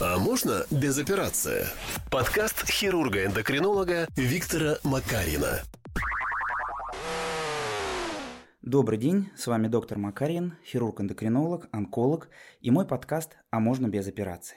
А 0.00 0.18
можно 0.18 0.64
без 0.72 0.98
операции? 0.98 1.66
Подкаст 2.10 2.68
хирурга-эндокринолога 2.68 4.08
Виктора 4.16 4.76
Макарина. 4.82 5.60
Добрый 8.60 8.98
день, 8.98 9.30
с 9.36 9.46
вами 9.46 9.68
доктор 9.68 9.98
Макарин, 9.98 10.54
хирург-эндокринолог, 10.66 11.68
онколог 11.70 12.28
и 12.60 12.72
мой 12.72 12.86
подкаст 12.86 13.36
«А 13.50 13.60
можно 13.60 13.86
без 13.86 14.08
операции?». 14.08 14.56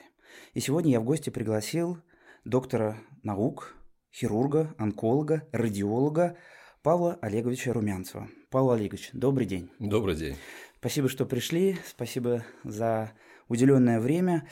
И 0.54 0.60
сегодня 0.60 0.90
я 0.90 1.00
в 1.00 1.04
гости 1.04 1.30
пригласил 1.30 1.98
доктора 2.44 2.98
наук, 3.22 3.74
хирурга, 4.12 4.74
онколога, 4.76 5.46
радиолога 5.52 6.36
Павла 6.82 7.16
Олеговича 7.22 7.72
Румянцева. 7.72 8.28
Павел 8.50 8.72
Олегович, 8.72 9.10
добрый 9.12 9.46
день. 9.46 9.70
Добрый 9.78 10.16
день. 10.16 10.36
Спасибо, 10.80 11.08
что 11.08 11.26
пришли, 11.26 11.78
спасибо 11.86 12.44
за 12.64 13.12
уделенное 13.48 14.00
время. 14.00 14.48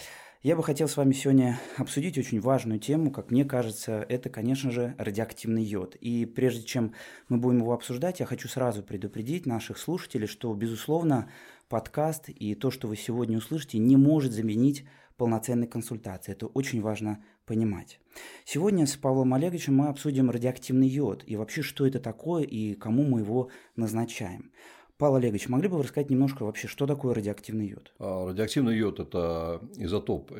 Я 0.47 0.55
бы 0.55 0.63
хотел 0.63 0.87
с 0.87 0.97
вами 0.97 1.13
сегодня 1.13 1.59
обсудить 1.77 2.17
очень 2.19 2.41
важную 2.41 2.79
тему, 2.79 3.11
как 3.11 3.33
мне 3.33 3.45
кажется, 3.45 4.07
это, 4.09 4.31
конечно 4.31 4.71
же, 4.71 4.95
радиоактивный 4.97 5.65
йод. 5.65 5.97
И 5.97 6.25
прежде 6.25 6.63
чем 6.63 6.93
мы 7.29 7.39
будем 7.39 7.59
его 7.59 7.73
обсуждать, 7.73 8.21
я 8.21 8.27
хочу 8.27 8.47
сразу 8.47 8.85
предупредить 8.85 9.45
наших 9.45 9.77
слушателей, 9.77 10.29
что, 10.29 10.55
безусловно, 10.55 11.29
подкаст 11.69 12.29
и 12.29 12.55
то, 12.55 12.71
что 12.71 12.87
вы 12.87 12.95
сегодня 12.97 13.39
услышите, 13.39 13.79
не 13.79 13.97
может 13.97 14.31
заменить 14.31 14.85
полноценной 15.17 15.67
консультации. 15.67 16.31
Это 16.31 16.47
очень 16.47 16.81
важно 16.81 17.25
понимать. 17.45 17.99
Сегодня 18.45 18.87
с 18.87 18.95
Павлом 18.95 19.35
Олеговичем 19.35 19.75
мы 19.75 19.89
обсудим 19.89 20.31
радиоактивный 20.31 20.87
йод 20.87 21.25
и 21.27 21.35
вообще, 21.35 21.63
что 21.63 21.85
это 21.89 21.99
такое 21.99 22.45
и 22.45 22.75
кому 22.75 23.03
мы 23.03 23.19
его 23.19 23.51
назначаем. 23.75 24.53
Павел 24.99 25.17
Олегович, 25.17 25.49
могли 25.49 25.69
бы 25.69 25.77
вы 25.77 25.83
рассказать 25.83 26.09
немножко 26.11 26.45
вообще, 26.45 26.69
что 26.69 26.87
такое 26.87 27.15
радиоактивный 27.15 27.69
йод? 27.69 27.93
А, 27.99 28.29
радиоактивный 28.29 28.77
йод– 28.79 28.99
это 29.01 29.61
изотоп, 29.77 30.33
э, 30.33 30.35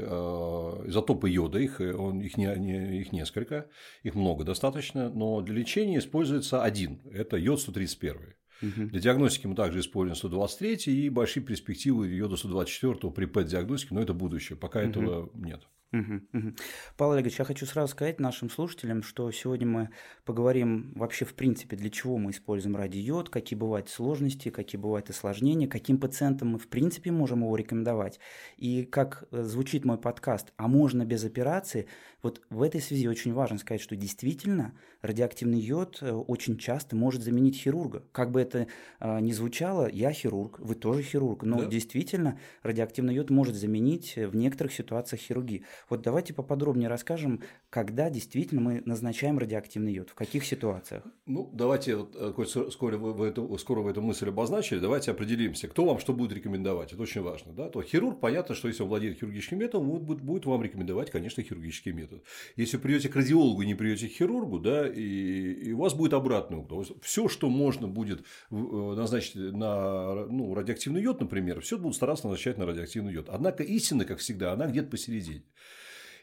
изотопы 0.87 1.29
йода, 1.29 1.59
их, 1.59 1.79
он, 1.81 2.21
их, 2.21 2.39
не, 2.39 2.47
не, 2.57 3.01
их 3.01 3.13
несколько, 3.13 3.69
их 4.03 4.15
много 4.15 4.45
достаточно, 4.45 5.11
но 5.11 5.43
для 5.43 5.57
лечения 5.57 5.99
используется 5.99 6.63
один– 6.63 7.03
это 7.13 7.37
йод 7.37 7.61
131. 7.61 8.17
Угу. 8.63 8.87
Для 8.89 9.01
диагностики 9.01 9.47
мы 9.47 9.55
также 9.55 9.81
используем 9.81 10.17
123 10.17 10.77
и 10.87 11.11
большие 11.11 11.43
перспективы 11.43 12.09
йода 12.09 12.37
124 12.37 13.13
при 13.13 13.27
ПЭТ-диагностике, 13.27 13.95
но 13.95 14.01
это 14.01 14.15
будущее, 14.15 14.57
пока 14.57 14.81
угу. 14.81 14.89
этого 14.89 15.31
нет. 15.35 15.69
Угу, 15.97 16.21
угу. 16.33 16.55
Павел 16.97 17.13
Олегович, 17.13 17.39
я 17.39 17.45
хочу 17.45 17.65
сразу 17.65 17.93
сказать 17.93 18.21
нашим 18.21 18.51
слушателям, 18.51 19.03
что 19.03 19.31
сегодня 19.31 19.67
мы 19.67 19.91
поговорим 20.25 20.93
вообще 20.95 21.25
в 21.25 21.35
принципе, 21.35 21.77
для 21.77 21.91
чего 21.91 22.19
мы 22.19 22.33
используем 22.33 22.77
радиод, 22.77 23.31
какие 23.31 23.59
бывают 23.59 23.89
сложности, 23.89 24.51
какие 24.51 24.81
бывают 24.81 25.09
осложнения, 25.09 25.69
каким 25.69 25.99
пациентам 25.99 26.49
мы 26.49 26.59
в 26.59 26.69
принципе 26.69 27.11
можем 27.13 27.41
его 27.41 27.57
рекомендовать. 27.57 28.21
И 28.57 28.85
как 28.85 29.25
э, 29.31 29.43
звучит 29.43 29.85
мой 29.85 29.99
подкаст 29.99 30.53
«А 30.57 30.69
можно 30.69 31.05
без 31.05 31.25
операции?», 31.25 31.87
вот 32.23 32.43
в 32.51 32.63
этой 32.63 32.81
связи 32.81 33.07
очень 33.07 33.33
важно 33.33 33.57
сказать, 33.59 33.81
что 33.81 33.95
действительно 33.95 34.75
радиоактивный 35.01 35.61
йод 35.61 35.99
э, 36.01 36.11
очень 36.11 36.59
часто 36.59 36.97
может 36.97 37.23
заменить 37.23 37.57
хирурга. 37.57 38.03
Как 38.11 38.33
бы 38.33 38.41
это 38.41 38.67
э, 38.99 39.21
ни 39.21 39.31
звучало, 39.31 39.89
я 39.89 40.13
хирург, 40.13 40.59
вы 40.59 40.75
тоже 40.75 41.03
хирург, 41.03 41.45
но 41.45 41.61
да. 41.61 41.67
действительно 41.67 42.41
радиоактивный 42.63 43.15
йод 43.15 43.31
может 43.31 43.55
заменить 43.55 44.17
в 44.17 44.35
некоторых 44.35 44.73
ситуациях 44.73 45.21
хирургии. 45.21 45.65
Вот 45.89 46.03
давайте 46.03 46.35
поподробнее 46.35 46.89
расскажем, 46.89 47.43
когда 47.71 48.11
действительно 48.11 48.61
мы 48.61 48.83
назначаем 48.85 49.39
радиоактивный 49.39 49.93
йод, 49.93 50.11
в 50.11 50.15
каких 50.15 50.45
ситуациях. 50.45 51.05
Ну, 51.27 51.49
давайте, 51.53 51.97
вот, 51.97 52.17
э, 52.17 52.71
скоро 52.71 52.97
вы, 52.99 53.13
в 53.13 53.23
эту, 53.23 53.57
скоро 53.59 53.81
вы 53.81 53.91
эту 53.91 54.03
мысль 54.03 54.29
обозначили, 54.29 54.81
давайте 54.81 55.13
определимся, 55.13 55.69
кто 55.69 55.85
вам 55.85 56.01
что 56.01 56.13
будет 56.13 56.33
рекомендовать, 56.33 56.93
это 56.93 57.03
очень 57.03 57.23
важно. 57.23 57.53
Да? 57.53 57.69
То 57.69 57.83
хирург, 57.83 58.19
понятно, 58.21 58.55
что 58.55 58.69
если 58.69 58.83
он 58.83 58.89
владеет 58.89 59.19
хирургическим 59.19 59.59
методом, 59.59 59.91
он 59.91 60.01
будет, 60.01 60.23
будет 60.23 60.45
вам 60.45 60.63
рекомендовать, 60.63 61.11
конечно, 61.11 61.43
хирургический 61.43 61.93
метод. 61.93 62.25
Если 62.57 62.79
придете 62.79 63.09
к 63.09 63.17
радиологу 63.17 63.63
и 63.63 63.67
не 63.67 63.75
придете 63.75 64.09
к 64.09 64.13
хирургу, 64.13 64.59
да, 64.59 64.89
и, 64.89 65.53
и 65.53 65.73
у 65.73 65.79
вас 65.79 65.95
будет 65.95 66.15
обратный 66.15 66.59
угол. 66.59 66.85
Все, 67.01 67.29
что 67.29 67.49
можно 67.49 67.87
будет 67.87 68.25
э, 68.51 68.55
назначить 68.57 69.37
на 69.37 70.27
ну, 70.27 70.55
радиоактивный 70.55 71.03
йод, 71.03 71.21
например, 71.21 71.61
все 71.61 71.79
будут 71.79 71.95
стараться 71.95 72.27
назначать 72.27 72.59
на 72.59 72.67
радиоактивный 72.67 73.13
йод. 73.13 73.29
Однако 73.29 73.63
истина, 73.63 74.05
как 74.05 74.19
всегда, 74.19 74.53
она 74.53 74.67
где-то 74.67 74.89
посередине. 74.89 75.45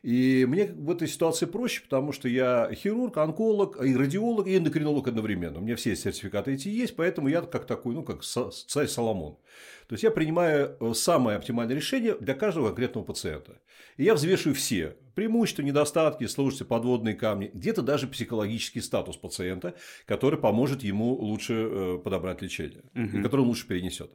И 0.04 0.46
мне 0.46 0.66
в 0.66 0.92
этой 0.92 1.08
ситуации 1.08 1.46
проще, 1.46 1.82
потому 1.82 2.12
что 2.12 2.28
я 2.28 2.70
хирург, 2.74 3.16
онколог, 3.18 3.82
и 3.82 3.96
радиолог, 3.96 4.48
и 4.48 4.58
эндокринолог 4.58 5.08
одновременно. 5.08 5.60
У 5.60 5.62
меня 5.62 5.78
все 5.78 5.96
сертификаты 5.96 6.54
эти 6.54 6.68
есть, 6.68 6.98
поэтому 6.98 7.30
я 7.30 7.42
как 7.42 7.66
такой, 7.66 7.96
ну, 7.96 8.04
как 8.04 8.22
царь 8.22 8.88
Соломон. 8.88 9.38
То 9.88 9.94
есть 9.94 10.04
я 10.04 10.12
принимаю 10.12 10.76
э, 10.80 10.94
самое 10.94 11.38
оптимальное 11.38 11.76
решение 11.76 12.16
для 12.20 12.34
каждого 12.34 12.68
конкретного 12.68 13.06
пациента. 13.06 13.62
И 13.96 14.04
я 14.04 14.14
взвешиваю 14.16 14.56
все 14.56 14.98
преимущества, 15.16 15.62
недостатки, 15.62 16.26
сложности, 16.26 16.64
подводные 16.64 17.16
камни, 17.16 17.52
где-то 17.54 17.82
даже 17.82 18.08
психологический 18.08 18.82
статус 18.82 19.16
пациента, 19.16 19.74
который 20.06 20.38
поможет 20.38 20.84
ему 20.84 21.14
лучше 21.14 21.54
э, 21.54 21.98
подобрать 22.04 22.42
лечение, 22.42 22.84
угу. 22.94 23.22
который 23.22 23.42
он 23.42 23.48
лучше 23.48 23.68
перенесет. 23.68 24.12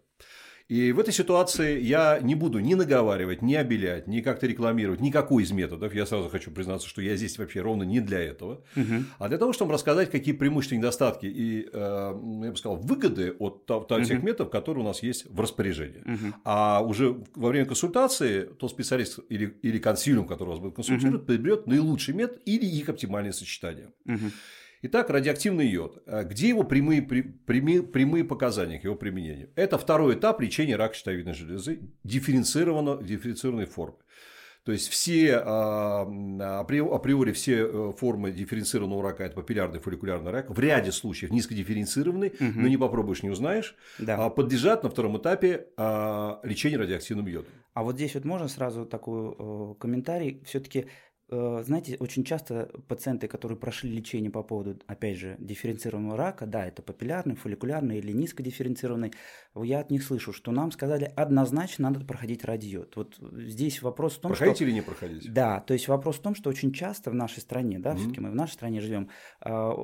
И 0.68 0.92
в 0.92 1.00
этой 1.00 1.14
ситуации 1.14 1.80
я 1.80 2.18
не 2.20 2.34
буду 2.34 2.58
ни 2.58 2.74
наговаривать, 2.74 3.40
ни 3.40 3.54
обелять, 3.54 4.06
ни 4.06 4.20
как-то 4.20 4.46
рекламировать 4.46 5.00
никакой 5.00 5.44
из 5.44 5.50
методов. 5.50 5.94
Я 5.94 6.04
сразу 6.04 6.28
хочу 6.28 6.50
признаться, 6.50 6.86
что 6.86 7.00
я 7.00 7.16
здесь 7.16 7.38
вообще 7.38 7.62
ровно 7.62 7.84
не 7.84 8.00
для 8.00 8.20
этого, 8.20 8.62
угу. 8.76 9.04
а 9.18 9.28
для 9.28 9.38
того, 9.38 9.54
чтобы 9.54 9.72
рассказать, 9.72 10.10
какие 10.10 10.34
преимущества 10.34 10.76
недостатки 10.76 11.24
и, 11.24 11.68
э, 11.72 12.12
я 12.42 12.50
бы 12.50 12.56
сказал, 12.56 12.76
выгоды 12.76 13.34
от 13.38 13.66
тех 13.66 14.18
угу. 14.18 14.26
методов, 14.26 14.50
которые 14.50 14.84
у 14.84 14.86
нас 14.86 15.02
есть 15.02 15.24
в 15.30 15.40
распоряжении. 15.40 16.00
Угу. 16.00 16.34
А 16.44 16.82
уже 16.82 17.16
во 17.34 17.48
время 17.48 17.64
консультации 17.64 18.44
тот 18.44 18.70
специалист 18.70 19.20
или, 19.30 19.56
или 19.62 19.78
консилиум, 19.78 20.26
который 20.26 20.50
вас 20.50 20.58
будет 20.58 20.74
консультировать, 20.74 21.22
угу. 21.22 21.26
подберет 21.28 21.66
наилучший 21.66 22.12
метод 22.12 22.42
или 22.44 22.66
их 22.66 22.90
оптимальное 22.90 23.32
сочетание. 23.32 23.88
Угу. 24.04 24.30
Итак, 24.80 25.10
радиоактивный 25.10 25.66
йод. 25.66 26.00
А 26.06 26.22
где 26.22 26.48
его 26.48 26.62
прямые, 26.62 27.02
прямые, 27.02 27.82
прямые 27.82 28.24
показания 28.24 28.78
к 28.78 28.84
его 28.84 28.94
применению? 28.94 29.50
Это 29.56 29.76
второй 29.76 30.14
этап 30.14 30.40
лечения 30.40 30.76
рака 30.76 30.94
щитовидной 30.94 31.34
железы 31.34 31.80
дифференцированно, 32.04 33.02
дифференцированной 33.02 33.66
формы. 33.66 33.96
То 34.64 34.72
есть 34.72 34.88
все 34.88 35.38
а, 35.38 36.02
априори 36.60 37.32
все 37.32 37.66
э, 37.66 37.92
формы 37.96 38.32
дифференцированного 38.32 39.02
рака 39.02 39.24
это 39.24 39.34
папиллярный 39.34 39.80
фолликулярный 39.80 40.30
рак, 40.30 40.50
в 40.50 40.58
ряде 40.60 40.92
случаев 40.92 41.30
низкодифференцированный, 41.30 42.28
угу. 42.28 42.60
но 42.60 42.68
не 42.68 42.76
попробуешь, 42.76 43.22
не 43.22 43.30
узнаешь, 43.30 43.74
да. 43.98 44.16
А 44.16 44.28
подлежат 44.28 44.82
на 44.82 44.90
втором 44.90 45.16
этапе 45.16 45.68
лечению 46.42 46.80
радиоактивным 46.80 47.26
йодом. 47.26 47.50
А 47.72 47.82
вот 47.82 47.94
здесь 47.94 48.14
вот 48.14 48.24
можно 48.24 48.48
сразу 48.48 48.84
такой 48.84 49.34
э, 49.38 49.74
комментарий. 49.78 50.42
Все-таки 50.44 50.80
Э, 50.80 51.07
знаете, 51.30 51.96
очень 52.00 52.24
часто 52.24 52.70
пациенты, 52.88 53.28
которые 53.28 53.58
прошли 53.58 53.90
лечение 53.90 54.30
по 54.30 54.42
поводу, 54.42 54.80
опять 54.86 55.18
же, 55.18 55.36
дифференцированного 55.38 56.16
рака, 56.16 56.46
да, 56.46 56.66
это 56.66 56.82
папиллярный, 56.82 57.34
фолликулярный 57.34 57.98
или 57.98 58.12
низкодифференцированный, 58.12 59.12
я 59.54 59.80
от 59.80 59.90
них 59.90 60.02
слышу, 60.02 60.32
что 60.32 60.52
нам 60.52 60.72
сказали 60.72 61.12
однозначно 61.16 61.90
надо 61.90 62.04
проходить 62.04 62.44
радиод. 62.44 62.96
Вот 62.96 63.18
здесь 63.20 63.82
вопрос 63.82 64.16
в 64.16 64.20
том, 64.20 64.30
проходить 64.30 64.56
что... 64.56 64.64
или 64.64 64.72
не 64.72 64.82
проходить? 64.82 65.32
Да, 65.32 65.60
то 65.60 65.74
есть 65.74 65.88
вопрос 65.88 66.16
в 66.16 66.22
том, 66.22 66.34
что 66.34 66.48
очень 66.48 66.72
часто 66.72 67.10
в 67.10 67.14
нашей 67.14 67.40
стране, 67.40 67.78
да, 67.78 67.92
mm-hmm. 67.92 67.96
все-таки 67.96 68.20
мы 68.20 68.30
в 68.30 68.34
нашей 68.34 68.52
стране 68.52 68.80
живем, 68.80 69.10
а, 69.40 69.74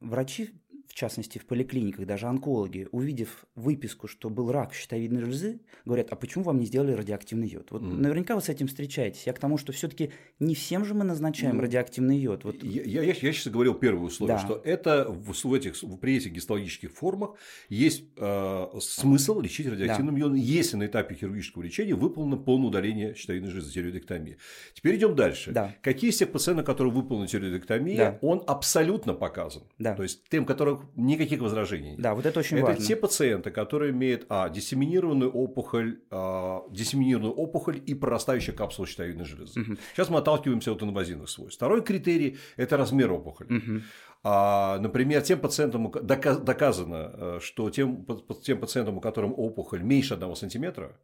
врачи 0.00 0.61
в 0.92 0.94
частности 0.94 1.38
в 1.38 1.46
поликлиниках, 1.46 2.04
даже 2.04 2.26
онкологи, 2.26 2.86
увидев 2.92 3.46
выписку, 3.54 4.08
что 4.08 4.28
был 4.28 4.52
рак 4.52 4.74
щитовидной 4.74 5.22
железы, 5.22 5.60
говорят, 5.86 6.08
а 6.10 6.16
почему 6.16 6.44
вам 6.44 6.58
не 6.58 6.66
сделали 6.66 6.92
радиоактивный 6.92 7.48
йод? 7.48 7.70
Вот 7.70 7.80
mm. 7.80 7.94
наверняка 7.94 8.34
вы 8.34 8.42
с 8.42 8.50
этим 8.50 8.66
встречаетесь. 8.66 9.26
Я 9.26 9.32
к 9.32 9.38
тому, 9.38 9.56
что 9.56 9.72
все-таки 9.72 10.10
не 10.38 10.54
всем 10.54 10.84
же 10.84 10.92
мы 10.92 11.04
назначаем 11.04 11.58
mm. 11.58 11.62
радиоактивный 11.62 12.18
йод. 12.18 12.44
Вот... 12.44 12.62
Я, 12.62 12.82
я, 12.82 13.02
я 13.04 13.14
сейчас 13.14 13.50
говорил 13.50 13.72
первое 13.72 14.04
условие, 14.04 14.36
да. 14.36 14.44
что 14.44 14.60
это 14.62 15.06
в, 15.08 15.32
в 15.32 15.54
этих, 15.54 15.80
при 15.98 16.18
этих 16.18 16.32
гистологических 16.32 16.92
формах 16.92 17.36
есть 17.70 18.04
э, 18.18 18.66
смысл 18.80 19.40
лечить 19.40 19.68
радиоактивным 19.68 20.16
да. 20.16 20.20
йодом, 20.20 20.36
если 20.36 20.76
на 20.76 20.84
этапе 20.84 21.14
хирургического 21.14 21.62
лечения 21.62 21.94
выполнено 21.94 22.36
полное 22.36 22.68
удаление 22.68 23.14
щитовидной 23.14 23.50
железы, 23.50 23.72
тиреоидектомия. 23.72 24.36
Теперь 24.74 24.96
идем 24.96 25.16
дальше. 25.16 25.52
Да. 25.52 25.74
Какие 25.80 26.10
из 26.10 26.18
тех 26.18 26.30
пациентов, 26.30 26.66
которые 26.66 26.92
выполнены 26.92 27.28
тиреоидектомия, 27.28 27.96
да. 27.96 28.18
он 28.20 28.42
абсолютно 28.46 29.14
показан. 29.14 29.62
Да. 29.78 29.94
То 29.94 30.02
есть 30.02 30.28
тем, 30.28 30.44
которых 30.44 30.81
никаких 30.96 31.40
возражений. 31.40 31.96
Да, 31.98 32.14
вот 32.14 32.26
это 32.26 32.40
очень 32.40 32.58
это 32.58 32.66
важно. 32.66 32.78
Это 32.78 32.86
те 32.86 32.96
пациенты, 32.96 33.50
которые 33.50 33.92
имеют 33.92 34.26
а, 34.28 34.48
диссеминированную 34.48 35.30
опухоль, 35.30 36.00
а, 36.10 36.62
диссеминированную 36.70 37.34
опухоль 37.34 37.80
и 37.84 37.94
прорастающая 37.94 38.54
капсула 38.54 38.86
щитовидной 38.86 39.24
железы. 39.24 39.60
Угу. 39.60 39.76
Сейчас 39.94 40.10
мы 40.10 40.18
отталкиваемся 40.18 40.72
от 40.72 40.82
инвазивных 40.82 41.28
свойств. 41.28 41.56
Второй 41.56 41.82
критерий– 41.82 42.38
это 42.56 42.76
размер 42.76 43.12
опухоли. 43.12 43.56
Угу. 43.56 43.82
А, 44.24 44.78
например, 44.78 45.22
тем 45.22 45.40
пациентам 45.40 45.90
доказано, 45.90 47.10
э, 47.14 47.38
что 47.42 47.70
тем, 47.70 48.06
тем 48.42 48.60
пациентам, 48.60 48.98
у 48.98 49.00
которых 49.00 49.36
опухоль 49.36 49.82
меньше 49.82 50.14
1 50.14 50.36
сантиметра, 50.36 50.96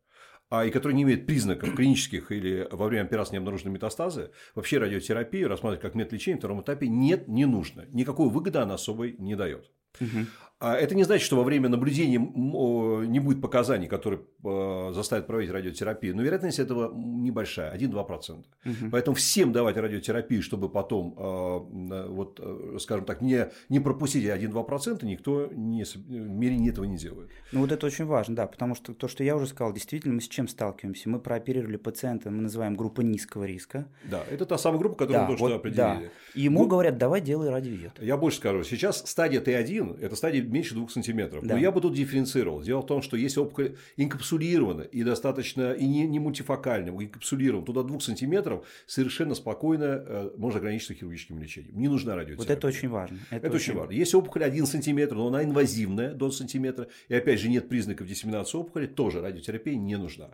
а, 0.51 0.65
и 0.65 0.71
которые 0.71 0.97
не 0.97 1.03
имеют 1.03 1.27
признаков 1.27 1.75
клинических 1.75 2.33
или 2.33 2.67
во 2.71 2.87
время 2.87 3.03
операции 3.03 3.33
не 3.33 3.39
обнаружены 3.39 3.71
метастазы, 3.71 4.31
вообще 4.55 4.79
радиотерапию 4.79 5.49
рассматривать 5.49 5.83
как 5.83 5.95
метод 5.95 6.15
лечения 6.15 6.37
в 6.37 6.41
втором 6.41 6.63
этапе 6.63 6.89
нет, 6.89 7.29
не 7.29 7.45
нужно. 7.45 7.87
Никакой 7.93 8.29
выгоды 8.31 8.59
она 8.59 8.75
особой 8.75 9.15
не 9.19 9.37
дает. 9.37 9.71
Угу. 10.01 10.27
А 10.61 10.75
это 10.75 10.97
не 10.97 11.05
значит, 11.05 11.25
что 11.25 11.37
во 11.37 11.45
время 11.45 11.69
наблюдения 11.69 12.19
не 12.19 13.21
будет 13.21 13.41
показаний, 13.41 13.87
которые 13.87 14.23
э, 14.45 14.93
заставят 14.93 15.29
проводить 15.29 15.53
радиотерапию. 15.53 16.17
Но 16.17 16.23
вероятность 16.23 16.59
этого 16.59 16.93
небольшая, 16.97 17.77
1-2%. 17.77 18.39
Угу. 18.39 18.45
Поэтому 18.91 19.15
всем 19.15 19.53
давать 19.53 19.77
радиотерапию, 19.77 20.43
чтобы 20.43 20.69
потом, 20.69 21.15
э, 21.17 22.07
вот, 22.09 22.41
э, 22.43 22.79
скажем 22.81 23.05
так, 23.05 23.21
не, 23.21 23.49
не 23.69 23.79
пропустить 23.79 24.25
1-2%, 24.25 25.05
никто 25.05 25.47
не, 25.53 25.85
в 25.85 26.09
мире 26.11 26.69
этого 26.69 26.87
не 26.87 26.97
делает. 26.97 27.31
Ну 27.53 27.61
вот 27.61 27.71
это 27.71 27.87
очень 27.87 28.07
важно, 28.07 28.35
да, 28.35 28.47
потому 28.49 28.75
что 28.75 28.95
то, 28.95 29.07
что 29.07 29.23
я 29.23 29.37
уже 29.37 29.47
сказал, 29.47 29.73
действительно 29.73 30.15
мы 30.15 30.21
с 30.21 30.29
чем 30.29 30.49
сталкиваемся? 30.49 31.09
Мы 31.09 31.21
прооперировали 31.21 31.77
пациента, 31.77 32.31
мы 32.31 32.43
называем 32.43 32.75
группу 32.75 33.03
низкого 33.03 33.45
риска. 33.45 33.87
Да, 34.03 34.25
это 34.29 34.45
та 34.45 34.59
самая 34.59 34.81
группа, 34.81 34.97
которую 34.97 35.21
да, 35.21 35.31
мы 35.31 35.39
тоже 35.39 35.53
вот, 35.53 35.53
определили. 35.61 35.83
Да. 35.85 36.01
Ему 36.35 36.63
ну, 36.65 36.69
говорят, 36.69 36.99
давай 36.99 37.21
делай 37.21 37.49
радиойод. 37.49 37.93
Я 38.01 38.17
больше 38.17 38.39
скажу, 38.39 38.65
сейчас 38.65 39.09
стадия 39.09 39.41
Т1– 39.41 40.01
это 40.01 40.17
стадия 40.17 40.48
меньше 40.49 40.75
2 40.75 40.89
сантиметров. 40.89 41.47
Да. 41.47 41.55
Но 41.55 41.61
я 41.61 41.71
бы 41.71 41.81
тут 41.81 41.95
дифференцировал. 41.95 42.63
Дело 42.63 42.81
в 42.83 42.87
том, 42.87 43.03
что 43.03 43.17
если 43.17 43.41
опухоль 43.41 43.77
инкапсулирована 43.97 44.83
и 44.83 45.03
достаточно, 45.03 45.73
и 45.73 45.87
не, 45.87 46.07
не 46.07 46.19
мультифокальна, 46.19 46.91
инкапсулирована, 46.91 47.65
туда 47.65 47.83
2 47.83 48.01
сантиметров 48.01 48.67
совершенно 48.87 49.35
спокойно 49.35 49.85
э, 49.85 50.31
можно 50.37 50.59
ограничиться 50.59 50.95
хирургическим 50.95 51.41
лечением. 51.41 51.79
Не 51.79 51.89
нужна 51.89 52.15
радиотерапия. 52.15 52.47
Вот 52.47 52.51
это 52.51 52.67
очень 52.67 52.89
важно. 52.89 53.19
Это, 53.31 53.47
это 53.47 53.57
очень 53.57 53.75
важно. 53.75 53.93
Если 53.93 54.17
опухоль 54.17 54.45
1 54.45 54.67
сантиметр, 54.67 55.15
но 55.15 55.29
она 55.29 55.45
инвазивная 55.45 56.15
до 56.15 56.31
сантиметра, 56.31 56.89
и 57.09 57.15
опять 57.15 57.41
же 57.41 57.49
нет 57.49 57.69
признаков 57.69 58.07
диссеминации 58.07 58.59
опухоли, 58.59 58.87
тоже 58.87 59.21
радиотерапия 59.21 59.77
не 59.77 59.97
нужна. 59.97 60.31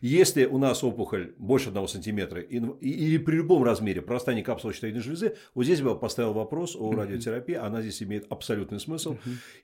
Если 0.00 0.44
у 0.44 0.58
нас 0.58 0.82
опухоль 0.84 1.34
больше 1.38 1.70
1 1.70 1.88
сантиметра 1.88 2.40
или 2.40 3.18
при 3.18 3.36
любом 3.36 3.62
размере 3.62 4.02
прорастания 4.02 4.42
капсулы 4.42 4.74
щитовидной 4.74 5.02
железы, 5.02 5.36
вот 5.54 5.64
здесь 5.64 5.80
бы 5.80 5.90
я 5.90 5.94
поставил 5.94 6.32
вопрос 6.32 6.76
о 6.76 6.92
радиотерапии, 6.92 7.54
она 7.54 7.82
здесь 7.82 8.02
имеет 8.02 8.26
абсолютный 8.30 8.80
смысл. 8.80 9.16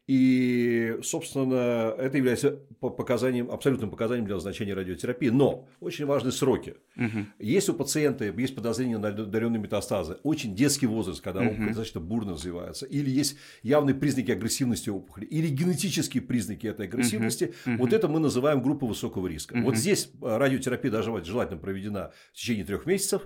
И, 0.06 0.99
собственно, 1.02 1.94
это 1.99 2.17
является 2.17 2.61
показанием, 2.81 3.50
абсолютным 3.50 3.91
показанием 3.91 4.26
для 4.26 4.35
назначения 4.35 4.75
радиотерапии. 4.75 5.31
Но 5.31 5.69
очень 5.81 6.05
важны 6.06 6.31
сроки. 6.31 6.76
Угу. 6.96 7.26
Есть 7.38 7.69
у 7.69 7.75
пациента 7.75 8.25
есть 8.25 8.55
подозрение 8.55 8.99
на 8.99 9.08
отдаленные 9.08 9.61
метастазы, 9.61 10.19
очень 10.23 10.55
детский 10.55 10.87
возраст, 10.87 11.20
когда 11.20 11.41
угу. 11.41 11.50
опухоль 11.50 11.67
достаточно 11.69 12.00
бурно 12.00 12.32
развивается, 12.32 12.87
или 12.87 13.11
есть 13.11 13.37
явные 13.62 13.94
признаки 13.94 14.31
агрессивности 14.31 14.91
опухоли, 14.91 15.25
или 15.25 15.49
генетические 15.49 16.23
признаки 16.23 16.67
этой 16.67 16.87
агрессивности, 16.87 17.55
угу. 17.67 17.76
вот 17.79 17.93
это 17.93 18.08
мы 18.08 18.20
называем 18.20 18.62
группой 18.62 18.88
высокого 18.88 19.26
риска. 19.26 19.55
Угу. 19.55 19.62
Вот 19.62 19.76
здесь 19.76 20.11
радиотерапия 20.20 20.91
должна 20.91 21.23
желательно 21.25 21.58
проведена 21.58 22.12
в 22.32 22.37
течение 22.37 22.64
трех 22.64 22.87
месяцев, 22.87 23.23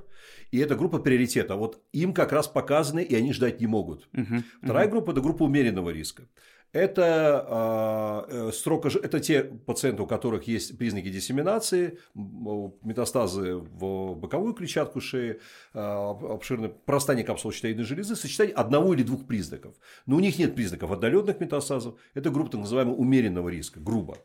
и 0.50 0.58
это 0.58 0.74
группа 0.76 0.98
приоритета. 0.98 1.56
Вот 1.56 1.82
им 1.92 2.12
как 2.14 2.32
раз 2.32 2.48
показаны, 2.48 3.02
и 3.02 3.14
они 3.14 3.32
ждать 3.32 3.60
не 3.60 3.66
могут. 3.66 4.08
Угу. 4.12 4.42
Вторая 4.62 4.86
угу. 4.86 4.92
группа– 4.92 5.10
это 5.12 5.20
группа 5.20 5.42
умеренного 5.44 5.90
риска. 5.90 6.24
Это, 6.72 8.26
э, 8.28 8.50
срока, 8.52 8.88
это 8.88 9.20
те 9.20 9.42
пациенты, 9.42 10.02
у 10.02 10.06
которых 10.06 10.46
есть 10.46 10.76
признаки 10.76 11.08
диссеминации, 11.08 11.98
метастазы 12.14 13.54
в 13.54 14.14
боковую 14.14 14.52
клетчатку 14.52 15.00
шеи, 15.00 15.40
а, 15.72 16.10
обширное 16.10 16.68
простание 16.68 17.24
капсулы 17.24 17.54
щитовидной 17.54 17.84
железы, 17.84 18.16
сочетание 18.16 18.54
одного 18.54 18.92
или 18.92 19.02
двух 19.02 19.26
признаков. 19.26 19.74
Но 20.04 20.16
у 20.16 20.20
них 20.20 20.38
нет 20.38 20.54
признаков 20.54 20.90
отдаленных 20.90 21.40
метастазов. 21.40 21.94
Это 22.12 22.28
группа 22.28 22.50
так 22.50 22.60
называемого 22.60 22.96
умеренного 22.96 23.48
риска, 23.48 23.80
грубо. 23.80 24.18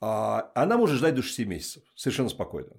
А, 0.00 0.52
она 0.54 0.76
может 0.76 0.98
ждать 0.98 1.16
до 1.16 1.22
6 1.22 1.46
месяцев 1.46 1.82
совершенно 1.96 2.28
спокойно. 2.28 2.70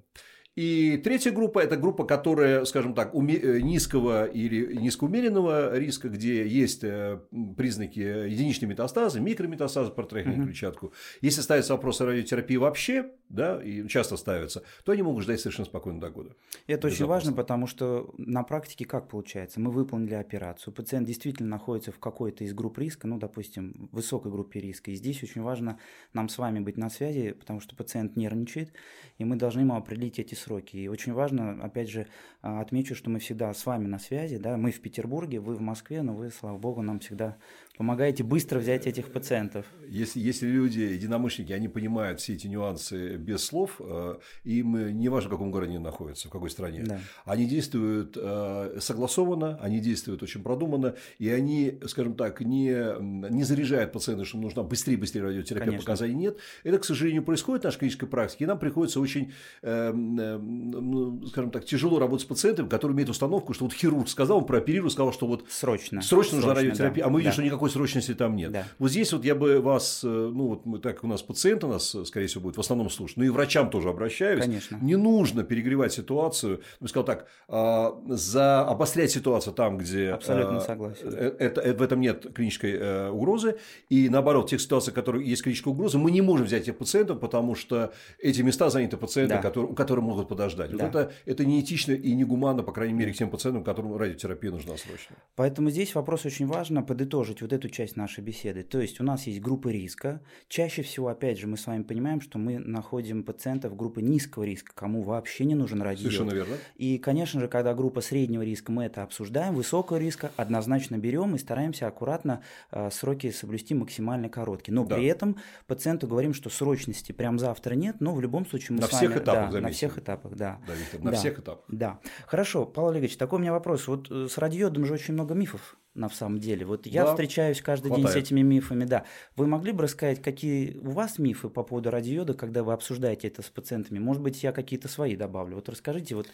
И 0.55 0.97
третья 0.97 1.31
группа– 1.31 1.59
это 1.63 1.77
группа, 1.77 2.05
которая, 2.05 2.63
скажем 2.65 2.93
так, 2.93 3.15
уме... 3.15 3.35
Э, 3.35 3.59
низкого 3.59 4.25
или 4.25 4.75
низкоумеренного 4.75 5.75
риска, 5.77 6.09
где 6.09 6.47
есть 6.47 6.83
э, 6.83 7.19
признаки 7.57 7.99
единичной 7.99 8.67
метастазы, 8.67 9.19
микрометастазы, 9.19 9.91
протрахеальную 9.91 10.43
угу. 10.43 10.51
клетчатку. 10.51 10.93
Если 11.21 11.41
ставится 11.41 11.73
вопрос 11.73 12.01
о 12.01 12.05
радиотерапии 12.05 12.57
вообще, 12.57 13.11
да, 13.29 13.61
и 13.63 13.87
часто 13.87 14.15
ставится, 14.15 14.61
то 14.85 14.91
они 14.91 15.01
могут 15.01 15.23
ждать 15.23 15.39
совершенно 15.39 15.65
спокойно 15.65 15.99
до 15.99 16.11
года. 16.11 16.35
Это 16.67 16.87
очень 16.87 17.05
важно, 17.05 17.33
потому 17.33 17.65
что 17.65 18.13
на 18.17 18.43
практике 18.43 18.85
как 18.85 19.09
получается? 19.09 19.59
Мы 19.59 19.71
выполнили 19.71 20.13
операцию, 20.13 20.71
пациент 20.71 21.07
действительно 21.07 21.49
находится 21.49 21.91
в 21.91 21.97
какой-то 21.97 22.43
из 22.43 22.53
групп 22.53 22.77
риска, 22.77 23.07
ну, 23.07 23.17
допустим, 23.17 23.89
в 23.91 23.95
высокой 23.95 24.31
группе 24.31 24.59
риска. 24.59 24.91
И 24.91 24.95
здесь 24.95 25.23
очень 25.23 25.41
важно 25.41 25.79
нам 26.13 26.29
с 26.29 26.37
вами 26.37 26.59
быть 26.59 26.77
на 26.77 26.91
связи, 26.91 27.31
потому 27.31 27.59
что 27.59 27.75
пациент 27.75 28.15
нервничает, 28.15 28.71
и 29.17 29.25
мы 29.25 29.35
должны 29.35 29.61
ему 29.61 29.75
определить 29.75 30.19
эти 30.19 30.35
сроки. 30.43 30.77
И 30.77 30.87
очень 30.87 31.13
важно, 31.13 31.63
опять 31.63 31.89
же, 31.89 32.07
а, 32.41 32.61
отмечу, 32.61 32.95
что 32.95 33.09
мы 33.09 33.19
всегда 33.19 33.53
с 33.53 33.65
вами 33.65 33.87
на 33.87 33.99
связи, 33.99 34.37
да, 34.37 34.57
мы 34.57 34.71
в 34.71 34.81
Петербурге, 34.81 35.39
вы 35.39 35.55
в 35.55 35.61
Москве, 35.61 36.01
но 36.01 36.13
вы, 36.13 36.29
слава 36.29 36.57
богу, 36.57 36.81
нам 36.81 36.99
всегда 36.99 37.37
помогаете 37.77 38.23
быстро 38.23 38.59
взять 38.59 38.85
этих 38.85 39.11
пациентов. 39.11 39.65
Если, 39.87 40.19
если 40.19 40.47
люди, 40.47 40.79
единомышленники, 40.79 41.53
они 41.53 41.67
понимают 41.67 42.19
все 42.19 42.33
эти 42.33 42.47
нюансы 42.47 43.17
без 43.17 43.43
слов, 43.43 43.77
э, 43.79 44.15
им 44.43 44.97
не 44.97 45.09
важно, 45.09 45.29
в 45.29 45.33
каком 45.33 45.51
городе 45.51 45.71
они 45.71 45.79
находятся, 45.79 46.27
в 46.27 46.31
какой 46.31 46.49
стране, 46.49 46.83
да. 46.85 46.99
они 47.25 47.45
действуют 47.45 48.15
э, 48.15 48.77
согласованно, 48.79 49.57
они 49.59 49.79
действуют 49.79 50.21
очень 50.21 50.43
продуманно, 50.43 50.95
и 51.17 51.29
они, 51.29 51.79
скажем 51.87 52.15
так, 52.15 52.41
не, 52.41 52.99
не 53.31 53.43
заряжают 53.43 53.91
пациента, 53.91 54.25
что 54.25 54.37
нужна 54.37 54.63
быстрее-быстрее 54.63 55.23
радиотерапия, 55.23 55.65
Конечно. 55.65 55.85
показаний 55.85 56.15
нет. 56.15 56.37
Это, 56.63 56.77
к 56.77 56.85
сожалению, 56.85 57.23
происходит 57.23 57.63
в 57.63 57.65
нашей 57.65 57.79
клинической 57.79 58.07
практике, 58.07 58.43
и 58.43 58.47
нам 58.47 58.59
приходится 58.59 58.99
очень, 58.99 59.33
э, 59.63 59.91
ну, 59.91 61.25
скажем 61.25 61.49
так, 61.49 61.65
тяжело 61.65 61.97
работать 61.97 62.25
с 62.25 62.29
пациентом, 62.29 62.69
который 62.69 62.93
имеет 62.93 63.09
установку, 63.09 63.53
что 63.53 63.65
вот 63.65 63.73
хирург 63.73 64.07
сказал, 64.09 64.37
он 64.37 64.45
прооперировал, 64.45 64.91
сказал, 64.91 65.11
что 65.11 65.25
вот 65.25 65.45
срочно, 65.49 66.01
срочно 66.01 66.37
нужна 66.37 66.53
радиотерапия, 66.53 67.03
да. 67.03 67.07
а 67.07 67.11
мы 67.11 67.19
видим, 67.19 67.31
да. 67.31 67.33
что 67.33 67.43
никакой 67.43 67.62
срочности 67.69 68.13
там 68.13 68.35
нет. 68.35 68.51
Да. 68.51 68.65
Вот 68.79 68.91
здесь 68.91 69.11
вот 69.13 69.25
я 69.25 69.35
бы 69.35 69.61
вас, 69.61 70.01
ну 70.03 70.47
вот 70.47 70.65
мы, 70.65 70.79
так 70.79 71.03
у 71.03 71.07
нас 71.07 71.21
пациент 71.21 71.63
у 71.63 71.67
нас, 71.67 71.95
скорее 72.05 72.27
всего, 72.27 72.43
будет 72.43 72.57
в 72.57 72.59
основном 72.59 72.89
слушать, 72.89 73.17
ну 73.17 73.23
и 73.23 73.29
врачам 73.29 73.69
тоже 73.69 73.89
обращаюсь. 73.89 74.41
Конечно. 74.41 74.77
Не 74.81 74.95
нужно 74.95 75.43
перегревать 75.43 75.93
ситуацию. 75.93 76.61
Я 76.79 76.87
сказал 76.87 77.05
так, 77.05 77.27
а, 77.47 77.99
за 78.07 78.61
обострять 78.61 79.11
ситуацию 79.11 79.53
там, 79.53 79.77
где 79.77 80.11
Абсолютно 80.11 80.57
а, 80.57 80.61
согласен. 80.61 81.09
Э, 81.11 81.35
это, 81.39 81.61
это, 81.61 81.79
в 81.79 81.81
этом 81.81 82.01
нет 82.01 82.27
клинической 82.33 82.73
э, 82.73 83.09
угрозы. 83.09 83.57
И 83.89 84.09
наоборот, 84.09 84.47
в 84.47 84.49
тех 84.49 84.61
ситуациях, 84.61 84.93
в 84.93 84.95
которых 84.95 85.23
есть 85.23 85.43
клиническая 85.43 85.73
угроза, 85.73 85.97
мы 85.97 86.11
не 86.11 86.21
можем 86.21 86.45
взять 86.45 86.63
этих 86.63 86.77
пациентов, 86.77 87.19
потому 87.19 87.55
что 87.55 87.93
эти 88.19 88.41
места 88.41 88.69
заняты 88.69 88.97
пациенты, 88.97 89.35
да. 89.35 89.41
которые, 89.41 89.73
которые 89.75 90.03
могут 90.03 90.27
подождать. 90.27 90.71
Да. 90.71 90.77
Вот 90.77 90.95
это, 90.95 91.11
это 91.25 91.45
неэтично 91.45 91.93
и 91.93 92.13
негуманно, 92.13 92.63
по 92.63 92.71
крайней 92.71 92.93
мере, 92.93 93.13
к 93.13 93.15
тем 93.15 93.29
пациентам, 93.29 93.63
которым 93.63 93.95
радиотерапия 93.95 94.51
нужна 94.51 94.77
срочно. 94.77 95.15
Поэтому 95.35 95.69
здесь 95.69 95.95
вопрос 95.95 96.25
очень 96.25 96.47
важно 96.47 96.83
подытожить 96.83 97.41
вот 97.41 97.52
эту 97.53 97.69
часть 97.69 97.95
нашей 97.95 98.23
беседы. 98.23 98.63
То 98.63 98.81
есть 98.81 98.99
у 98.99 99.03
нас 99.03 99.27
есть 99.27 99.39
группы 99.39 99.71
риска. 99.71 100.21
Чаще 100.47 100.81
всего, 100.81 101.07
опять 101.07 101.39
же, 101.39 101.47
мы 101.47 101.57
с 101.57 101.67
вами 101.67 101.83
понимаем, 101.83 102.21
что 102.21 102.37
мы 102.37 102.59
находим 102.59 103.23
пациентов 103.23 103.75
группы 103.75 104.01
низкого 104.01 104.43
риска, 104.43 104.73
кому 104.75 105.03
вообще 105.03 105.45
не 105.45 105.55
нужен 105.55 105.81
радио. 105.81 106.03
Совершенно 106.03 106.31
верно. 106.31 106.55
И, 106.75 106.97
конечно 106.97 107.39
же, 107.39 107.47
когда 107.47 107.73
группа 107.73 108.01
среднего 108.01 108.41
риска, 108.41 108.71
мы 108.71 108.85
это 108.85 109.03
обсуждаем, 109.03 109.55
высокого 109.55 109.97
риска 109.97 110.31
однозначно 110.37 110.97
берем 110.97 111.35
и 111.35 111.37
стараемся 111.37 111.87
аккуратно 111.87 112.41
э, 112.71 112.89
сроки 112.91 113.31
соблюсти 113.31 113.75
максимально 113.75 114.29
короткие. 114.29 114.75
Но 114.75 114.85
да. 114.85 114.95
при 114.95 115.05
этом 115.05 115.37
пациенту 115.67 116.07
говорим, 116.07 116.33
что 116.33 116.49
срочности 116.49 117.11
прям 117.11 117.39
завтра 117.39 117.75
нет, 117.75 117.97
но 117.99 118.13
в 118.13 118.21
любом 118.21 118.45
случае 118.45 118.75
мы 118.75 118.81
на 118.81 118.87
с 118.87 118.89
всех 118.89 119.11
вами... 119.11 119.21
этапах, 119.21 119.51
да, 119.53 119.61
на 119.61 119.69
всех 119.69 119.97
этапах, 119.97 120.35
да. 120.35 120.59
Да, 120.67 120.73
Виктор, 120.73 121.01
на 121.01 121.11
да. 121.11 121.17
всех 121.17 121.39
этапах. 121.39 121.65
Да. 121.67 121.99
Хорошо, 122.25 122.65
Павел 122.65 122.89
Олегович, 122.89 123.17
такой 123.17 123.39
у 123.39 123.41
меня 123.41 123.51
вопрос. 123.51 123.87
Вот 123.87 124.09
э, 124.09 124.27
с 124.29 124.37
радиодом 124.37 124.85
же 124.85 124.93
очень 124.93 125.13
много 125.13 125.33
мифов 125.33 125.77
на 125.95 126.09
самом 126.09 126.39
деле. 126.39 126.65
Вот 126.65 126.85
я 126.85 127.05
да, 127.05 127.11
встречаюсь 127.11 127.61
каждый 127.61 127.87
хватает. 127.87 128.07
день 128.07 128.13
с 128.13 128.25
этими 128.25 128.41
мифами, 128.41 128.85
да. 128.85 129.05
Вы 129.35 129.47
могли 129.47 129.71
бы 129.71 129.83
рассказать, 129.83 130.21
какие 130.21 130.77
у 130.77 130.91
вас 130.91 131.19
мифы 131.19 131.49
по 131.49 131.63
поводу 131.63 131.91
радиода, 131.91 132.33
когда 132.33 132.63
вы 132.63 132.73
обсуждаете 132.73 133.27
это 133.27 133.41
с 133.41 133.49
пациентами? 133.49 133.99
Может 133.99 134.21
быть, 134.21 134.41
я 134.43 134.51
какие-то 134.51 134.87
свои 134.87 135.15
добавлю. 135.15 135.55
Вот 135.55 135.69
расскажите 135.69 136.15
вот 136.15 136.27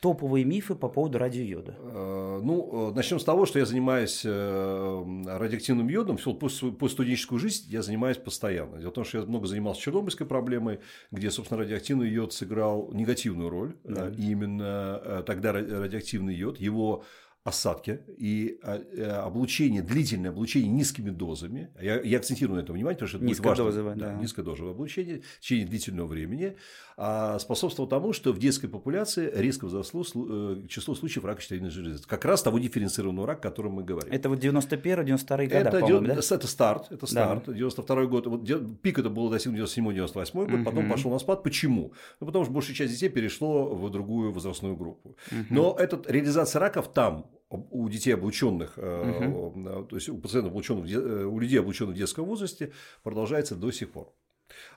топовые 0.00 0.44
мифы 0.44 0.74
по 0.74 0.88
поводу 0.88 1.18
радиойода. 1.18 1.74
Э, 1.78 2.40
ну, 2.42 2.90
э, 2.90 2.94
начнем 2.94 3.18
с 3.18 3.24
того, 3.24 3.46
что 3.46 3.58
я 3.58 3.64
занимаюсь 3.64 4.22
э, 4.24 5.04
радиоактивным 5.26 5.88
йодом. 5.88 6.18
Всю 6.18 6.34
постстуденческую 6.34 7.38
жизнь 7.38 7.64
я 7.68 7.82
занимаюсь 7.82 8.18
постоянно. 8.18 8.78
Дело 8.78 8.90
в 8.90 8.94
том, 8.94 9.04
что 9.04 9.18
я 9.18 9.24
много 9.24 9.46
занимался 9.46 9.80
чернобыльской 9.80 10.26
проблемой, 10.26 10.80
где, 11.10 11.30
собственно, 11.30 11.60
радиоактивный 11.60 12.08
йод 12.08 12.32
сыграл 12.34 12.90
негативную 12.92 13.48
роль. 13.48 13.74
Да. 13.84 14.10
Именно 14.16 15.24
тогда 15.26 15.52
радиоактивный 15.52 16.34
йод, 16.34 16.60
его 16.60 17.04
осадки 17.46 18.00
и 18.18 18.58
а, 18.64 18.82
э, 18.92 19.04
облучение, 19.04 19.80
длительное 19.80 20.30
облучение 20.30 20.68
низкими 20.68 21.10
дозами, 21.10 21.70
я, 21.80 22.00
я 22.00 22.18
акцентирую 22.18 22.56
на 22.56 22.64
это 22.64 22.72
внимание, 22.72 22.96
потому 22.96 23.08
что 23.08 23.18
это 23.18 23.26
низкодозовое, 23.26 23.84
важно, 23.84 24.00
да, 24.00 24.12
да. 24.14 24.20
низкодозовое 24.20 24.72
облучение 24.72 25.22
в 25.38 25.40
течение 25.40 25.66
длительного 25.66 26.08
времени 26.08 26.56
а 26.98 27.38
способствовало 27.38 27.90
тому, 27.90 28.14
что 28.14 28.32
в 28.32 28.38
детской 28.38 28.68
популяции 28.68 29.30
резко 29.34 29.66
возросло 29.66 30.02
э, 30.14 30.62
число 30.66 30.94
случаев 30.94 31.26
рака 31.26 31.42
щитовидной 31.42 31.70
железы. 31.70 32.02
Как 32.06 32.24
раз 32.24 32.42
того 32.42 32.58
дифференцированного 32.58 33.26
рака, 33.26 33.48
о 33.48 33.50
котором 33.50 33.72
мы 33.72 33.84
говорим. 33.84 34.10
Это 34.10 34.30
вот 34.30 34.38
91-92 34.38 35.46
года, 35.46 35.58
это, 35.58 36.00
да? 36.00 36.14
это 36.14 36.46
старт, 36.46 36.86
это 36.90 37.06
старт, 37.06 37.44
да. 37.46 37.52
92 37.52 38.06
год. 38.06 38.26
Вот, 38.26 38.80
пик 38.80 38.98
это 38.98 39.10
был 39.10 39.28
достигнут 39.28 39.68
97-98 39.68 40.32
год, 40.32 40.54
угу. 40.54 40.64
потом 40.64 40.88
пошел 40.88 41.10
на 41.10 41.18
спад. 41.18 41.42
Почему? 41.42 41.92
Ну, 42.20 42.26
потому 42.26 42.46
что 42.46 42.54
большая 42.54 42.74
часть 42.74 42.94
детей 42.94 43.10
перешло 43.10 43.74
в 43.74 43.90
другую 43.90 44.32
возрастную 44.32 44.74
группу. 44.74 45.16
Угу. 45.30 45.44
Но 45.50 45.76
эта 45.78 46.00
реализация 46.10 46.60
раков 46.60 46.90
там 46.94 47.26
у 47.50 47.88
детей 47.90 48.14
облученных, 48.14 48.78
угу. 48.78 49.84
то 49.88 49.96
есть 49.96 50.08
у 50.08 50.16
пациентов 50.16 50.52
облученных, 50.52 51.30
у 51.30 51.38
людей 51.38 51.60
облученных 51.60 51.94
в 51.94 51.98
детском 51.98 52.24
возрасте 52.24 52.72
продолжается 53.02 53.54
до 53.54 53.70
сих 53.70 53.92
пор. 53.92 54.14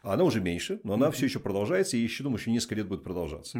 Она 0.01 0.23
уже 0.23 0.41
меньше, 0.41 0.79
но 0.83 0.93
она 0.93 1.11
все 1.11 1.25
еще 1.25 1.39
продолжается, 1.39 1.97
и 1.97 2.01
еще 2.01 2.23
думаю, 2.23 2.39
еще 2.39 2.51
несколько 2.51 2.75
лет 2.75 2.87
будет 2.87 3.03
продолжаться. 3.03 3.59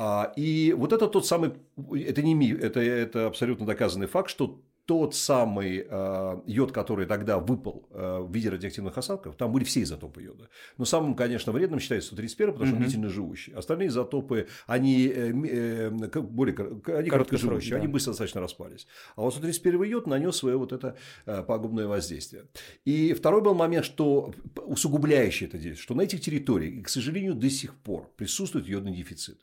А, 0.00 0.32
и 0.36 0.72
вот 0.72 0.92
это 0.92 1.08
тот 1.08 1.26
самый, 1.26 1.54
это 1.92 2.22
не 2.22 2.34
миф, 2.34 2.60
это, 2.62 2.78
это 2.80 3.26
абсолютно 3.26 3.66
доказанный 3.66 4.06
факт, 4.06 4.30
что 4.30 4.62
тот 4.88 5.14
самый 5.14 5.86
э, 5.86 6.40
йод, 6.46 6.72
который 6.72 7.04
тогда 7.04 7.38
выпал 7.38 7.86
э, 7.90 8.20
в 8.20 8.32
виде 8.32 8.48
радиоактивных 8.48 8.96
осадков, 8.96 9.36
там 9.36 9.52
были 9.52 9.62
все 9.64 9.82
изотопы 9.82 10.22
йода. 10.22 10.48
Но 10.78 10.86
самым, 10.86 11.14
конечно, 11.14 11.52
вредным 11.52 11.78
считается 11.78 12.06
131, 12.06 12.54
потому 12.54 12.66
что 12.66 12.76
он 12.76 12.82
длительно 12.82 13.10
живущий. 13.10 13.52
Остальные 13.52 13.88
изотопы, 13.88 14.48
они, 14.66 15.06
э, 15.08 15.30
э, 15.30 15.90
более 15.90 16.56
они 16.86 17.10
короткоживущие, 17.10 17.72
да. 17.72 17.76
они 17.76 17.86
быстро 17.86 18.12
достаточно 18.12 18.40
распались. 18.40 18.86
А 19.14 19.20
вот 19.20 19.34
131 19.34 19.82
йод 19.82 20.06
нанес 20.06 20.34
свое 20.34 20.56
вот 20.56 20.72
это 20.72 20.96
э, 21.26 21.42
пагубное 21.42 21.86
воздействие. 21.86 22.46
И 22.86 23.12
второй 23.12 23.42
был 23.42 23.54
момент, 23.54 23.84
что 23.84 24.32
усугубляющий 24.56 25.48
это 25.48 25.58
действие, 25.58 25.82
что 25.82 25.94
на 25.94 26.00
этих 26.00 26.22
территориях, 26.22 26.86
к 26.86 26.88
сожалению, 26.88 27.34
до 27.34 27.50
сих 27.50 27.74
пор 27.74 28.10
присутствует 28.16 28.66
йодный 28.66 28.96
дефицит. 28.96 29.38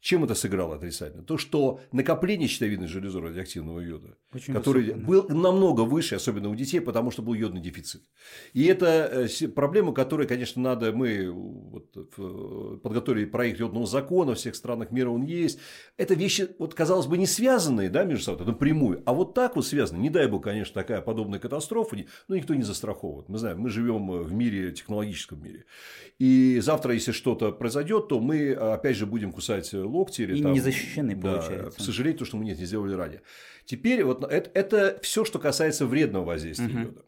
Чем 0.00 0.24
это 0.24 0.34
сыграло 0.34 0.76
отрицательно? 0.76 1.22
То, 1.22 1.36
что 1.36 1.80
накопление 1.92 2.48
щитовидной 2.48 2.88
железы 2.88 3.20
радиоактивного 3.20 3.80
йода, 3.80 4.16
Очень 4.32 4.54
который 4.54 4.84
высоко, 4.84 5.06
был 5.06 5.28
намного 5.28 5.82
выше, 5.82 6.14
особенно 6.14 6.48
у 6.48 6.54
детей, 6.54 6.80
потому 6.80 7.10
что 7.10 7.20
был 7.20 7.34
йодный 7.34 7.60
дефицит. 7.60 8.02
И 8.54 8.64
это 8.64 9.28
э, 9.30 9.48
проблема, 9.48 9.92
которую, 9.92 10.26
конечно, 10.26 10.62
надо, 10.62 10.92
мы 10.92 11.30
вот, 11.30 11.92
подготовили 12.82 13.26
проект 13.26 13.60
йодного 13.60 13.86
закона, 13.86 14.34
в 14.34 14.38
всех 14.38 14.54
странах 14.54 14.90
мира 14.90 15.10
он 15.10 15.22
есть. 15.22 15.58
Это 15.98 16.14
вещи, 16.14 16.48
вот, 16.58 16.72
казалось 16.72 17.06
бы, 17.06 17.18
не 17.18 17.26
связанные 17.26 17.90
да, 17.90 18.04
между 18.04 18.24
собой 18.24 18.46
напрямую, 18.46 19.02
а 19.04 19.12
вот 19.12 19.34
так 19.34 19.54
вот 19.54 19.66
связаны. 19.66 19.98
Не 19.98 20.08
дай 20.08 20.28
бог, 20.28 20.44
конечно, 20.44 20.72
такая 20.72 21.02
подобная 21.02 21.40
катастрофа, 21.40 21.98
но 22.26 22.36
никто 22.36 22.54
не 22.54 22.62
застраховывает. 22.62 23.28
Мы 23.28 23.36
знаем, 23.36 23.58
мы 23.60 23.68
живем 23.68 24.10
в 24.10 24.32
мире, 24.32 24.72
технологическом 24.72 25.42
мире. 25.42 25.66
И 26.18 26.58
завтра, 26.60 26.94
если 26.94 27.12
что-то 27.12 27.52
произойдет, 27.52 28.08
то 28.08 28.18
мы, 28.18 28.52
опять 28.52 28.96
же, 28.96 29.04
будем 29.04 29.32
кусать 29.32 29.74
локти. 29.90 30.22
Или, 30.22 30.38
и 30.38 30.42
там, 30.42 30.52
не 30.52 30.60
защищены, 30.60 31.14
да, 31.14 31.32
получается. 31.34 31.82
Сожалеть 31.82 32.18
то, 32.18 32.24
что 32.24 32.36
мы 32.36 32.44
нет, 32.44 32.58
не 32.58 32.64
сделали 32.64 32.94
ранее. 32.94 33.22
Теперь 33.64 34.02
вот 34.04 34.24
это, 34.24 34.50
это 34.54 34.98
все, 35.02 35.24
что 35.24 35.38
касается 35.38 35.86
вредного 35.86 36.24
воздействия 36.24 36.66
угу. 36.66 36.78
йода. 36.78 37.04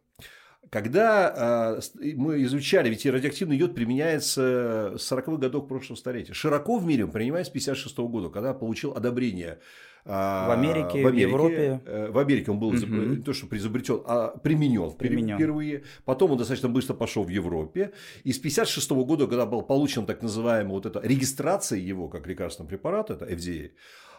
Когда 0.73 1.77
э, 1.77 2.13
мы 2.17 2.43
изучали, 2.45 2.89
ведь 2.89 3.05
радиоактивный 3.05 3.59
йод 3.59 3.75
применяется 3.75 4.95
с 4.97 5.13
40-х 5.13 5.37
годов 5.37 5.69
прошлого 5.69 5.99
столетия. 5.99 6.33
Широко 6.33 6.79
в 6.79 6.87
мире 6.87 7.05
он 7.05 7.11
принимается 7.11 7.51
с 7.51 7.53
56 7.53 7.99
-го 7.99 8.09
года, 8.09 8.31
когда 8.31 8.55
получил 8.55 8.93
одобрение 8.93 9.59
в 10.07 10.51
Америке, 10.51 11.03
в, 11.03 11.07
Америке, 11.07 11.27
в 11.27 11.29
Европе. 11.29 11.81
Э, 11.85 12.11
в 12.11 12.19
Америке 12.19 12.51
он 12.51 12.59
был 12.59 12.69
угу. 12.69 12.87
не 12.87 13.17
то, 13.23 13.35
что 13.35 13.55
изобретен, 13.55 14.01
а 14.07 14.29
применен, 14.29 14.93
применен 14.93 15.37
впервые. 15.37 15.83
Потом 16.07 16.33
он 16.33 16.39
достаточно 16.39 16.71
быстро 16.71 16.95
пошел 16.95 17.23
в 17.23 17.29
Европе. 17.29 17.93
И 18.25 18.33
с 18.33 18.39
1956 18.39 18.91
года, 19.07 19.27
когда 19.27 19.45
был 19.45 19.61
получен 19.61 20.07
так 20.07 20.23
называемая 20.23 20.73
вот 20.73 20.87
эта 20.87 21.01
регистрация 21.01 21.81
его 21.81 22.09
как 22.09 22.27
лекарственного 22.27 22.71
препарата, 22.71 23.13
это 23.13 23.27
FDA, 23.27 23.67
а, 23.67 23.73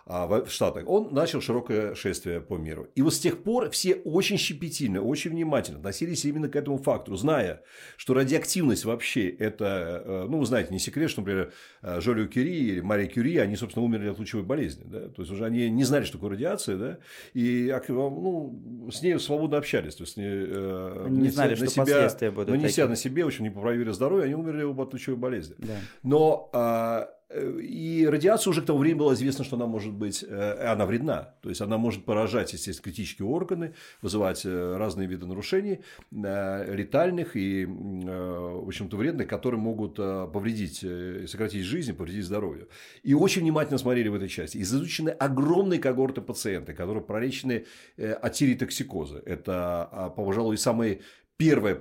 в 0.05 0.49
Штатах, 0.49 0.87
он 0.87 1.13
начал 1.13 1.41
широкое 1.41 1.95
шествие 1.95 2.41
по 2.41 2.55
миру. 2.55 2.87
И 2.95 3.01
вот 3.01 3.13
с 3.13 3.19
тех 3.19 3.41
пор 3.43 3.69
все 3.69 3.95
очень 3.95 4.37
щепетильно, 4.37 5.01
очень 5.01 5.31
внимательно 5.31 5.77
относились 5.77 6.25
именно 6.25 6.49
к 6.49 6.55
этому 6.55 6.77
фактору, 6.77 7.15
зная, 7.15 7.61
что 7.97 8.13
радиоактивность 8.13 8.85
вообще 8.85 9.29
это, 9.29 10.03
э, 10.05 10.25
ну, 10.29 10.39
вы 10.39 10.45
знаете, 10.45 10.73
не 10.73 10.79
секрет, 10.79 11.09
что, 11.09 11.21
например, 11.21 11.53
э, 11.81 12.01
Жолио 12.01 12.27
Кюри 12.27 12.53
или 12.53 12.81
Мария 12.81 13.07
Кюри, 13.07 13.37
они, 13.37 13.55
собственно, 13.55 13.85
умерли 13.85 14.09
от 14.09 14.19
лучевой 14.19 14.43
болезни. 14.43 14.83
Да? 14.85 15.07
То 15.07 15.21
есть, 15.21 15.31
уже 15.31 15.45
они 15.45 15.69
не 15.69 15.83
знали, 15.83 16.03
что 16.03 16.17
такое 16.17 16.31
радиация, 16.31 16.77
да? 16.77 16.97
и 17.33 17.73
ну, 17.87 18.89
с 18.91 19.01
ней 19.01 19.19
свободно 19.19 19.57
общались. 19.57 19.95
То 19.95 20.03
есть, 20.03 20.17
не, 20.17 20.25
э, 20.27 21.05
они 21.07 21.21
не 21.21 21.29
знали, 21.29 21.55
что 21.55 21.67
себя, 21.67 21.83
последствия 21.83 22.31
будут 22.31 22.49
Нанеся 22.49 22.67
такие. 22.67 22.87
на 22.87 22.95
себе, 22.95 23.25
очень 23.25 23.45
неpoправили 23.45 23.91
здоровье, 23.91 24.25
они 24.25 24.35
умерли 24.35 24.63
от 24.63 24.93
лучевой 24.93 25.17
болезни. 25.17 25.55
Да. 25.59 25.75
Но 26.03 26.49
а, 26.53 27.09
и 27.33 28.07
радиация 28.09 28.51
уже 28.51 28.61
к 28.61 28.65
тому 28.65 28.79
времени 28.79 28.99
было 28.99 29.13
известно, 29.13 29.43
что 29.43 29.55
она 29.55 29.65
может 29.65 29.93
быть, 29.93 30.23
э, 30.27 30.67
она 30.71 30.85
вредна. 30.85 31.35
То 31.41 31.49
есть 31.49 31.61
она 31.61 31.77
может 31.77 32.05
поражать, 32.05 32.53
естественно, 32.53 32.83
критические 32.83 33.27
органы, 33.27 33.73
вызывать 34.01 34.45
э, 34.45 34.77
разные 34.77 35.07
виды 35.07 35.25
нарушений, 35.25 35.79
э, 36.11 36.75
летальных 36.75 37.35
и, 37.35 37.65
в 37.65 38.67
общем-то, 38.67 38.97
вредных, 38.97 39.27
которые 39.27 39.59
могут 39.59 39.95
повредить, 39.95 40.85
сократить 41.29 41.63
жизнь, 41.63 41.93
повредить 41.93 42.25
здоровье. 42.25 42.67
И 43.03 43.13
очень 43.13 43.41
внимательно 43.41 43.77
смотрели 43.77 44.09
в 44.09 44.15
этой 44.15 44.29
части. 44.29 44.61
Изучены 44.61 45.09
огромные 45.09 45.79
когорты 45.79 46.21
пациентов, 46.21 46.75
которые 46.75 47.03
пролечены 47.03 47.65
от 47.97 48.33
тиритоксикоза. 48.33 49.21
Это, 49.25 50.13
пожалуй, 50.15 50.57
самый 50.57 51.01
Первое 51.43 51.75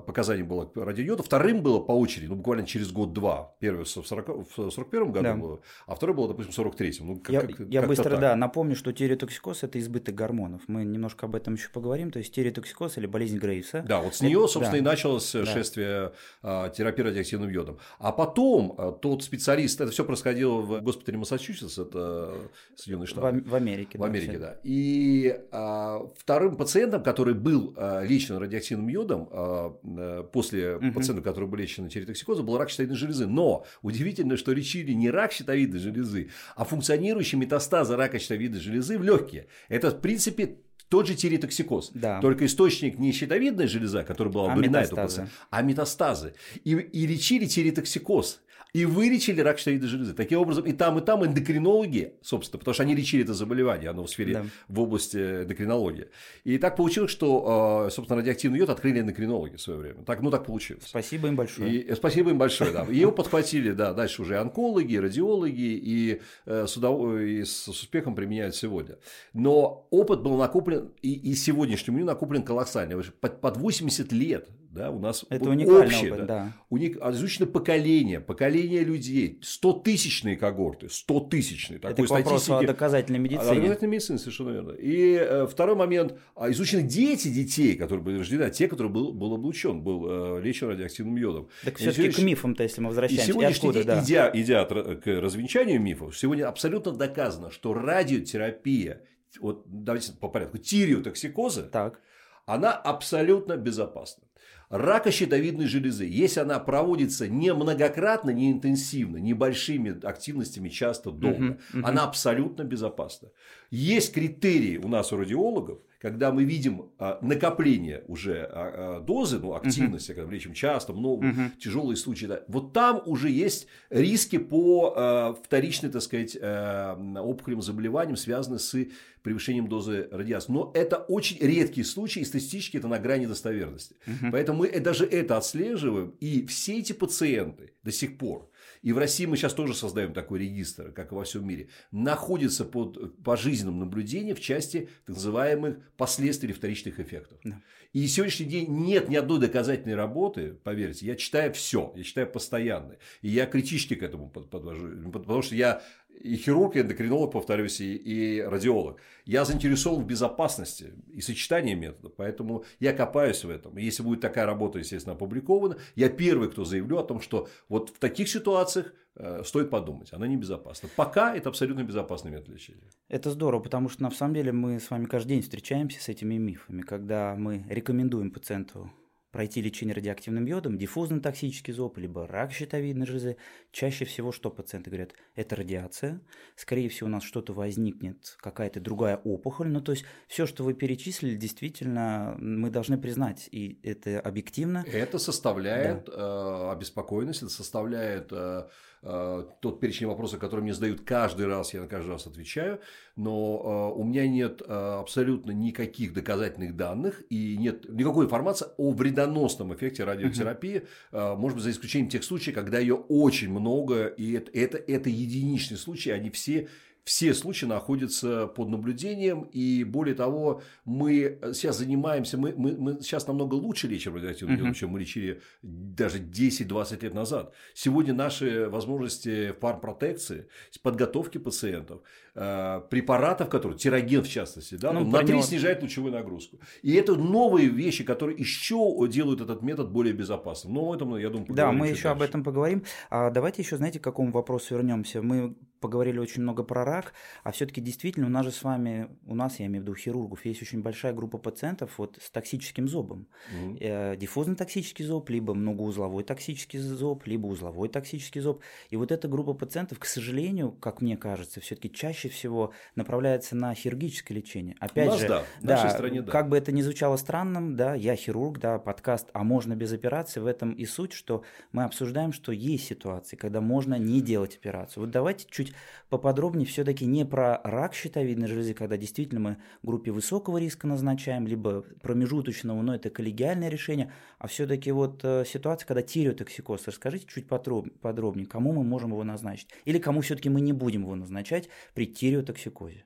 показание 0.00 0.44
было 0.44 0.70
радиойода, 0.74 1.22
вторым 1.22 1.62
было 1.62 1.80
по 1.80 1.92
очереди, 1.92 2.28
ну, 2.28 2.36
буквально 2.36 2.66
через 2.66 2.92
год-два. 2.92 3.54
Первое 3.58 3.84
в 3.84 3.88
40, 3.88 4.56
в 4.56 4.70
41 4.70 5.12
году 5.12 5.22
да. 5.22 5.34
было, 5.34 5.60
а 5.86 5.94
второе 5.94 6.16
было, 6.16 6.28
допустим, 6.28 6.52
в 6.52 6.66
43-м. 6.68 7.06
Ну, 7.06 7.16
как, 7.16 7.30
я 7.30 7.40
как, 7.40 7.60
я 7.68 7.82
быстро, 7.82 8.10
так. 8.10 8.20
да, 8.20 8.36
напомню, 8.36 8.76
что 8.76 8.92
тиреотоксикоз– 8.92 9.62
это 9.62 9.78
избыток 9.78 10.14
гормонов. 10.14 10.62
Мы 10.66 10.84
немножко 10.84 11.26
об 11.26 11.34
этом 11.34 11.54
еще 11.54 11.70
поговорим. 11.70 12.10
То 12.10 12.18
есть, 12.18 12.34
тиреотоксикоз 12.34 12.98
или 12.98 13.06
болезнь 13.06 13.38
Грейвса. 13.38 13.82
Да, 13.86 14.00
вот 14.00 14.14
с 14.14 14.20
нее, 14.20 14.46
собственно, 14.48 14.72
да. 14.72 14.78
и 14.78 14.80
началось 14.80 15.32
да. 15.32 15.46
шествие 15.46 16.12
а, 16.42 16.68
терапии 16.68 17.02
радиоактивным 17.02 17.48
йодом. 17.48 17.78
А 17.98 18.12
потом 18.12 18.74
а, 18.76 18.92
тот 18.92 19.22
специалист, 19.22 19.80
это 19.80 19.90
все 19.90 20.04
происходило 20.04 20.60
в 20.60 20.80
госпитале 20.82 21.18
Массачусетс, 21.18 21.78
это 21.78 22.34
Соединенные 22.76 23.06
Штаты. 23.06 23.38
В, 23.40 23.48
в 23.48 23.54
Америке. 23.54 23.98
В 23.98 24.04
Америке, 24.04 24.38
да. 24.38 24.38
да. 24.38 24.60
И 24.62 25.40
а, 25.50 26.06
вторым 26.16 26.56
пациентом, 26.56 27.02
который 27.02 27.34
был 27.34 27.74
а, 27.76 28.02
лечен 28.02 28.36
радиоактивным 28.36 28.81
радиоактивным 28.82 28.88
йодом 28.88 29.28
а, 29.30 29.76
э, 29.84 30.24
после 30.32 30.76
угу. 30.76 30.92
пациентов, 30.92 31.24
которые 31.24 31.48
были 31.48 31.62
лечены 31.62 31.88
тиреотоксикозом, 31.88 32.46
был 32.46 32.58
рак 32.58 32.70
щитовидной 32.70 32.96
железы. 32.96 33.26
Но 33.26 33.64
удивительно, 33.82 34.36
что 34.36 34.52
лечили 34.52 34.92
не 34.92 35.10
рак 35.10 35.32
щитовидной 35.32 35.78
железы, 35.78 36.30
а 36.56 36.64
функционирующие 36.64 37.40
метастазы 37.40 37.96
рака 37.96 38.18
щитовидной 38.18 38.60
железы 38.60 38.98
в 38.98 39.02
легкие. 39.02 39.46
Это, 39.68 39.90
в 39.90 40.00
принципе, 40.00 40.58
тот 40.88 41.06
же 41.06 41.14
тиреотоксикоз. 41.14 41.92
Да. 41.94 42.20
Только 42.20 42.44
источник 42.44 42.98
не 42.98 43.12
щитовидная 43.12 43.66
железа, 43.66 44.04
которая 44.04 44.32
была 44.32 44.52
удалена, 44.52 44.80
а 44.80 44.82
метастазы. 44.82 45.28
а 45.50 45.62
метастазы. 45.62 46.34
И, 46.64 46.72
и 46.72 47.06
лечили 47.06 47.46
тиреотоксикоз 47.46 48.40
и 48.72 48.86
вылечили 48.86 49.40
рак 49.40 49.58
щитовидной 49.58 49.88
железы. 49.88 50.14
Таким 50.14 50.40
образом, 50.40 50.64
и 50.64 50.72
там, 50.72 50.98
и 50.98 51.02
там 51.02 51.24
эндокринологи, 51.24 52.14
собственно, 52.22 52.58
потому 52.58 52.72
что 52.72 52.82
они 52.84 52.94
лечили 52.94 53.22
это 53.22 53.34
заболевание, 53.34 53.90
оно 53.90 54.04
в 54.04 54.10
сфере, 54.10 54.34
да. 54.34 54.44
в 54.68 54.80
области 54.80 55.16
эндокринологии. 55.16 56.08
И 56.44 56.56
так 56.56 56.76
получилось, 56.76 57.10
что, 57.10 57.86
э, 57.86 57.90
собственно, 57.90 58.20
радиоактивный 58.20 58.58
йод 58.58 58.70
открыли 58.70 59.00
эндокринологи 59.00 59.56
в 59.56 59.60
свое 59.60 59.78
время. 59.78 60.04
Так, 60.04 60.22
ну, 60.22 60.30
так 60.30 60.46
получилось. 60.46 60.84
Спасибо 60.86 61.28
им 61.28 61.36
большое. 61.36 61.70
И, 61.70 61.86
э, 61.86 61.96
спасибо 61.96 62.30
им 62.30 62.38
большое, 62.38 62.72
да. 62.72 62.86
И 62.88 62.96
его 62.96 63.12
подхватили, 63.12 63.72
да, 63.72 63.92
дальше 63.92 64.22
уже 64.22 64.38
онкологи, 64.38 64.96
радиологи, 64.96 65.60
и 65.60 66.22
э, 66.46 66.66
с, 66.66 66.76
удов... 66.76 67.20
и 67.20 67.44
с 67.44 67.68
успехом 67.68 68.14
применяют 68.14 68.56
сегодня. 68.56 68.96
Но 69.34 69.86
опыт 69.90 70.22
был 70.22 70.38
накоплен, 70.38 70.92
и, 71.02 71.12
и 71.12 71.34
сегодняшнему 71.34 71.98
дню 71.98 72.06
накоплен 72.06 72.42
колоссальный. 72.42 73.02
Под, 73.20 73.40
под 73.40 73.56
80 73.58 74.12
лет 74.12 74.48
да, 74.72 74.90
у 74.90 74.98
нас 74.98 75.26
это 75.28 75.50
уникальный 75.50 75.84
общее, 75.84 76.12
опыт, 76.12 76.26
да, 76.26 76.26
да. 76.26 76.52
Уник, 76.70 76.96
изучено 76.96 77.46
поколение, 77.46 78.20
поколение 78.20 78.82
людей, 78.82 79.38
100-тысячные 79.42 80.36
когорты, 80.36 80.86
100-тысячные. 80.86 81.76
Это 81.76 81.90
такой 81.90 82.06
к 82.06 82.10
вопросу 82.10 82.56
о 82.56 82.62
доказательной 82.62 83.18
медицине. 83.18 83.50
О 83.50 83.54
доказательной 83.54 83.90
медицине, 83.90 84.18
совершенно 84.18 84.50
верно. 84.50 84.70
И 84.70 85.14
э, 85.14 85.46
второй 85.46 85.76
момент, 85.76 86.18
а, 86.34 86.50
изучены 86.50 86.82
дети 86.82 87.28
детей, 87.28 87.76
которые 87.76 88.02
были 88.02 88.18
рождены, 88.18 88.44
а 88.44 88.50
те, 88.50 88.66
которые 88.66 88.90
был, 88.90 89.12
был 89.12 89.34
облучен, 89.34 89.82
был 89.82 90.38
э, 90.38 90.40
лечен 90.42 90.68
радиоактивным 90.68 91.16
йодом. 91.16 91.48
Так 91.64 91.76
все-таки 91.76 92.10
к 92.10 92.18
мифам-то, 92.18 92.62
если 92.62 92.80
мы 92.80 92.88
возвращаемся. 92.88 93.26
И 93.26 93.32
сегодняшний 93.32 93.72
день, 93.74 93.84
да. 93.84 94.02
идя, 94.02 94.30
идя 94.32 94.64
к 94.64 95.06
развенчанию 95.06 95.82
мифов, 95.82 96.16
сегодня 96.16 96.48
абсолютно 96.48 96.92
доказано, 96.92 97.50
что 97.50 97.74
радиотерапия, 97.74 99.02
вот 99.38 99.64
давайте 99.66 100.14
по 100.14 100.28
порядку, 100.28 100.56
тиреотоксикоза, 100.56 101.64
так. 101.64 102.00
она 102.46 102.72
абсолютно 102.72 103.58
безопасна 103.58 104.24
рака 104.72 105.10
щитовидной 105.10 105.66
железы, 105.66 106.06
если 106.06 106.40
она 106.40 106.58
проводится 106.58 107.28
не 107.28 107.52
многократно, 107.52 108.30
не 108.30 108.50
интенсивно, 108.50 109.18
небольшими 109.18 110.04
активностями, 110.04 110.70
часто 110.70 111.10
долго, 111.10 111.58
uh-huh. 111.72 111.82
она 111.84 112.04
абсолютно 112.04 112.64
безопасна. 112.64 113.28
Есть 113.70 114.14
критерии 114.14 114.78
у 114.78 114.88
нас 114.88 115.12
у 115.12 115.18
радиологов, 115.18 115.78
когда 116.02 116.32
мы 116.32 116.42
видим 116.42 116.90
а, 116.98 117.20
накопление 117.22 118.02
уже 118.08 118.42
а, 118.42 118.96
а, 118.96 119.00
дозы, 119.00 119.38
ну, 119.38 119.54
активности, 119.54 120.10
uh-huh. 120.10 120.16
когда 120.16 120.32
лечим 120.32 120.52
часто, 120.52 120.92
много, 120.92 121.28
uh-huh. 121.28 121.50
тяжелые 121.60 121.96
случаи, 121.96 122.26
да, 122.26 122.42
вот 122.48 122.72
там 122.72 123.00
уже 123.06 123.30
есть 123.30 123.68
риски 123.88 124.38
по 124.38 125.38
вторичной, 125.44 125.90
так 125.90 126.02
сказать, 126.02 126.36
опухолевым 126.36 127.62
заболеваниям, 127.62 128.16
связанные 128.16 128.58
с 128.58 128.76
превышением 129.22 129.68
дозы 129.68 130.08
радиации. 130.10 130.50
Но 130.50 130.72
это 130.74 130.96
очень 130.96 131.38
редкие 131.38 131.84
случаи, 131.84 132.20
и 132.20 132.24
статистически 132.24 132.78
это 132.78 132.88
на 132.88 132.98
грани 132.98 133.26
достоверности. 133.26 133.94
Uh-huh. 134.04 134.32
Поэтому 134.32 134.58
мы 134.60 134.80
даже 134.80 135.06
это 135.06 135.36
отслеживаем, 135.36 136.14
и 136.18 136.44
все 136.46 136.80
эти 136.80 136.92
пациенты 136.92 137.74
до 137.84 137.92
сих 137.92 138.18
пор 138.18 138.50
и 138.82 138.92
в 138.92 138.98
России 138.98 139.26
мы 139.26 139.36
сейчас 139.36 139.54
тоже 139.54 139.74
создаем 139.74 140.12
такой 140.12 140.40
регистр, 140.40 140.90
как 140.90 141.12
и 141.12 141.14
во 141.14 141.24
всем 141.24 141.46
мире, 141.46 141.68
находится 141.92 142.64
под 142.64 143.22
пожизненным 143.22 143.78
наблюдением 143.78 144.36
в 144.36 144.40
части 144.40 144.88
так 145.06 145.14
называемых 145.16 145.78
последствий 145.96 146.48
или 146.48 146.56
вторичных 146.56 146.98
эффектов. 146.98 147.38
Да. 147.44 147.60
И 147.92 148.06
сегодняшний 148.06 148.46
день 148.46 148.68
нет 148.68 149.08
ни 149.08 149.16
одной 149.16 149.38
доказательной 149.38 149.94
работы, 149.94 150.54
поверьте, 150.64 151.06
я 151.06 151.14
читаю 151.14 151.52
все, 151.52 151.92
я 151.94 152.02
читаю 152.02 152.26
постоянно. 152.26 152.96
И 153.20 153.28
я 153.28 153.46
критически 153.46 153.94
к 153.94 154.02
этому 154.02 154.28
подвожу, 154.30 155.10
потому 155.12 155.42
что 155.42 155.54
я 155.54 155.82
и 156.22 156.36
хирург, 156.36 156.76
и 156.76 156.80
эндокринолог, 156.80 157.32
повторюсь, 157.32 157.80
и, 157.80 157.96
и 157.96 158.40
радиолог. 158.40 159.00
Я 159.24 159.44
заинтересован 159.44 160.02
в 160.02 160.06
безопасности 160.06 160.94
и 161.08 161.20
сочетании 161.20 161.74
методов, 161.74 162.12
поэтому 162.16 162.64
я 162.80 162.92
копаюсь 162.92 163.44
в 163.44 163.50
этом. 163.50 163.78
И 163.78 163.84
если 163.84 164.02
будет 164.02 164.20
такая 164.20 164.46
работа, 164.46 164.78
естественно, 164.78 165.14
опубликована, 165.14 165.76
я 165.96 166.08
первый, 166.08 166.50
кто 166.50 166.64
заявлю 166.64 166.98
о 166.98 167.02
том, 167.02 167.20
что 167.20 167.48
вот 167.68 167.90
в 167.90 167.98
таких 167.98 168.28
ситуациях 168.28 168.94
э, 169.16 169.42
стоит 169.44 169.70
подумать, 169.70 170.12
она 170.12 170.26
небезопасна. 170.26 170.88
Пока 170.96 171.34
это 171.34 171.48
абсолютно 171.48 171.82
безопасный 171.82 172.30
метод 172.30 172.48
лечения. 172.48 172.90
Это 173.08 173.30
здорово, 173.30 173.60
потому 173.60 173.88
что 173.88 174.02
на 174.02 174.10
самом 174.10 174.34
деле 174.34 174.52
мы 174.52 174.78
с 174.78 174.90
вами 174.90 175.06
каждый 175.06 175.30
день 175.30 175.42
встречаемся 175.42 176.00
с 176.00 176.08
этими 176.08 176.36
мифами, 176.36 176.82
когда 176.82 177.34
мы 177.36 177.64
рекомендуем 177.68 178.30
пациенту 178.30 178.90
пройти 179.32 179.62
лечение 179.62 179.94
радиоактивным 179.94 180.44
йодом, 180.44 180.78
диффузный 180.78 181.20
токсический 181.20 181.72
зоб, 181.72 181.98
либо 181.98 182.26
рак 182.26 182.52
щитовидной 182.52 183.06
железы, 183.06 183.38
чаще 183.72 184.04
всего 184.04 184.30
что 184.30 184.50
пациенты 184.50 184.90
говорят? 184.90 185.14
Это 185.34 185.56
радиация, 185.56 186.20
скорее 186.54 186.90
всего 186.90 187.08
у 187.08 187.10
нас 187.10 187.24
что-то 187.24 187.54
возникнет, 187.54 188.36
какая-то 188.40 188.78
другая 188.78 189.16
опухоль, 189.16 189.68
ну 189.68 189.80
то 189.80 189.92
есть 189.92 190.04
все, 190.28 190.46
что 190.46 190.64
вы 190.64 190.74
перечислили, 190.74 191.34
действительно 191.34 192.36
мы 192.38 192.70
должны 192.70 192.98
признать, 192.98 193.48
и 193.50 193.80
это 193.82 194.20
объективно. 194.20 194.84
Это 194.86 195.18
составляет 195.18 196.04
да. 196.04 196.12
э, 196.14 196.72
обеспокоенность, 196.72 197.42
это 197.42 197.50
составляет 197.50 198.28
э, 198.32 198.68
тот 199.02 199.80
перечень 199.80 200.06
вопросов, 200.06 200.38
которые 200.38 200.62
мне 200.62 200.74
задают 200.74 201.00
каждый 201.00 201.46
раз, 201.46 201.74
я 201.74 201.80
на 201.80 201.88
каждый 201.88 202.10
раз 202.10 202.28
отвечаю, 202.28 202.80
но 203.16 203.92
э, 203.94 203.98
у 204.00 204.04
меня 204.04 204.28
нет 204.28 204.62
э, 204.64 204.72
абсолютно 205.00 205.50
никаких 205.50 206.14
доказательных 206.14 206.76
данных 206.76 207.22
и 207.28 207.56
нет 207.58 207.88
никакой 207.88 208.26
информации 208.26 208.68
о 208.76 208.92
вредоносном 208.92 209.74
эффекте 209.74 210.04
радиотерапии, 210.04 210.82
может 211.10 211.56
быть, 211.56 211.64
за 211.64 211.70
исключением 211.72 212.10
тех 212.10 212.22
случаев, 212.22 212.54
когда 212.54 212.78
ее 212.78 212.94
очень 212.94 213.50
много, 213.50 214.06
и 214.06 214.32
это, 214.32 214.50
это, 214.52 214.78
это 214.78 215.10
единичные 215.10 215.78
случаи, 215.78 216.10
они 216.10 216.30
все 216.30 216.68
все 217.04 217.34
случаи 217.34 217.66
находятся 217.66 218.46
под 218.46 218.68
наблюдением, 218.68 219.42
и 219.42 219.82
более 219.84 220.14
того, 220.14 220.62
мы 220.84 221.38
сейчас 221.52 221.78
занимаемся, 221.78 222.38
мы, 222.38 222.54
мы, 222.56 222.76
мы 222.76 223.00
сейчас 223.00 223.26
намного 223.26 223.54
лучше 223.54 223.88
лечим 223.88 224.14
радиоактивную 224.14 224.58
йоду, 224.58 224.70
uh-huh. 224.70 224.74
чем 224.74 224.90
мы 224.90 225.00
лечили 225.00 225.40
даже 225.62 226.18
10-20 226.18 227.02
лет 227.02 227.14
назад. 227.14 227.52
Сегодня 227.74 228.14
наши 228.14 228.68
возможности 228.68 229.52
фармпротекции, 229.60 230.46
подготовки 230.82 231.38
пациентов, 231.38 232.02
э, 232.34 232.80
препаратов, 232.88 233.48
которые, 233.48 233.78
тироген 233.78 234.22
в 234.22 234.28
частности, 234.28 234.76
да, 234.76 234.92
ну, 234.92 235.04
на 235.04 235.18
3 235.18 235.28
него... 235.28 235.42
снижает 235.42 235.82
лучевую 235.82 236.12
нагрузку. 236.12 236.60
И 236.82 236.92
это 236.94 237.16
новые 237.16 237.68
вещи, 237.68 238.04
которые 238.04 238.38
еще 238.38 238.94
делают 239.08 239.40
этот 239.40 239.62
метод 239.62 239.90
более 239.90 240.14
безопасным. 240.14 240.74
Но 240.74 240.88
об 240.88 240.96
этом, 240.96 241.16
я 241.16 241.30
думаю, 241.30 241.46
Да, 241.48 241.72
мы 241.72 241.86
еще 241.86 242.04
дальше. 242.04 242.08
об 242.08 242.22
этом 242.22 242.44
поговорим. 242.44 242.84
А 243.10 243.30
давайте 243.30 243.62
еще, 243.62 243.76
знаете, 243.76 243.98
к 243.98 244.04
какому 244.04 244.30
вопросу 244.30 244.74
вернемся. 244.74 245.20
Мы 245.20 245.56
поговорили 245.82 246.18
очень 246.18 246.40
много 246.42 246.62
про 246.62 246.84
рак, 246.84 247.12
а 247.42 247.52
все-таки 247.52 247.82
действительно 247.82 248.26
у 248.26 248.30
нас 248.30 248.46
же 248.46 248.52
с 248.52 248.62
вами, 248.62 249.10
у 249.26 249.34
нас, 249.34 249.60
я 249.60 249.66
имею 249.66 249.82
в 249.82 249.86
виду 249.86 249.94
хирургов, 249.94 250.44
есть 250.46 250.62
очень 250.62 250.80
большая 250.80 251.12
группа 251.12 251.36
пациентов 251.36 251.98
вот 251.98 252.18
с 252.22 252.30
токсическим 252.30 252.88
зобом. 252.88 253.26
Угу. 253.52 253.76
Э, 253.80 254.16
диффузный 254.16 254.56
токсический 254.56 255.04
зоб, 255.04 255.28
либо 255.28 255.52
многоузловой 255.52 256.24
токсический 256.24 256.78
зоб, 256.78 257.26
либо 257.26 257.46
узловой 257.48 257.88
токсический 257.88 258.40
зоб. 258.40 258.62
И 258.88 258.96
вот 258.96 259.12
эта 259.12 259.28
группа 259.28 259.52
пациентов, 259.52 259.98
к 259.98 260.06
сожалению, 260.06 260.72
как 260.72 261.02
мне 261.02 261.16
кажется, 261.16 261.60
все-таки 261.60 261.92
чаще 261.92 262.28
всего 262.28 262.72
направляется 262.94 263.56
на 263.56 263.74
хирургическое 263.74 264.38
лечение. 264.38 264.76
Опять 264.78 265.08
у 265.08 265.10
нас, 265.10 265.20
же, 265.20 265.28
да, 265.28 265.44
в 265.60 265.64
да, 265.64 265.90
стране, 265.90 266.22
да. 266.22 266.30
как 266.30 266.48
бы 266.48 266.56
это 266.56 266.72
ни 266.72 266.80
звучало 266.80 267.16
странным, 267.16 267.76
да, 267.76 267.94
я 267.94 268.16
хирург, 268.16 268.58
да, 268.58 268.78
подкаст 268.78 269.28
«А 269.32 269.42
можно 269.42 269.74
без 269.74 269.92
операции?» 269.92 270.40
в 270.40 270.46
этом 270.46 270.72
и 270.72 270.86
суть, 270.86 271.12
что 271.12 271.42
мы 271.72 271.84
обсуждаем, 271.84 272.32
что 272.32 272.52
есть 272.52 272.86
ситуации, 272.86 273.36
когда 273.36 273.60
можно 273.60 273.96
не 273.98 274.20
делать 274.20 274.56
операцию. 274.56 275.02
Вот 275.02 275.10
давайте 275.10 275.46
чуть 275.50 275.71
чуть 275.72 275.78
поподробнее 276.08 276.66
все-таки 276.66 277.06
не 277.06 277.24
про 277.24 277.60
рак 277.64 277.94
щитовидной 277.94 278.48
железы, 278.48 278.74
когда 278.74 278.96
действительно 278.96 279.40
мы 279.40 279.56
группе 279.82 280.10
высокого 280.10 280.58
риска 280.58 280.86
назначаем, 280.86 281.46
либо 281.46 281.82
промежуточного, 282.02 282.80
но 282.82 282.94
это 282.94 283.10
коллегиальное 283.10 283.68
решение, 283.68 284.12
а 284.38 284.46
все-таки 284.46 284.92
вот 284.92 285.20
э, 285.24 285.44
ситуация, 285.46 285.86
когда 285.86 286.02
тиреотоксикоз. 286.02 286.86
Расскажите 286.86 287.26
чуть 287.26 287.48
подробнее, 287.48 288.46
кому 288.46 288.72
мы 288.72 288.84
можем 288.84 289.10
его 289.10 289.24
назначить, 289.24 289.68
или 289.84 289.98
кому 289.98 290.20
все-таки 290.20 290.48
мы 290.50 290.60
не 290.60 290.72
будем 290.72 291.02
его 291.02 291.14
назначать 291.14 291.68
при 291.94 292.06
тиреотоксикозе. 292.06 293.04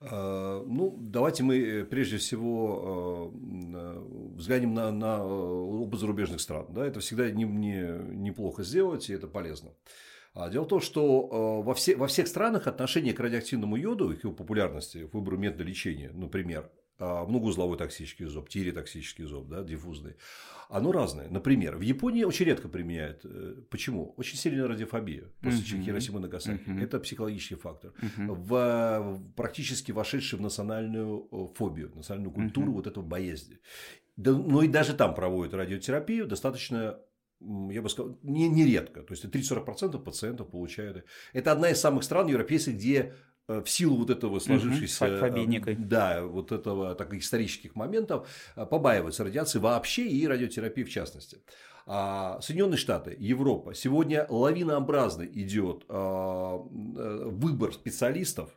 А, 0.00 0.64
ну, 0.64 0.96
давайте 1.00 1.42
мы 1.42 1.58
э, 1.58 1.84
прежде 1.84 2.18
всего 2.18 3.32
э, 3.34 4.04
взглянем 4.36 4.74
на, 4.74 4.92
на 4.92 5.24
опыт 5.24 5.98
зарубежных 5.98 6.40
стран. 6.40 6.66
Да? 6.70 6.86
Это 6.86 7.00
всегда 7.00 7.30
не, 7.30 7.44
не, 7.44 7.98
неплохо 8.14 8.62
сделать, 8.62 9.10
и 9.10 9.14
это 9.14 9.26
полезно. 9.26 9.70
А 10.34 10.50
дело 10.50 10.64
в 10.64 10.68
том, 10.68 10.80
что 10.80 11.60
э, 11.62 11.64
во, 11.64 11.74
все, 11.74 11.96
во 11.96 12.06
всех 12.06 12.28
странах 12.28 12.66
отношение 12.66 13.12
к 13.12 13.20
радиоактивному 13.20 13.76
йоду 13.76 14.12
и 14.12 14.16
к 14.16 14.24
его 14.24 14.32
популярности 14.32 15.04
в 15.04 15.14
выбору 15.14 15.36
метода 15.36 15.64
лечения, 15.64 16.10
например, 16.12 16.70
а, 17.00 17.24
многоузловой 17.24 17.78
токсический 17.78 18.26
зоб, 18.26 18.48
тиреотоксический 18.48 19.24
зоб, 19.24 19.48
да, 19.48 19.62
диффузный, 19.62 20.16
оно 20.68 20.90
разное. 20.90 21.28
Например, 21.28 21.76
в 21.76 21.80
Японии 21.80 22.24
очень 22.24 22.46
редко 22.46 22.68
применяют. 22.68 23.20
Э, 23.24 23.54
почему? 23.70 24.14
Очень 24.16 24.36
сильная 24.36 24.66
радиофобия 24.66 25.24
после 25.40 25.78
uh-huh. 25.78 25.84
Хиросимы 25.84 26.18
и 26.18 26.22
Нагасаки. 26.22 26.68
Uh-huh. 26.68 26.82
Это 26.82 26.98
психологический 26.98 27.54
фактор. 27.54 27.92
Uh-huh. 28.02 28.34
В, 28.34 29.22
практически 29.36 29.92
вошедший 29.92 30.40
в 30.40 30.42
национальную 30.42 31.28
э, 31.30 31.54
фобию, 31.54 31.92
национальную 31.94 32.32
культуру 32.32 32.72
uh-huh. 32.72 32.74
вот 32.74 32.86
этого 32.88 33.04
боязни. 33.04 33.60
Да, 34.16 34.32
но 34.32 34.62
и 34.62 34.68
даже 34.68 34.94
там 34.94 35.14
проводят 35.14 35.54
радиотерапию 35.54 36.26
достаточно 36.26 36.98
я 37.40 37.82
бы 37.82 37.88
сказал, 37.88 38.18
не, 38.22 38.64
редко. 38.64 39.02
То 39.02 39.14
есть 39.14 39.24
30-40% 39.24 39.98
пациентов 40.02 40.50
получают. 40.50 41.04
Это 41.32 41.52
одна 41.52 41.70
из 41.70 41.80
самых 41.80 42.04
стран 42.04 42.26
европейских, 42.26 42.74
где 42.74 43.14
э, 43.48 43.62
в 43.62 43.70
силу 43.70 43.96
вот 43.96 44.10
этого 44.10 44.38
сложившейся, 44.40 45.04
угу, 45.76 45.88
да, 45.88 46.24
вот 46.24 46.52
этого 46.52 46.94
так, 46.94 47.14
исторических 47.14 47.76
моментов 47.76 48.28
э, 48.56 48.66
побаиваются 48.66 49.24
радиации 49.24 49.58
вообще 49.60 50.08
и 50.08 50.26
радиотерапии 50.26 50.82
в 50.82 50.90
частности. 50.90 51.38
А 51.86 52.40
Соединенные 52.42 52.76
Штаты, 52.76 53.16
Европа, 53.18 53.72
сегодня 53.72 54.26
лавинообразно 54.28 55.22
идет 55.22 55.84
выбор 55.88 57.72
специалистов 57.72 58.50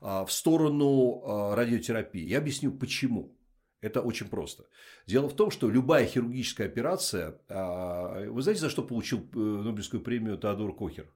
в 0.00 0.28
сторону 0.30 1.52
радиотерапии. 1.54 2.26
Я 2.26 2.38
объясню 2.38 2.72
почему. 2.72 3.36
Это 3.80 4.02
очень 4.02 4.28
просто. 4.28 4.66
Дело 5.06 5.28
в 5.28 5.34
том, 5.34 5.50
что 5.50 5.70
любая 5.70 6.06
хирургическая 6.06 6.66
операция... 6.66 7.40
А, 7.48 8.28
вы 8.28 8.42
знаете, 8.42 8.60
за 8.60 8.70
что 8.70 8.82
получил 8.82 9.20
э, 9.34 9.38
Нобелевскую 9.38 10.02
премию 10.02 10.36
Теодор 10.36 10.76
Кохер? 10.76 11.10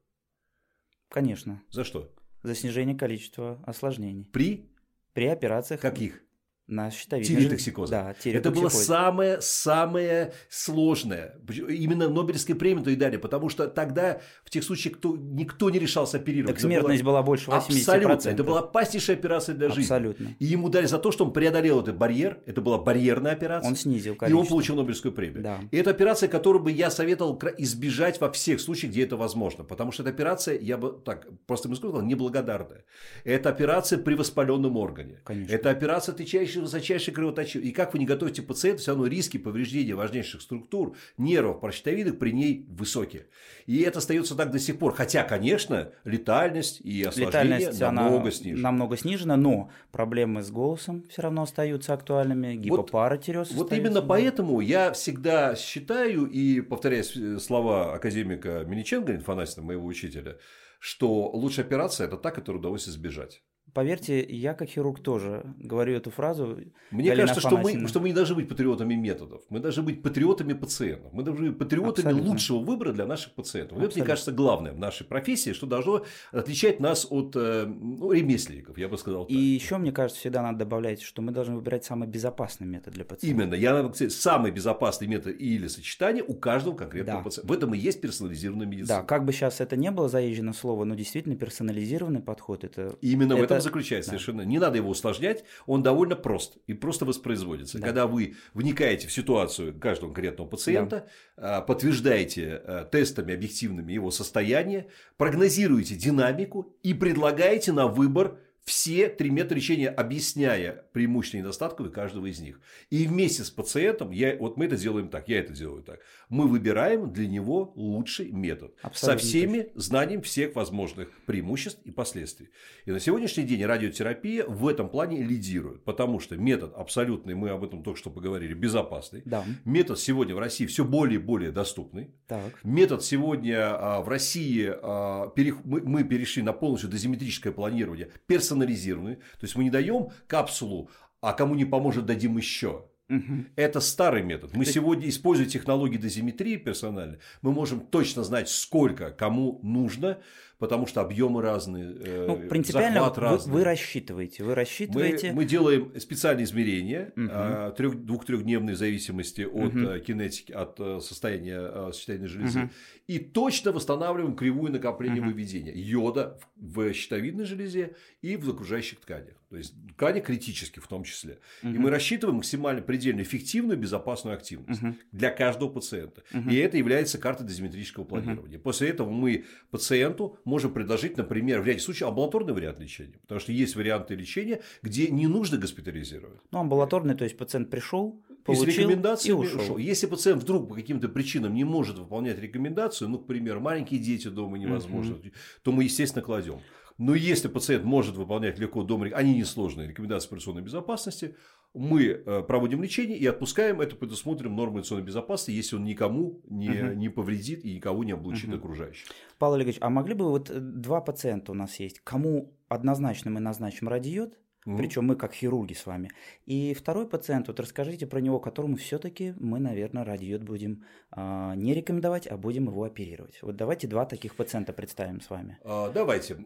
Конечно. 1.10 1.62
За 1.70 1.84
что? 1.84 2.14
За 2.42 2.54
снижение 2.54 2.96
количества 2.96 3.62
осложнений. 3.66 4.24
При? 4.32 4.70
При 5.12 5.26
операциях. 5.26 5.80
Каких? 5.80 6.23
На 6.66 6.90
щитовидной. 6.90 7.58
Да, 7.88 8.14
Это 8.24 8.50
было 8.50 8.70
самое-самое 8.70 10.32
сложное. 10.48 11.38
Именно 11.46 12.08
Нобелевской 12.08 12.54
премию 12.54 12.84
то 12.84 12.90
и 12.90 12.96
дали, 12.96 13.18
потому 13.18 13.50
что 13.50 13.68
тогда 13.68 14.20
в 14.44 14.50
тех 14.50 14.64
случаях 14.64 14.96
кто, 14.96 15.14
никто 15.14 15.68
не 15.68 15.78
решался 15.78 16.16
оперировать. 16.16 16.54
Так 16.54 16.60
смертность 16.62 17.02
была, 17.02 17.18
была 17.18 17.22
больше 17.22 17.50
80%. 17.50 17.52
Абсолютно. 17.52 18.28
Это 18.30 18.44
была 18.44 18.60
опаснейшая 18.60 19.16
операция 19.16 19.54
для 19.54 19.68
жизни. 19.68 19.82
Абсолютно. 19.82 20.28
И 20.38 20.44
ему 20.46 20.70
дали 20.70 20.86
за 20.86 20.98
то, 20.98 21.12
что 21.12 21.26
он 21.26 21.34
преодолел 21.34 21.80
этот 21.82 21.98
барьер. 21.98 22.40
Это 22.46 22.62
была 22.62 22.78
барьерная 22.78 23.32
операция. 23.32 23.68
Он 23.68 23.76
снизил 23.76 24.14
количество. 24.14 24.40
И 24.40 24.42
он 24.42 24.46
получил 24.48 24.76
Нобелевскую 24.76 25.12
премию. 25.12 25.42
Да. 25.42 25.60
И 25.70 25.76
это 25.76 25.90
операция, 25.90 26.30
которую 26.30 26.62
бы 26.62 26.72
я 26.72 26.90
советовал 26.90 27.38
избежать 27.58 28.20
во 28.22 28.32
всех 28.32 28.58
случаях, 28.58 28.92
где 28.92 29.04
это 29.04 29.18
возможно. 29.18 29.64
Потому 29.64 29.92
что 29.92 30.02
эта 30.02 30.10
операция, 30.10 30.58
я 30.58 30.78
бы 30.78 30.98
так 31.04 31.26
просто 31.46 31.68
бы 31.68 31.76
сказал, 31.76 32.00
неблагодарная. 32.00 32.84
Это 33.24 33.50
операция 33.50 33.98
при 33.98 34.14
воспаленном 34.14 34.78
органе. 34.78 35.20
Конечно. 35.24 35.54
Это 35.54 35.68
операция, 35.68 36.14
отвечающая 36.14 36.53
высочайшей 36.62 37.12
кровоточивой 37.12 37.34
кровоточивой. 37.34 37.68
И 37.68 37.72
как 37.72 37.92
вы 37.92 37.98
не 37.98 38.06
готовите 38.06 38.42
пациента, 38.42 38.82
все 38.82 38.92
равно 38.92 39.06
риски 39.06 39.38
повреждения 39.38 39.94
важнейших 39.94 40.42
структур, 40.42 40.96
нервов, 41.18 41.60
прощитовидных 41.60 42.18
при 42.18 42.30
ней 42.30 42.66
высокие. 42.68 43.26
И 43.66 43.80
это 43.80 43.98
остается 43.98 44.34
так 44.34 44.50
до 44.50 44.58
сих 44.58 44.78
пор. 44.78 44.94
Хотя, 44.94 45.24
конечно, 45.24 45.92
летальность 46.04 46.80
и 46.80 47.02
осложнения 47.02 47.58
летальность, 47.58 47.80
намного 47.80 48.30
снижена. 48.30 48.62
Намного 48.62 48.96
снижена, 48.96 49.36
но 49.36 49.70
проблемы 49.92 50.42
с 50.42 50.50
голосом 50.50 51.04
все 51.08 51.22
равно 51.22 51.42
остаются 51.42 51.94
актуальными, 51.94 52.54
гипопаратиреоз 52.56 53.50
Вот, 53.52 53.70
вот 53.70 53.72
именно 53.72 54.02
поэтому 54.02 54.60
я 54.60 54.92
всегда 54.92 55.56
считаю, 55.56 56.26
и 56.26 56.60
повторяю 56.60 57.04
слова 57.40 57.94
академика 57.94 58.64
Мельниченко, 58.66 59.14
инфонасина, 59.14 59.64
моего 59.64 59.86
учителя, 59.86 60.36
что 60.78 61.30
лучшая 61.30 61.66
операция– 61.66 62.06
это 62.08 62.16
та, 62.16 62.30
которую 62.30 62.60
удалось 62.60 62.88
избежать. 62.88 63.42
Поверьте, 63.74 64.24
я 64.24 64.54
как 64.54 64.68
хирург 64.68 65.00
тоже 65.00 65.44
говорю 65.58 65.96
эту 65.96 66.10
фразу. 66.10 66.58
Мне 66.90 67.08
Галина 67.08 67.26
кажется, 67.26 67.40
что 67.48 67.58
мы, 67.58 67.86
что 67.88 68.00
мы 68.00 68.08
не 68.08 68.14
должны 68.14 68.36
быть 68.36 68.48
патриотами 68.48 68.94
методов. 68.94 69.42
Мы 69.50 69.58
должны 69.60 69.82
быть 69.82 70.02
патриотами 70.02 70.52
пациентов. 70.52 71.12
Мы 71.12 71.22
должны 71.24 71.50
быть 71.50 71.58
патриотами 71.58 72.06
Абсолютно. 72.06 72.30
лучшего 72.30 72.58
выбора 72.60 72.92
для 72.92 73.06
наших 73.06 73.34
пациентов. 73.34 73.72
Абсолютно. 73.72 73.90
Это, 73.90 73.98
мне 73.98 74.06
кажется, 74.06 74.32
главное 74.32 74.72
в 74.72 74.78
нашей 74.78 75.04
профессии, 75.04 75.52
что 75.52 75.66
должно 75.66 76.04
отличать 76.32 76.80
нас 76.80 77.06
от 77.10 77.34
э, 77.36 77.66
ну, 77.66 78.12
ремесленников, 78.12 78.78
я 78.78 78.88
бы 78.88 78.96
сказал. 78.96 79.26
Так. 79.26 79.30
И 79.30 79.36
еще, 79.36 79.76
мне 79.78 79.92
кажется, 79.92 80.20
всегда 80.20 80.42
надо 80.42 80.58
добавлять, 80.58 81.02
что 81.02 81.20
мы 81.20 81.32
должны 81.32 81.56
выбирать 81.56 81.84
самый 81.84 82.08
безопасный 82.08 82.66
метод 82.66 82.94
для 82.94 83.04
пациента. 83.04 83.26
Именно. 83.26 83.54
Я 83.54 83.92
сказать, 83.92 84.12
самый 84.12 84.52
безопасный 84.52 85.08
метод 85.08 85.34
или 85.38 85.66
сочетание 85.66 86.22
у 86.22 86.34
каждого 86.34 86.76
конкретного 86.76 87.18
да. 87.18 87.24
пациента. 87.24 87.52
В 87.52 87.56
этом 87.56 87.74
и 87.74 87.78
есть 87.78 88.00
персонализированная 88.00 88.66
медицина. 88.66 89.00
Да, 89.00 89.02
как 89.02 89.24
бы 89.24 89.32
сейчас 89.32 89.60
это 89.60 89.76
не 89.76 89.90
было 89.90 90.08
заезжено 90.08 90.52
слово, 90.52 90.84
но 90.84 90.94
действительно 90.94 91.36
персонализированный 91.36 92.20
подход 92.20 92.64
это. 92.64 92.94
Именно 93.00 93.32
это... 93.32 93.40
в 93.40 93.44
этом 93.44 93.63
заключается 93.64 94.10
да. 94.10 94.18
совершенно. 94.18 94.42
Не 94.42 94.58
надо 94.58 94.76
его 94.76 94.90
усложнять, 94.90 95.44
он 95.66 95.82
довольно 95.82 96.16
прост 96.16 96.58
и 96.66 96.74
просто 96.74 97.04
воспроизводится. 97.04 97.78
Да. 97.78 97.86
Когда 97.86 98.06
вы 98.06 98.36
вникаете 98.52 99.08
в 99.08 99.12
ситуацию 99.12 99.78
каждого 99.78 100.12
конкретного 100.12 100.48
пациента, 100.48 101.08
да. 101.36 101.60
подтверждаете 101.60 102.62
э, 102.64 102.86
тестами 102.90 103.34
объективными 103.34 103.92
его 103.92 104.10
состояние, 104.10 104.88
прогнозируете 105.16 105.96
динамику 105.96 106.76
и 106.82 106.94
предлагаете 106.94 107.72
на 107.72 107.88
выбор 107.88 108.38
все 108.64 109.08
три 109.08 109.30
метода 109.30 109.56
лечения, 109.56 109.88
объясняя 109.88 110.84
преимущества 110.92 111.36
и 111.36 111.40
недостатки 111.40 111.88
каждого 111.90 112.26
из 112.26 112.40
них. 112.40 112.60
И 112.90 113.06
вместе 113.06 113.44
с 113.44 113.50
пациентом, 113.50 114.10
я, 114.10 114.36
вот 114.38 114.56
мы 114.56 114.64
это 114.66 114.76
делаем 114.76 115.08
так, 115.08 115.28
я 115.28 115.40
это 115.40 115.52
делаю 115.52 115.82
так, 115.82 116.00
мы 116.28 116.48
выбираем 116.48 117.12
для 117.12 117.26
него 117.26 117.72
лучший 117.76 118.30
метод 118.30 118.74
Абсолютно 118.82 119.20
со 119.20 119.26
всеми 119.26 119.62
точно. 119.62 119.80
знанием 119.80 120.22
всех 120.22 120.54
возможных 120.56 121.10
преимуществ 121.26 121.80
и 121.84 121.90
последствий. 121.90 122.50
И 122.86 122.90
на 122.90 123.00
сегодняшний 123.00 123.44
день 123.44 123.64
радиотерапия 123.64 124.44
в 124.46 124.66
этом 124.66 124.88
плане 124.88 125.22
лидирует, 125.22 125.84
потому 125.84 126.20
что 126.20 126.36
метод 126.36 126.74
абсолютный, 126.74 127.34
мы 127.34 127.50
об 127.50 127.64
этом 127.64 127.82
только 127.82 127.98
что 127.98 128.10
поговорили, 128.10 128.54
безопасный. 128.54 129.22
Да. 129.24 129.44
Метод 129.64 129.98
сегодня 129.98 130.34
в 130.34 130.38
России 130.38 130.66
все 130.66 130.84
более 130.84 131.20
и 131.20 131.22
более 131.22 131.50
доступный. 131.50 132.14
Так. 132.26 132.60
Метод 132.62 133.04
сегодня 133.04 133.76
а, 133.76 134.00
в 134.00 134.08
России, 134.08 134.70
а, 134.72 135.32
мы 135.64 136.04
перешли 136.04 136.42
на 136.42 136.52
полностью 136.52 136.88
дозиметрическое 136.88 137.52
планирование, 137.52 138.10
персонализированное. 138.54 139.16
То 139.16 139.42
есть 139.42 139.56
мы 139.56 139.64
не 139.64 139.70
даем 139.70 140.08
капсулу, 140.26 140.90
а 141.20 141.32
кому 141.32 141.54
не 141.54 141.64
поможет, 141.64 142.06
дадим 142.06 142.36
еще. 142.36 142.86
Угу. 143.10 143.44
Это 143.56 143.80
старый 143.80 144.22
метод. 144.22 144.54
Мы 144.54 144.64
сегодня, 144.64 145.08
используя 145.08 145.46
технологии 145.46 145.98
дозиметрии 145.98 146.56
персонально, 146.56 147.18
мы 147.42 147.52
можем 147.52 147.80
точно 147.80 148.24
знать, 148.24 148.48
сколько 148.48 149.10
кому 149.10 149.60
нужно, 149.62 150.18
потому 150.58 150.86
что 150.86 151.00
объемы 151.00 151.42
разные, 151.42 151.96
э, 151.98 152.26
ну, 152.26 152.48
принципиально 152.48 153.00
захват 153.00 153.18
разный. 153.18 153.52
Вы, 153.52 153.64
рассчитываете, 153.64 154.44
вы 154.44 154.54
рассчитываете. 154.54 155.30
Мы, 155.30 155.36
мы 155.36 155.44
делаем 155.44 155.92
специальные 155.98 156.44
измерения, 156.44 157.12
угу. 157.16 157.94
двух-трехдневной 157.94 158.74
зависимости 158.74 159.42
от 159.42 159.74
угу. 159.74 159.98
кинетики, 160.00 160.52
от 160.52 160.78
э, 160.78 161.00
состояния 161.00 161.92
щитовидной 161.92 162.28
железы, 162.28 162.60
угу. 162.60 162.70
и 163.06 163.18
точно 163.18 163.72
восстанавливаем 163.72 164.36
кривую 164.36 164.72
накопления 164.72 165.20
угу. 165.20 165.30
выведения 165.30 165.74
йода 165.74 166.38
в 166.56 166.92
щитовидной 166.92 167.44
железе 167.44 167.96
и 168.22 168.36
в 168.36 168.48
окружающих 168.48 169.00
тканях. 169.00 169.34
То 169.50 169.58
есть 169.58 169.74
ткани 169.94 170.20
критически 170.20 170.80
в 170.80 170.88
том 170.88 171.04
числе. 171.04 171.38
Угу. 171.62 171.72
И 171.72 171.78
мы 171.78 171.90
рассчитываем 171.90 172.38
максимально 172.38 172.82
предельно 172.82 173.22
эффективную 173.22 173.78
безопасную 173.78 174.34
активность 174.36 174.82
угу. 174.82 174.94
для 175.12 175.30
каждого 175.30 175.68
пациента. 175.68 176.24
Угу. 176.32 176.50
И 176.50 176.56
это 176.56 176.76
является 176.76 177.18
картой 177.18 177.46
дозиметрического 177.46 178.04
планирования. 178.04 178.58
Угу. 178.58 178.64
После 178.64 178.88
этого 178.88 179.10
мы 179.10 179.44
пациенту 179.70 180.38
можем 180.44 180.72
предложить, 180.72 181.16
например, 181.16 181.60
в 181.60 181.66
ряде 181.66 181.80
случаев 181.80 182.08
амбулаторный 182.08 182.52
вариант 182.52 182.80
лечения. 182.80 183.18
Потому 183.22 183.40
что 183.40 183.52
есть 183.52 183.76
варианты 183.76 184.14
лечения, 184.14 184.60
где 184.82 185.08
не 185.08 185.26
нужно 185.26 185.58
госпитализировать. 185.58 186.40
Ну, 186.50 186.58
амбулаторный, 186.58 187.14
то 187.14 187.24
есть 187.24 187.36
пациент 187.36 187.70
пришел, 187.70 188.22
получил 188.44 188.64
и, 188.64 188.70
с 188.70 188.78
рекомендациями 188.78 189.38
и 189.38 189.46
ушел. 189.46 189.60
ушел. 189.60 189.78
Если 189.78 190.06
пациент 190.06 190.42
вдруг 190.42 190.68
по 190.68 190.74
каким-то 190.74 191.08
причинам 191.08 191.54
не 191.54 191.64
может 191.64 191.98
выполнять 191.98 192.38
рекомендацию, 192.38 193.08
ну, 193.08 193.18
к 193.18 193.26
примеру, 193.26 193.60
маленькие 193.60 194.00
дети 194.00 194.28
дома 194.28 194.58
невозможно, 194.58 195.16
угу. 195.16 195.30
то 195.62 195.72
мы, 195.72 195.84
естественно, 195.84 196.22
кладем. 196.22 196.60
Но 196.96 197.14
если 197.14 197.48
пациент 197.48 197.84
может 197.84 198.14
выполнять 198.14 198.58
легко 198.58 198.84
дома, 198.84 199.06
они 199.14 199.34
несложные, 199.34 199.88
рекомендации 199.88 200.28
операционной 200.28 200.62
безопасности, 200.62 201.34
мы 201.74 202.04
э, 202.04 202.42
проводим 202.42 202.82
лечение 202.82 203.18
и 203.18 203.26
отпускаем 203.26 203.80
это, 203.80 203.96
предусмотрим 203.96 204.54
нормы 204.54 204.78
операционной 204.78 205.04
безопасности, 205.04 205.50
если 205.50 205.76
он 205.76 205.84
никому 205.84 206.40
не, 206.48 206.70
угу. 206.70 206.94
не 206.94 207.08
повредит 207.08 207.64
и 207.64 207.74
никого 207.74 208.04
не 208.04 208.12
облучит 208.12 208.48
угу. 208.48 208.58
окружающих. 208.58 209.08
Павел 209.38 209.54
Олегович, 209.54 209.78
а 209.80 209.90
могли 209.90 210.14
бы 210.14 210.30
вот 210.30 210.50
э, 210.50 210.58
два 210.58 211.00
пациента 211.00 211.52
у 211.52 211.54
нас 211.54 211.78
есть, 211.80 212.00
кому 212.00 212.54
однозначно 212.68 213.30
мы 213.30 213.40
назначим 213.40 213.88
радиод, 213.88 214.38
Mm. 214.66 214.78
Причем 214.78 215.04
мы 215.04 215.16
как 215.16 215.34
хирурги 215.34 215.74
с 215.74 215.84
вами. 215.84 216.10
И 216.46 216.72
второй 216.72 217.06
пациент, 217.06 217.48
вот 217.48 217.60
расскажите 217.60 218.06
про 218.06 218.20
него, 218.20 218.40
которому 218.40 218.76
все-таки 218.76 219.34
мы, 219.38 219.58
наверное, 219.58 220.04
радиод 220.04 220.42
будем 220.42 220.84
а, 221.10 221.54
не 221.54 221.74
рекомендовать, 221.74 222.26
а 222.26 222.38
будем 222.38 222.68
его 222.68 222.84
оперировать. 222.84 223.38
Вот 223.42 223.56
давайте 223.56 223.88
два 223.88 224.06
таких 224.06 224.34
пациента 224.34 224.72
представим 224.72 225.20
с 225.20 225.28
вами. 225.28 225.58
А, 225.64 225.90
давайте. 225.90 226.38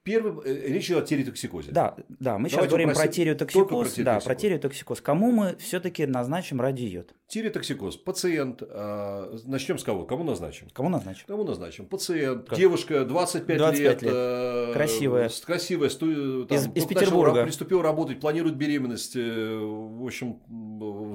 Э, 0.00 0.10
Первым 0.10 0.40
э, 0.40 0.68
речь 0.68 0.86
идет 0.86 1.04
о 1.04 1.06
тиреотоксикозе. 1.06 1.72
Да, 1.72 1.94
да, 2.08 2.38
мы 2.38 2.48
Давайте 2.48 2.56
сейчас 2.56 2.66
говорим 2.68 2.92
про 2.94 3.08
тиреотоксикоз. 3.08 3.92
Про 3.94 4.02
да, 4.02 4.20
про 4.20 4.34
тиреотоксикоз. 4.34 5.00
Кому 5.00 5.30
мы 5.30 5.56
все-таки 5.58 6.06
назначим 6.06 6.60
радиод? 6.60 7.14
Тиреотоксикоз. 7.28 7.98
Пациент. 7.98 8.62
Э, 8.62 9.38
начнем 9.44 9.78
с 9.78 9.84
кого? 9.84 10.04
Кому 10.04 10.24
назначим? 10.24 10.68
Кому 10.72 10.88
назначим? 10.88 11.24
Кому 11.26 11.44
назначим? 11.44 11.86
Пациент. 11.86 12.48
Как? 12.48 12.58
Девушка 12.58 13.04
25, 13.04 13.58
25 13.58 13.78
лет. 13.78 14.02
лет. 14.02 14.12
Э, 14.14 14.72
красивая. 14.72 15.30
Красивая. 15.44 15.88
Сту, 15.90 16.46
там, 16.46 16.56
из, 16.56 16.66
из 16.74 16.86
Петербурга. 16.86 17.44
Приступила 17.44 17.82
работать, 17.82 18.20
планирует 18.20 18.56
беременность. 18.56 19.16
Э, 19.16 19.58
в 19.60 20.04
общем, 20.04 20.40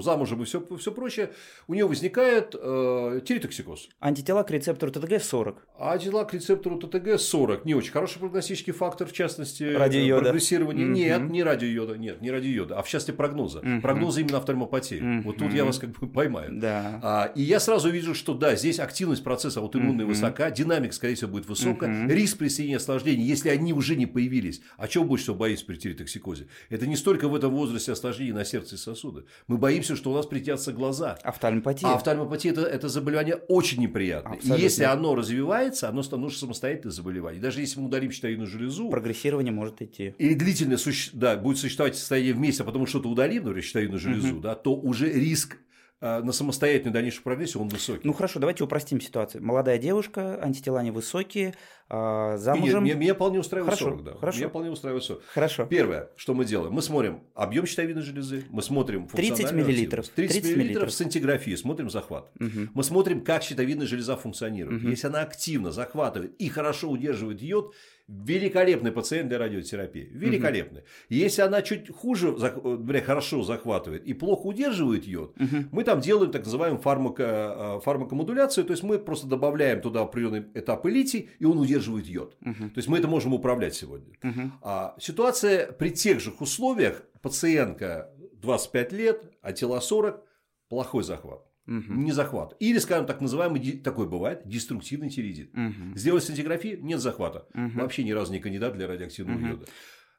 замужем 0.01 0.41
и 0.41 0.45
все, 0.45 0.65
все 0.77 0.91
прочее. 0.91 1.31
У 1.67 1.73
нее 1.73 1.87
возникает 1.87 2.55
э, 2.55 3.21
тиреотоксикоз. 3.25 3.89
Антитела 3.99 4.43
к 4.43 4.51
рецептору 4.51 4.91
ТТГ 4.91 5.21
40. 5.21 5.67
Антитела 5.77 6.23
к 6.23 6.33
рецептору 6.33 6.79
ТТГ 6.79 7.19
40. 7.19 7.65
Не 7.65 7.75
очень 7.75 7.91
хороший 7.91 8.19
прогностический 8.19 8.73
фактор, 8.73 9.07
в 9.07 9.13
частности, 9.13 9.63
радиойода. 9.63 10.23
прогрессирования. 10.23 10.85
Mm-hmm. 10.85 10.93
Нет, 10.93 11.29
не 11.29 11.43
радиойода, 11.43 11.97
нет, 11.97 12.21
не 12.21 12.31
радиойода, 12.31 12.79
а 12.79 12.83
в 12.83 12.87
частности 12.87 13.11
прогноза. 13.11 13.59
Mm-hmm. 13.59 13.81
Прогноза 13.81 14.21
именно 14.21 14.37
офтальмопатии. 14.37 14.97
Mm-hmm. 14.97 15.21
Вот 15.21 15.37
тут 15.37 15.53
я 15.53 15.65
вас 15.65 15.79
как 15.79 15.91
бы 15.91 16.07
поймаю. 16.07 16.49
Да. 16.53 16.99
А, 17.03 17.25
и 17.35 17.41
я 17.41 17.59
сразу 17.59 17.89
вижу, 17.89 18.15
что 18.15 18.33
да, 18.33 18.55
здесь 18.55 18.79
активность 18.79 19.23
процесса 19.23 19.59
аутоиммунной 19.59 20.05
mm-hmm. 20.05 20.07
высока, 20.07 20.51
динамика, 20.51 20.93
скорее 20.93 21.15
всего, 21.15 21.31
будет 21.31 21.47
высокая, 21.47 21.89
mm-hmm. 21.89 22.13
риск 22.13 22.37
присоединения 22.37 22.77
осложнений, 22.77 23.23
если 23.23 23.49
они 23.49 23.73
уже 23.73 23.95
не 23.95 24.05
появились. 24.05 24.61
А 24.77 24.87
чего 24.87 25.03
больше 25.03 25.25
всего 25.25 25.35
боится 25.35 25.65
при 25.65 25.75
тиреотоксикозе? 25.75 26.47
Это 26.69 26.87
не 26.87 26.95
столько 26.95 27.27
в 27.27 27.35
этом 27.35 27.51
возрасте 27.51 27.91
осложнений 27.91 28.33
на 28.33 28.45
сердце 28.45 28.75
и 28.75 28.77
сосуды. 28.77 29.25
Мы 29.47 29.57
боимся, 29.57 29.84
что 29.93 30.11
у 30.11 30.15
нас 30.15 30.25
притятся 30.25 30.73
глаза. 30.73 31.19
Офтальмопатия. 31.21 31.87
А 31.87 31.95
офтальмопатия 31.95 32.51
это, 32.51 32.61
это 32.61 32.89
заболевание 32.89 33.35
очень 33.35 33.81
неприятное. 33.81 34.37
Абсолютно. 34.37 34.59
И 34.59 34.63
если 34.63 34.83
оно 34.85 35.13
развивается, 35.13 35.89
оно 35.89 36.01
становится 36.01 36.39
самостоятельным 36.39 36.91
заболеванием. 36.91 37.43
Даже 37.43 37.61
если 37.61 37.79
мы 37.79 37.87
удалим 37.87 38.11
щитовидную 38.11 38.47
железу, 38.47 38.89
прогрессирование 38.89 39.53
может 39.53 39.81
идти. 39.81 40.15
И 40.17 40.33
длительное 40.33 40.77
суще... 40.77 41.11
да, 41.13 41.35
будет 41.35 41.59
существовать 41.59 41.95
состояние 41.95 42.33
вместе, 42.33 42.63
а 42.63 42.65
потом 42.65 42.87
что-то 42.87 43.09
удалим, 43.09 43.43
например, 43.43 43.63
щитовидную 43.63 43.99
железу, 43.99 44.33
угу. 44.35 44.39
да, 44.39 44.55
то 44.55 44.75
уже 44.75 45.11
риск 45.11 45.57
а, 46.01 46.21
на 46.21 46.33
самостоятельную 46.33 46.93
дальнейшую 46.93 47.23
прогрессию 47.23 47.63
он 47.63 47.69
высокий. 47.69 48.01
Ну 48.05 48.13
хорошо, 48.13 48.39
давайте 48.39 48.63
упростим 48.63 48.99
ситуацию. 48.99 49.43
Молодая 49.43 49.77
девушка, 49.77 50.39
антитела 50.41 50.83
невысокие, 50.83 51.55
а, 51.87 52.37
замужем... 52.37 52.83
Нет, 52.83 52.97
меня, 52.97 53.13
вполне 53.13 53.39
устраивает 53.39 53.75
хорошо, 53.75 53.91
40, 53.91 54.03
да. 54.03 54.13
Хорошо. 54.15 54.37
Меня 54.39 54.49
вполне 54.49 54.71
устраивает 54.71 55.03
40. 55.03 55.23
Хорошо. 55.33 55.65
Первое, 55.65 56.09
что 56.15 56.33
мы 56.33 56.45
делаем, 56.45 56.73
мы 56.73 56.81
смотрим 56.81 57.21
объем 57.35 57.67
щитовидной 57.67 58.01
железы, 58.01 58.43
мы 58.49 58.63
смотрим 58.63 59.07
30 59.07 59.51
миллилитров. 59.51 60.09
30, 60.09 60.41
30 60.41 60.57
миллилитров 60.57 60.91
сцинтиграфии, 60.91 61.55
смотрим 61.55 61.89
захват. 61.91 62.31
Угу. 62.39 62.69
Мы 62.73 62.83
смотрим, 62.83 63.21
как 63.21 63.43
щитовидная 63.43 63.85
железа 63.85 64.17
функционирует. 64.17 64.81
Угу. 64.81 64.89
Если 64.89 65.07
она 65.07 65.21
активно 65.21 65.71
захватывает 65.71 66.35
и 66.39 66.49
хорошо 66.49 66.89
удерживает 66.89 67.41
йод, 67.41 67.75
великолепный 68.07 68.91
пациент 68.91 69.29
для 69.29 69.39
радиотерапии. 69.39 70.09
Великолепный. 70.11 70.81
Угу. 70.81 70.87
Если 71.09 71.41
она 71.41 71.61
чуть 71.61 71.89
хуже, 71.89 72.31
бля, 72.31 73.01
хорошо 73.01 73.43
захватывает 73.43 74.05
и 74.05 74.13
плохо 74.13 74.47
удерживает 74.47 75.05
йод, 75.05 75.35
угу. 75.39 75.65
мы 75.71 75.83
там 75.83 76.01
делаем 76.01 76.31
так 76.31 76.45
называемую 76.45 76.81
фармако, 76.81 77.23
э, 77.23 77.79
фармакомодуляцию, 77.83 78.65
то 78.65 78.71
есть 78.71 78.83
мы 78.83 78.99
просто 78.99 79.27
добавляем 79.27 79.81
туда 79.81 80.01
определенный 80.01 80.45
этап 80.53 80.85
литий, 80.85 81.29
и 81.39 81.45
он 81.45 81.57
удерживает 81.57 81.74
йод. 81.77 82.37
Угу. 82.41 82.69
То 82.69 82.77
есть 82.77 82.87
мы 82.87 82.97
это 82.99 83.07
можем 83.07 83.33
управлять 83.33 83.75
сегодня. 83.75 84.15
Угу. 84.23 84.51
А, 84.61 84.95
ситуация 84.99 85.71
при 85.71 85.89
тех 85.89 86.19
же 86.19 86.31
условиях, 86.39 87.03
пациентка 87.21 88.11
25 88.41 88.91
лет, 88.93 89.31
а 89.41 89.53
тела 89.53 89.79
40, 89.79 90.23
плохой 90.69 91.03
захват. 91.03 91.41
Угу. 91.67 91.93
Не 91.93 92.11
захват. 92.11 92.55
Или, 92.59 92.77
скажем, 92.77 93.07
так 93.07 93.21
называемый, 93.21 93.59
такой 93.79 94.07
бывает, 94.07 94.43
деструктивный 94.45 95.09
тиреидит. 95.09 95.51
Угу. 95.53 95.95
Сделать 95.97 96.23
сцинтиграфию, 96.23 96.83
нет 96.83 96.99
захвата. 96.99 97.47
Угу. 97.53 97.79
Вообще 97.81 98.03
ни 98.03 98.11
разу 98.11 98.31
не 98.31 98.39
кандидат 98.39 98.75
для 98.75 98.87
радиоактивного 98.87 99.37
угу. 99.37 99.47
йода. 99.47 99.65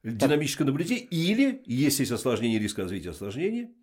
Динамическое 0.02 0.66
наблюдение. 0.66 1.06
Или, 1.06 1.62
если 1.66 2.02
есть 2.02 2.12
осложнение, 2.12 2.58
риск 2.58 2.78
развития 2.78 3.10
осложнений, 3.10 3.74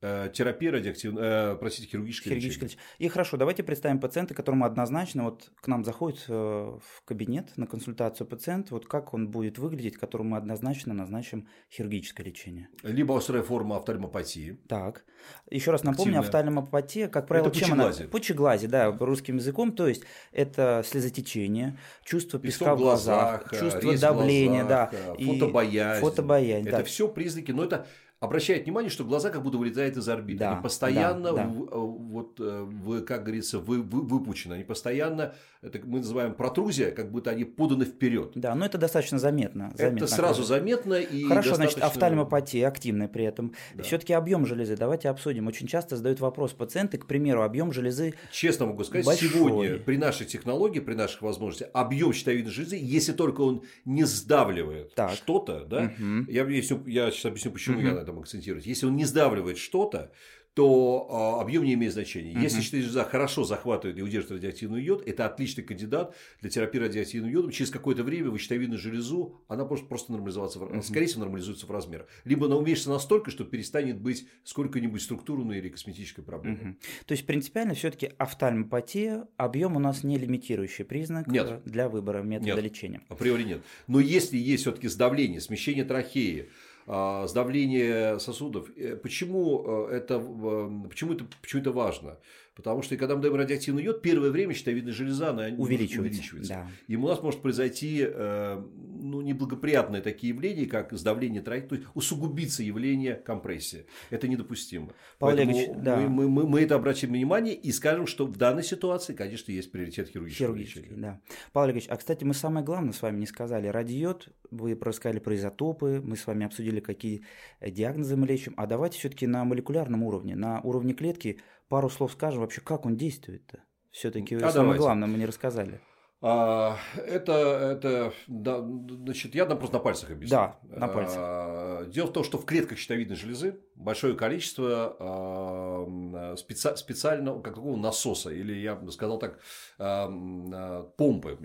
терапия 0.00 0.70
радиоактивная, 0.70 1.54
э, 1.54 1.56
простите, 1.56 1.88
хирургическое, 1.88 2.30
хирургическое 2.30 2.68
лечение. 2.68 2.78
лечение. 2.84 3.06
И 3.06 3.08
хорошо, 3.08 3.36
давайте 3.36 3.62
представим 3.62 3.98
пациента, 4.00 4.34
которому 4.34 4.64
однозначно 4.64 5.24
вот 5.24 5.50
к 5.60 5.66
нам 5.66 5.84
заходит 5.84 6.24
э, 6.28 6.32
в 6.32 7.04
кабинет 7.04 7.56
на 7.56 7.66
консультацию 7.66 8.26
пациент, 8.26 8.70
вот 8.70 8.86
как 8.86 9.12
он 9.12 9.28
будет 9.28 9.58
выглядеть, 9.58 9.96
которому 9.96 10.30
мы 10.30 10.36
однозначно 10.36 10.94
назначим 10.94 11.48
хирургическое 11.72 12.24
лечение. 12.24 12.68
Либо 12.82 13.16
острая 13.16 13.42
форма 13.42 13.76
офтальмопатии. 13.76 14.58
Так, 14.68 15.04
еще 15.50 15.72
раз 15.72 15.82
напомню, 15.82 16.20
Активная. 16.20 16.20
офтальмопатия, 16.20 17.08
как 17.08 17.26
правило, 17.26 17.48
Это 17.48 17.58
чем 17.58 17.72
она? 17.72 17.84
пучеглазие. 17.86 18.08
Пучеглазие, 18.08 18.70
да, 18.70 18.90
русским 18.92 19.36
языком, 19.36 19.72
то 19.72 19.88
есть 19.88 20.04
это 20.32 20.84
слезотечение, 20.86 21.76
чувство 22.04 22.38
Песок 22.38 22.58
песка 22.60 22.74
в 22.74 22.78
глазах, 22.78 23.52
э, 23.52 23.58
чувство 23.58 23.96
давления, 23.98 24.64
глазах, 24.64 24.90
да, 24.92 25.14
э, 25.14 25.16
и 25.18 25.26
фотобоязнь. 25.26 26.00
фотобоязнь, 26.00 26.68
Это 26.68 26.78
да. 26.78 26.84
все 26.84 27.08
признаки, 27.08 27.50
но 27.50 27.64
это 27.64 27.86
обращает 28.20 28.64
внимание, 28.64 28.90
что 28.90 29.04
глаза 29.04 29.30
как 29.30 29.42
будто 29.42 29.58
вылетают 29.58 29.96
из 29.96 30.08
орбиты. 30.08 30.40
Да, 30.40 30.52
они 30.54 30.62
постоянно, 30.62 31.32
да, 31.32 31.44
да. 31.44 31.46
в- 31.46 31.62
э, 31.64 31.68
вот, 31.72 32.40
э, 32.40 32.62
в, 32.66 33.02
как 33.02 33.22
говорится, 33.22 33.58
вы, 33.60 33.80
вы- 33.80 34.02
выпучены. 34.02 34.54
Они 34.54 34.64
постоянно, 34.64 35.34
это 35.62 35.80
мы 35.84 35.98
называем 35.98 36.34
протрузия, 36.34 36.90
как 36.90 37.12
будто 37.12 37.30
они 37.30 37.44
поданы 37.44 37.84
вперед. 37.84 38.32
Да, 38.34 38.54
но 38.54 38.66
это 38.66 38.76
достаточно 38.76 39.18
заметно. 39.18 39.72
заметно 39.76 39.96
Это 39.98 40.06
сразу 40.08 40.42
окажется. 40.42 40.48
заметно 40.54 40.94
и 40.94 41.24
Хорошо, 41.24 41.54
значит, 41.54 41.74
достаточно- 41.76 41.86
офтальмопатия 41.86 42.66
активная 42.68 43.08
при 43.08 43.24
этом. 43.24 43.52
Да. 43.74 43.84
Все-таки 43.84 44.12
объем 44.12 44.46
железы, 44.46 44.76
давайте 44.76 45.08
обсудим. 45.10 45.46
Очень 45.46 45.68
часто 45.68 45.96
задают 45.96 46.18
вопрос 46.20 46.52
пациенты, 46.52 46.98
к 46.98 47.06
примеру, 47.06 47.42
объем 47.42 47.72
железы 47.72 48.14
Честно 48.32 48.66
могу 48.66 48.82
сказать, 48.82 49.06
Большой. 49.06 49.28
сегодня 49.28 49.78
при 49.78 49.96
нашей 49.96 50.26
технологии, 50.26 50.80
при 50.80 50.94
наших 50.94 51.22
возможностях, 51.22 51.68
объем 51.72 52.12
щитовидной 52.12 52.50
железы, 52.50 52.78
если 52.80 53.12
только 53.12 53.42
он 53.42 53.62
не 53.84 54.02
сдавливает 54.04 54.92
что-то, 55.14 55.64
да, 55.64 55.92
Мгм. 55.98 56.26
я, 56.28 56.42
объясню- 56.42 56.82
я 56.86 57.10
сейчас 57.12 57.26
объясню, 57.26 57.52
почему 57.52 57.78
Мгм. 57.78 57.86
я 57.86 58.07
этом 58.08 58.20
акцентируюсь. 58.20 58.66
Если 58.66 58.86
он 58.86 58.96
не 58.96 59.04
сдавливает 59.04 59.58
что-то, 59.58 60.10
то 60.54 61.06
а, 61.38 61.40
объем 61.40 61.62
не 61.62 61.74
имеет 61.74 61.92
значения. 61.92 62.32
Если 62.32 62.56
Мгм. 62.56 62.64
щитовидная 62.64 62.90
железа 62.90 63.04
хорошо 63.08 63.44
захватывает 63.44 63.96
и 63.96 64.02
удерживает 64.02 64.42
радиоактивный 64.42 64.82
йод, 64.82 65.06
это 65.06 65.24
отличный 65.26 65.62
кандидат 65.62 66.16
для 66.40 66.50
терапии 66.50 66.78
радиоактивным 66.80 67.30
йодом. 67.30 67.52
Через 67.52 67.70
какое-то 67.70 68.02
время 68.02 68.36
щитовидную 68.36 68.78
железу, 68.78 69.40
она 69.46 69.64
может 69.64 69.88
просто 69.88 70.10
нормализоваться, 70.10 70.58
Мгм. 70.58 70.82
скорее 70.82 71.06
всего, 71.06 71.20
нормализуется 71.20 71.64
в 71.66 71.70
размерах. 71.70 72.08
Либо 72.24 72.46
она 72.46 72.56
уменьшится 72.56 72.90
настолько, 72.90 73.30
что 73.30 73.44
перестанет 73.44 74.00
быть 74.00 74.26
сколько-нибудь 74.42 75.00
структурной 75.00 75.58
или 75.58 75.68
косметической 75.68 76.24
проблемой. 76.24 76.60
Мгм. 76.60 76.78
То 77.06 77.12
есть 77.12 77.24
принципиально 77.24 77.74
все-таки 77.74 78.10
офтальмопатия, 78.18 79.28
объем 79.36 79.76
у 79.76 79.78
нас 79.78 80.02
не 80.02 80.18
лимитирующий 80.18 80.84
признак 80.84 81.28
Нет. 81.28 81.46
э, 81.48 81.60
для 81.66 81.88
выбора 81.88 82.22
метода 82.22 82.54
Нет. 82.54 82.62
лечения. 82.64 83.02
Априори 83.08 83.44
нет. 83.44 83.62
Но 83.86 84.00
если 84.00 84.36
есть 84.36 84.62
все-таки 84.62 84.88
сдавление, 84.88 85.40
смещение 85.40 85.84
трахеи, 85.84 86.48
сдавление 86.88 88.18
сосудов, 88.18 88.70
э, 88.76 88.96
почему 88.96 89.88
э, 89.90 89.96
это, 89.96 90.14
э, 90.14 90.88
почему 90.88 91.12
это, 91.12 91.26
почему 91.42 91.60
это 91.60 91.70
важно? 91.70 92.18
Потому 92.58 92.82
что 92.82 92.96
когда 92.96 93.14
мы 93.14 93.22
даем 93.22 93.36
радиоактивный 93.36 93.84
йод, 93.84 94.02
первое 94.02 94.30
время 94.30 94.52
щитовидная 94.52 94.92
железа 94.92 95.30
она 95.30 95.44
Увеличивается. 95.56 96.00
увеличивается. 96.00 96.52
Да. 96.54 96.66
И 96.88 96.96
у 96.96 97.06
нас 97.06 97.22
может 97.22 97.40
произойти 97.40 98.04
э, 98.04 98.60
ну, 99.00 99.20
неблагоприятные 99.20 100.02
такие 100.02 100.34
явления, 100.34 100.66
как 100.66 100.92
сдавление 100.92 101.40
трахеи, 101.40 101.68
то 101.68 101.74
есть 101.76 101.86
усугубиться 101.94 102.64
явление 102.64 103.14
компрессии. 103.14 103.86
Это 104.10 104.26
недопустимо. 104.26 104.88
Павел 105.20 105.36
Поэтому 105.36 105.56
Олегович, 105.56 105.82
да. 105.84 105.96
мы, 105.98 106.08
мы, 106.08 106.28
мы, 106.28 106.48
мы 106.48 106.60
это 106.62 106.74
обратим 106.74 107.10
внимание 107.10 107.54
и 107.54 107.70
скажем, 107.70 108.08
что 108.08 108.26
в 108.26 108.36
данной 108.36 108.64
ситуации, 108.64 109.14
конечно, 109.14 109.52
есть 109.52 109.70
приоритет 109.70 110.08
хирургического 110.08 110.48
Хирургический, 110.48 110.80
лечения. 110.82 111.00
да. 111.00 111.20
Павел 111.52 111.66
Олегович, 111.66 111.86
а 111.88 111.96
кстати, 111.96 112.24
мы 112.24 112.34
самое 112.34 112.66
главное 112.66 112.92
с 112.92 113.00
вами 113.00 113.20
не 113.20 113.26
сказали. 113.26 113.68
Радиод, 113.68 114.30
вы 114.50 114.76
рассказали 114.80 115.20
про 115.20 115.36
изотопы, 115.36 116.02
мы 116.04 116.16
с 116.16 116.26
вами 116.26 116.44
обсудили, 116.44 116.80
какие 116.80 117.22
э, 117.60 117.70
диагнозы 117.70 118.16
мы 118.16 118.26
лечим. 118.26 118.54
А 118.56 118.66
давайте 118.66 118.98
все-таки 118.98 119.28
на 119.28 119.44
молекулярном 119.44 120.02
уровне, 120.02 120.34
на 120.34 120.60
уровне 120.62 120.92
клетки 120.92 121.38
пару 121.68 121.88
слов 121.90 122.12
скажем 122.12 122.40
вообще, 122.40 122.60
как 122.60 122.86
он 122.86 122.96
действует-то. 122.96 123.62
Все-таки 123.90 124.34
А 124.36 124.40
самое 124.40 124.52
давайте. 124.54 124.78
главное 124.82 125.08
мы 125.08 125.18
не 125.18 125.26
рассказали. 125.26 125.80
А, 126.20 126.76
это, 126.96 127.32
это, 127.32 128.12
да, 128.26 128.60
значит, 128.60 129.36
я 129.36 129.46
нам 129.46 129.56
просто 129.58 129.76
на 129.76 129.82
пальцах 129.82 130.10
объясню. 130.10 130.36
Да, 130.36 130.58
на 130.64 130.88
пальцах. 130.88 131.16
А, 131.20 131.84
Дело 131.84 132.08
в 132.08 132.12
том, 132.12 132.24
что 132.24 132.38
в 132.38 132.44
клетках 132.44 132.76
щитовидной 132.76 133.14
железы 133.14 133.60
большое 133.76 134.16
количество 134.16 134.96
а, 134.98 136.34
специ- 136.34 136.76
специального, 136.76 137.40
как 137.40 137.54
такого 137.54 137.76
насоса, 137.76 138.30
или 138.30 138.52
я 138.52 138.74
бы 138.74 138.90
сказал 138.90 139.20
так, 139.20 139.38
а, 139.78 140.08
а, 140.10 140.82
помпы. 140.96 141.36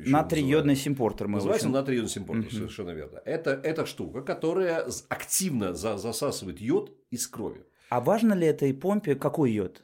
называют. 0.73 0.79
симпортер 0.83 1.27
мы 1.27 1.35
Называется 1.35 1.67
лучше- 1.67 1.79
натрий 1.79 2.07
симпортер, 2.07 2.45
Мгм. 2.45 2.51
совершенно 2.55 2.89
верно. 2.91 3.21
Это, 3.25 3.51
это 3.51 3.85
штука, 3.85 4.21
которая 4.21 4.87
активно 5.09 5.73
за- 5.75 5.97
засасывает 5.97 6.59
йод 6.59 6.91
из 7.11 7.27
крови. 7.27 7.63
А 7.89 8.01
важно 8.01 8.33
ли 8.33 8.47
этой 8.47 8.73
помпе 8.73 9.13
какой 9.13 9.51
йод? 9.51 9.83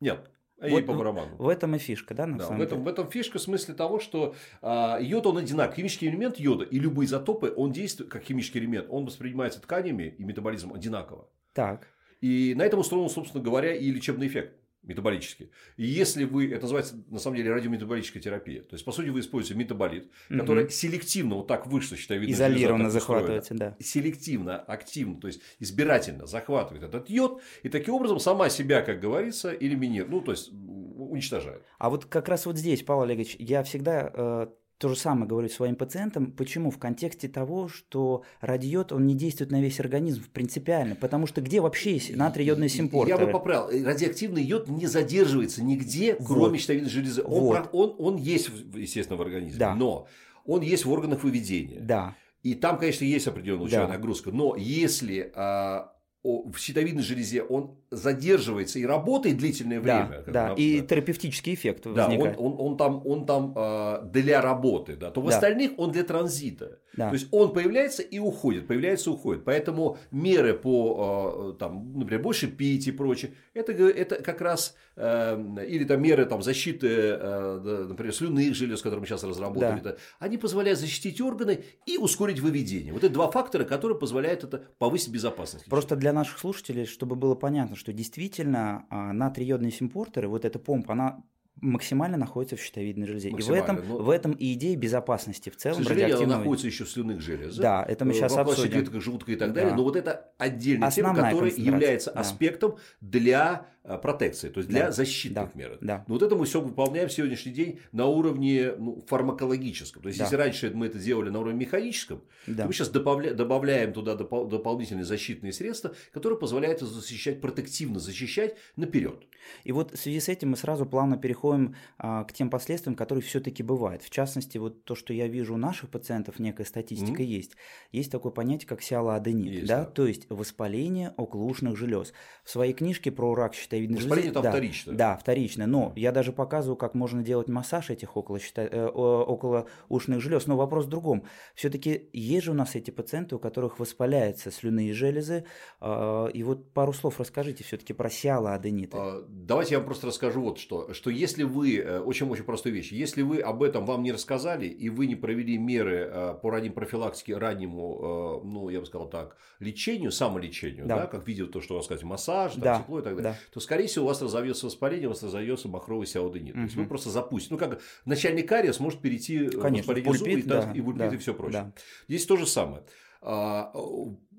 Нет, 0.00 0.30
ей 0.62 0.70
Вот 0.70 0.86
по 0.86 0.92
в- 0.94 0.98
барабану. 0.98 1.36
В 1.36 1.48
этом 1.48 1.74
и 1.74 1.78
фишка, 1.78 2.14
да, 2.14 2.26
на 2.26 2.38
Да, 2.38 2.44
в, 2.44 2.46
самом 2.48 2.62
этом, 2.62 2.78
деле? 2.78 2.90
в 2.90 2.92
этом 2.92 3.10
фишка 3.10 3.38
в 3.38 3.42
смысле 3.42 3.74
того, 3.74 4.00
что 4.00 4.34
а, 4.62 4.98
йод, 5.00 5.26
он 5.26 5.38
одинаков. 5.38 5.76
Химический 5.76 6.08
элемент 6.08 6.38
йода 6.38 6.64
и 6.64 6.78
любые 6.78 7.06
изотопы, 7.06 7.52
он 7.56 7.72
действует 7.72 8.10
как 8.10 8.22
химический 8.22 8.60
элемент, 8.60 8.86
он 8.90 9.04
воспринимается 9.06 9.60
тканями 9.60 10.14
и 10.18 10.24
метаболизмом 10.24 10.74
одинаково. 10.74 11.28
Так. 11.52 11.86
И 12.20 12.54
на 12.56 12.62
этом 12.62 12.80
устроен, 12.80 13.08
собственно 13.08 13.42
говоря, 13.42 13.74
и 13.74 13.90
лечебный 13.90 14.26
эффект 14.26 14.56
метаболический. 14.82 15.50
И 15.76 15.84
если 15.84 16.24
вы, 16.24 16.50
это 16.50 16.62
называется 16.62 17.02
на 17.08 17.18
самом 17.18 17.36
деле 17.36 17.52
радиометаболическая 17.52 18.22
терапия, 18.22 18.62
то 18.62 18.74
есть 18.74 18.84
по 18.84 18.92
сути 18.92 19.08
вы 19.08 19.20
используете 19.20 19.58
метаболит, 19.58 20.08
Мгм. 20.28 20.40
который 20.40 20.70
селективно 20.70 21.36
вот 21.36 21.46
так 21.46 21.66
вышло, 21.66 21.96
считаю, 21.96 22.28
Изолированно 22.30 22.90
захватываете, 22.90 23.54
да. 23.54 23.76
селективно, 23.80 24.58
активно, 24.58 25.20
то 25.20 25.26
есть 25.26 25.40
избирательно 25.58 26.26
захватывает 26.26 26.82
этот 26.82 27.10
йод 27.10 27.42
и 27.62 27.68
таким 27.68 27.94
образом 27.94 28.18
сама 28.20 28.48
себя, 28.48 28.82
как 28.82 29.00
говорится, 29.00 29.52
элиминирует, 29.52 30.10
ну 30.10 30.20
то 30.20 30.32
есть 30.32 30.50
уничтожает. 30.52 31.62
А 31.78 31.90
вот 31.90 32.04
как 32.06 32.28
раз 32.28 32.46
вот 32.46 32.56
здесь, 32.56 32.82
Павел 32.82 33.02
Олегович, 33.02 33.36
я 33.38 33.62
всегда 33.62 34.10
э, 34.12 34.46
то 34.80 34.88
же 34.88 34.96
самое 34.96 35.26
говорю 35.28 35.50
своим 35.50 35.76
пациентам. 35.76 36.32
Почему? 36.32 36.70
В 36.70 36.78
контексте 36.78 37.28
того, 37.28 37.68
что 37.68 38.22
радиод, 38.40 38.92
он 38.92 39.06
не 39.06 39.14
действует 39.14 39.50
на 39.50 39.60
весь 39.60 39.78
организм 39.78 40.24
принципиально. 40.32 40.94
Потому 40.94 41.26
что 41.26 41.42
где 41.42 41.60
вообще 41.60 41.92
есть 41.92 42.16
натрий-йодные 42.16 42.68
Я 42.70 42.74
симпортеры? 42.74 43.26
бы 43.26 43.30
поправил. 43.30 43.68
Радиоактивный 43.84 44.42
йод 44.42 44.68
не 44.68 44.86
задерживается 44.86 45.62
нигде, 45.62 46.14
Вот. 46.18 46.26
кроме 46.26 46.58
щитовидной 46.58 46.88
железы. 46.88 47.22
Он, 47.22 47.40
Вот. 47.42 47.68
он, 47.72 47.94
он 47.98 48.16
есть, 48.16 48.48
естественно, 48.74 49.18
в 49.18 49.22
организме, 49.22 49.58
Да. 49.58 49.74
но 49.74 50.06
он 50.46 50.62
есть 50.62 50.86
в 50.86 50.90
органах 50.90 51.24
выведения. 51.24 51.78
Да. 51.82 52.16
И 52.42 52.54
там, 52.54 52.78
конечно, 52.78 53.04
есть 53.04 53.26
определенная 53.26 53.68
Да. 53.68 53.86
нагрузка. 53.86 54.30
Но 54.32 54.56
если 54.56 55.30
а, 55.34 55.92
в 56.22 56.56
щитовидной 56.58 57.02
железе 57.02 57.42
он 57.42 57.76
задерживается 57.90 58.78
и 58.78 58.84
работает 58.84 59.38
длительное 59.38 59.80
Да, 59.80 60.04
время, 60.06 60.22
как 60.22 60.32
да. 60.34 60.48
на- 60.48 60.54
И 60.54 60.80
да. 60.80 60.86
терапевтический 60.86 61.54
эффект 61.54 61.84
Да, 61.84 61.90
он, 61.90 61.96
возникает. 62.10 62.36
он, 62.38 62.54
он 62.58 62.76
там, 62.76 63.06
он 63.06 63.26
там 63.26 63.52
а, 63.56 64.02
для 64.02 64.40
работы, 64.42 64.96
да, 64.96 65.10
то 65.10 65.22
в 65.22 65.28
Да. 65.28 65.34
остальных 65.34 65.72
он 65.78 65.92
для 65.92 66.04
транзита. 66.04 66.78
Да. 66.96 67.08
То 67.08 67.14
есть 67.14 67.28
он 67.30 67.52
появляется 67.52 68.02
и 68.02 68.18
уходит, 68.18 68.66
появляется 68.66 69.10
и 69.10 69.12
уходит. 69.12 69.44
Поэтому 69.44 69.96
меры 70.10 70.54
по, 70.54 71.52
а, 71.52 71.52
там, 71.58 71.98
например, 71.98 72.22
больше 72.22 72.48
пить 72.48 72.86
и 72.86 72.92
прочее, 72.92 73.32
это, 73.54 73.72
это 73.72 74.22
как 74.22 74.40
раз, 74.40 74.74
э, 74.96 75.64
или 75.68 75.84
там 75.84 76.02
меры 76.02 76.26
там, 76.26 76.42
защиты, 76.42 76.88
э, 76.88 77.60
да, 77.64 77.88
например, 77.88 78.14
слюнных 78.14 78.54
желез, 78.54 78.82
которые 78.82 79.00
мы 79.00 79.06
сейчас 79.06 79.24
разработали, 79.24 79.80
Да. 79.82 79.92
да, 79.92 79.96
они 80.18 80.36
позволяют 80.36 80.78
защитить 80.78 81.20
органы 81.20 81.64
и 81.86 81.96
ускорить 81.96 82.40
выведение. 82.40 82.92
Вот 82.92 83.04
это 83.04 83.12
два 83.14 83.30
фактора, 83.30 83.64
которые 83.64 83.98
позволяют 83.98 84.44
это 84.44 84.64
повысить 84.78 85.10
безопасность. 85.12 85.64
Просто 85.66 85.96
для 85.96 86.09
наших 86.12 86.38
слушателей, 86.38 86.86
чтобы 86.86 87.16
было 87.16 87.34
понятно, 87.34 87.76
что 87.76 87.92
действительно 87.92 88.86
а, 88.90 89.12
натрий-йодные 89.12 89.72
симпортеры, 89.72 90.28
вот 90.28 90.44
эта 90.44 90.58
помпа, 90.58 90.92
она 90.92 91.22
максимально 91.62 92.16
находится 92.16 92.56
в 92.56 92.60
щитовидной 92.60 93.06
железе. 93.06 93.28
И 93.28 93.34
в 93.34 93.50
этом, 93.50 93.80
но- 93.86 93.98
в 93.98 94.08
этом 94.08 94.32
и 94.32 94.54
идея 94.54 94.76
безопасности 94.76 95.50
в 95.50 95.56
К 95.56 95.58
целом 95.58 95.82
сожалению, 95.82 96.22
она 96.22 96.38
находится 96.38 96.66
еще 96.66 96.84
в 96.84 96.90
слюнных 96.90 97.20
железах. 97.20 97.60
Да, 97.60 97.84
это 97.86 98.06
мы 98.06 98.12
э, 98.12 98.14
сейчас 98.14 98.32
в 98.32 98.38
оплачивающих 98.38 98.64
обсудим. 98.64 98.80
клетках 98.86 99.02
желудка 99.02 99.32
и 99.32 99.36
так 99.36 99.48
Да. 99.52 99.54
далее. 99.60 99.74
Но 99.74 99.82
вот 99.84 99.96
это 99.96 100.32
отдельная 100.38 100.90
тема, 100.90 101.10
Основная 101.10 101.30
которая 101.32 101.50
концентрация, 101.50 101.74
является 101.74 102.12
да. 102.14 102.20
аспектом 102.20 102.76
для 103.02 103.66
э, 103.79 103.79
протекции, 103.98 104.48
то 104.48 104.58
есть 104.58 104.68
для 104.70 104.86
Да, 104.86 104.92
защитных 104.92 105.50
да, 105.54 105.58
мер. 105.58 105.78
да. 105.80 106.04
Но 106.08 106.14
вот 106.14 106.22
это 106.22 106.36
мы 106.36 106.44
все 106.44 106.60
выполняем 106.60 107.08
в 107.08 107.12
сегодняшний 107.12 107.52
день 107.52 107.80
на 107.92 108.06
уровне 108.06 108.72
ну, 108.78 109.02
фармакологическом. 109.06 110.02
То 110.02 110.08
есть, 110.08 110.18
Да. 110.18 110.24
если 110.24 110.36
раньше 110.36 110.70
мы 110.74 110.86
это 110.86 110.98
делали 110.98 111.30
на 111.30 111.40
уровне 111.40 111.58
механическом, 111.60 112.22
Да. 112.46 112.62
то 112.62 112.66
мы 112.68 112.72
сейчас 112.72 112.90
добавля- 112.92 113.34
добавляем 113.34 113.92
туда 113.92 114.14
допол- 114.14 114.48
дополнительные 114.48 115.04
защитные 115.04 115.52
средства, 115.52 115.94
которые 116.12 116.38
позволяют 116.38 116.80
защищать, 116.80 117.40
протективно 117.40 117.98
защищать 117.98 118.56
наперед. 118.76 119.26
И 119.64 119.72
вот 119.72 119.92
в 119.92 119.96
связи 119.96 120.20
с 120.20 120.28
этим 120.28 120.50
мы 120.50 120.56
сразу 120.56 120.84
плавно 120.86 121.16
переходим 121.16 121.74
а, 121.98 122.24
к 122.24 122.32
тем 122.32 122.50
последствиям, 122.50 122.94
которые 122.94 123.22
все-таки 123.22 123.62
бывают. 123.62 124.02
В 124.02 124.10
частности, 124.10 124.58
вот 124.58 124.84
то, 124.84 124.94
что 124.94 125.12
я 125.12 125.28
вижу 125.28 125.54
у 125.54 125.56
наших 125.56 125.88
пациентов, 125.90 126.38
некая 126.38 126.64
статистика 126.64 127.22
Мгм. 127.22 127.30
есть. 127.30 127.52
Есть 127.92 128.10
такое 128.12 128.32
понятие, 128.32 128.68
как 128.68 128.82
сиалоаденит, 128.82 129.66
да? 129.66 129.80
да. 129.80 129.84
то 129.86 130.06
есть 130.06 130.26
воспаление 130.28 131.14
околоушных 131.16 131.76
желез. 131.76 132.12
В 132.44 132.50
своей 132.50 132.72
книжке 132.74 133.10
про 133.10 133.34
рак 133.34 133.54
щитовидной 133.54 133.79
щитовидной 133.80 133.98
Воспаление 133.98 134.32
железы. 134.32 134.34
там 134.34 134.42
да, 134.42 134.50
вторичное. 134.50 134.94
Да, 134.94 135.16
вторичное. 135.16 135.66
Но 135.66 135.92
я 135.96 136.12
даже 136.12 136.32
показываю, 136.32 136.76
как 136.76 136.94
можно 136.94 137.22
делать 137.22 137.48
массаж 137.48 137.90
этих 137.90 138.16
около, 138.16 138.38
э, 138.56 138.86
около 138.86 139.66
ушных 139.88 140.20
желез. 140.20 140.46
Но 140.46 140.56
вопрос 140.56 140.86
в 140.86 140.88
другом. 140.88 141.24
Все-таки 141.54 142.08
есть 142.12 142.44
же 142.44 142.52
у 142.52 142.54
нас 142.54 142.74
эти 142.74 142.90
пациенты, 142.90 143.36
у 143.36 143.38
которых 143.38 143.78
воспаляются 143.78 144.50
слюнные 144.50 144.92
железы. 144.92 145.44
Э, 145.80 146.28
и 146.32 146.42
вот 146.42 146.72
пару 146.72 146.92
слов 146.92 147.20
расскажите 147.20 147.64
все-таки 147.64 147.92
про 147.92 148.10
сиалоадениты. 148.10 148.96
А, 148.96 149.24
давайте 149.28 149.74
я 149.74 149.78
вам 149.78 149.86
просто 149.86 150.06
расскажу 150.06 150.42
вот 150.42 150.58
что. 150.58 150.92
Что 150.92 151.10
если 151.10 151.42
вы, 151.42 151.80
очень-очень 152.04 152.44
простую 152.44 152.74
вещь, 152.74 152.92
если 152.92 153.22
вы 153.22 153.40
об 153.40 153.62
этом 153.62 153.84
вам 153.84 154.02
не 154.02 154.12
рассказали, 154.12 154.66
и 154.66 154.88
вы 154.88 155.06
не 155.06 155.16
провели 155.16 155.58
меры 155.58 156.08
э, 156.10 156.34
по 156.40 156.50
ранней 156.50 156.70
профилактике, 156.70 157.36
раннему, 157.36 158.40
э, 158.42 158.46
ну, 158.46 158.68
я 158.68 158.80
бы 158.80 158.86
сказал 158.86 159.08
так, 159.08 159.36
лечению, 159.58 160.10
самолечению, 160.10 160.86
да, 160.86 160.96
да 160.96 161.06
как 161.06 161.26
видел 161.26 161.46
то, 161.46 161.60
что 161.60 161.74
у 161.74 161.76
вас 161.76 161.86
сказать, 161.86 162.04
массаж, 162.04 162.52
там, 162.52 162.62
да. 162.62 162.78
тепло 162.78 163.00
и 163.00 163.02
так 163.02 163.16
далее, 163.16 163.32
да. 163.32 163.38
то, 163.52 163.59
скорее 163.60 163.86
всего, 163.86 164.04
у 164.06 164.08
вас 164.08 164.20
разовьется 164.22 164.66
воспаление, 164.66 165.08
у 165.08 165.10
вас 165.10 165.22
разовьется 165.22 165.68
махровый 165.68 166.06
сиалоденит. 166.06 166.54
Угу. 166.54 166.60
То 166.60 166.64
есть 166.64 166.76
вы 166.76 166.86
просто 166.86 167.10
запустите. 167.10 167.54
Ну, 167.54 167.58
как 167.58 167.80
начальник 168.04 168.48
кариес 168.48 168.80
может 168.80 169.00
перейти 169.00 169.48
Конечно, 169.48 169.94
воспаление 169.94 170.12
пульпит, 170.12 170.18
зуба 170.18 170.38
и, 170.38 170.42
да, 170.42 170.72
и, 170.72 170.92
да, 170.98 171.14
и 171.14 171.18
все 171.18 171.34
прочее. 171.34 171.62
Да. 171.62 171.72
Здесь 172.08 172.26
то 172.26 172.36
же 172.36 172.46
самое. 172.46 172.82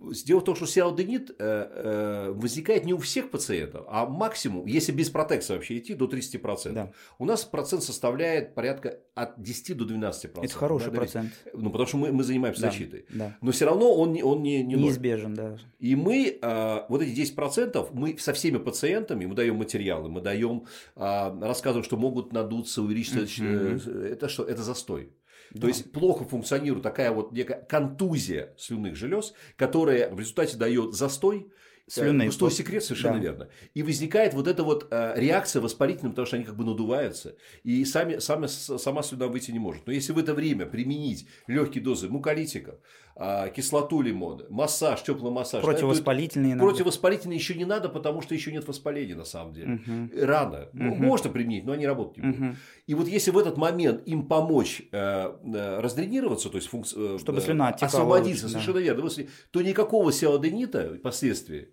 А, 0.01 0.11
Дело 0.25 0.39
в 0.39 0.43
том, 0.43 0.55
что 0.55 0.65
сиалоденит 0.65 1.31
э, 1.31 1.33
э, 1.39 2.31
возникает 2.31 2.85
не 2.85 2.93
у 2.93 2.97
всех 2.97 3.29
пациентов, 3.29 3.85
а 3.87 4.05
максимум, 4.05 4.65
если 4.65 4.91
без 4.91 5.09
протекции 5.09 5.53
вообще 5.53 5.77
идти, 5.77 5.93
до 5.93 6.05
30%. 6.05 6.71
Да. 6.73 6.91
У 7.19 7.25
нас 7.25 7.43
процент 7.43 7.83
составляет 7.83 8.55
порядка 8.55 8.99
от 9.15 9.41
10 9.41 9.77
до 9.77 9.85
12%. 9.85 10.43
Это 10.43 10.53
хороший 10.53 10.91
да, 10.91 10.97
процент. 10.97 11.31
Ну, 11.53 11.69
потому 11.69 11.87
что 11.87 11.97
мы, 11.97 12.11
мы 12.11 12.23
занимаемся 12.23 12.61
да, 12.61 12.71
защитой. 12.71 13.05
Да. 13.09 13.37
Но 13.41 13.51
все 13.51 13.65
равно 13.65 13.93
он, 13.93 14.17
он 14.23 14.43
не, 14.43 14.63
не 14.63 14.75
неизбежен, 14.75 15.33
да. 15.33 15.57
И 15.79 15.95
мы, 15.95 16.39
э, 16.41 16.79
вот 16.89 17.01
эти 17.01 17.21
10%, 17.21 17.89
мы 17.93 18.17
со 18.17 18.33
всеми 18.33 18.57
пациентами, 18.57 19.25
мы 19.25 19.35
даем 19.35 19.55
материалы, 19.55 20.09
мы 20.09 20.21
даем, 20.21 20.65
э, 20.95 21.39
рассказываем, 21.41 21.83
что 21.83 21.97
могут 21.97 22.33
надуться, 22.33 22.81
увеличиться. 22.81 23.21
Mm-hmm. 23.21 24.07
Это 24.13 24.29
что? 24.29 24.43
Это 24.43 24.63
застой. 24.63 25.11
Да. 25.53 25.61
То 25.61 25.67
есть 25.67 25.91
плохо 25.91 26.25
функционирует 26.25 26.83
такая 26.83 27.11
вот 27.11 27.31
некая 27.31 27.61
контузия 27.61 28.53
слюнных 28.57 28.95
желез, 28.95 29.33
которая 29.57 30.09
в 30.09 30.19
результате 30.19 30.57
дает 30.57 30.93
застой, 30.93 31.51
Слюны. 31.91 32.27
Густой 32.27 32.51
секрет, 32.51 32.83
совершенно 32.85 33.15
да. 33.15 33.19
верно. 33.19 33.49
И 33.73 33.83
возникает 33.83 34.33
вот 34.33 34.47
эта 34.47 34.63
вот 34.63 34.87
э, 34.91 35.13
реакция 35.17 35.61
воспалительная, 35.61 36.11
потому 36.11 36.25
что 36.25 36.37
они 36.37 36.45
как 36.45 36.55
бы 36.55 36.63
надуваются, 36.63 37.35
и 37.63 37.83
сами, 37.83 38.19
сами, 38.19 38.47
сама 38.47 39.03
слюна 39.03 39.27
выйти 39.27 39.51
не 39.51 39.59
может. 39.59 39.85
Но 39.87 39.91
если 39.91 40.13
в 40.13 40.17
это 40.17 40.33
время 40.33 40.65
применить 40.65 41.27
легкие 41.47 41.83
дозы 41.83 42.07
муколитиков, 42.07 42.75
э, 42.75 43.10
кислоту 43.55 44.01
лимона, 44.01 44.45
массаж, 44.49 45.03
теплый 45.03 45.31
массаж. 45.31 45.63
Противовоспалительные. 45.63 46.55
Да, 46.55 46.63
противовоспалительные 46.63 47.37
еще 47.37 47.55
не 47.55 47.65
надо, 47.65 47.89
потому 47.89 48.21
что 48.21 48.33
еще 48.33 48.51
нет 48.51 48.67
воспаления 48.67 49.15
на 49.15 49.25
самом 49.25 49.53
деле. 49.53 49.73
Угу. 49.75 50.25
Рано. 50.25 50.69
Угу. 50.73 50.95
Можно 50.95 51.29
применить, 51.29 51.65
но 51.65 51.73
они 51.73 51.85
работать 51.85 52.17
не 52.17 52.31
будут. 52.31 52.39
Угу. 52.41 52.55
И 52.87 52.95
вот 52.95 53.07
если 53.07 53.31
в 53.31 53.37
этот 53.37 53.57
момент 53.57 54.07
им 54.07 54.27
помочь 54.27 54.81
э, 54.91 54.95
э, 54.95 55.79
раздренироваться, 55.79 56.49
то 56.49 56.57
есть 56.57 56.67
функци... 56.67 57.17
Чтобы 57.19 57.41
слюна 57.41 57.69
освободиться, 57.69 58.45
лучше, 58.45 58.59
совершенно 58.59 58.79
верно, 58.79 59.09
то 59.51 59.61
никакого 59.61 60.11
сиалоденита 60.11 60.95
впоследствии 60.95 61.69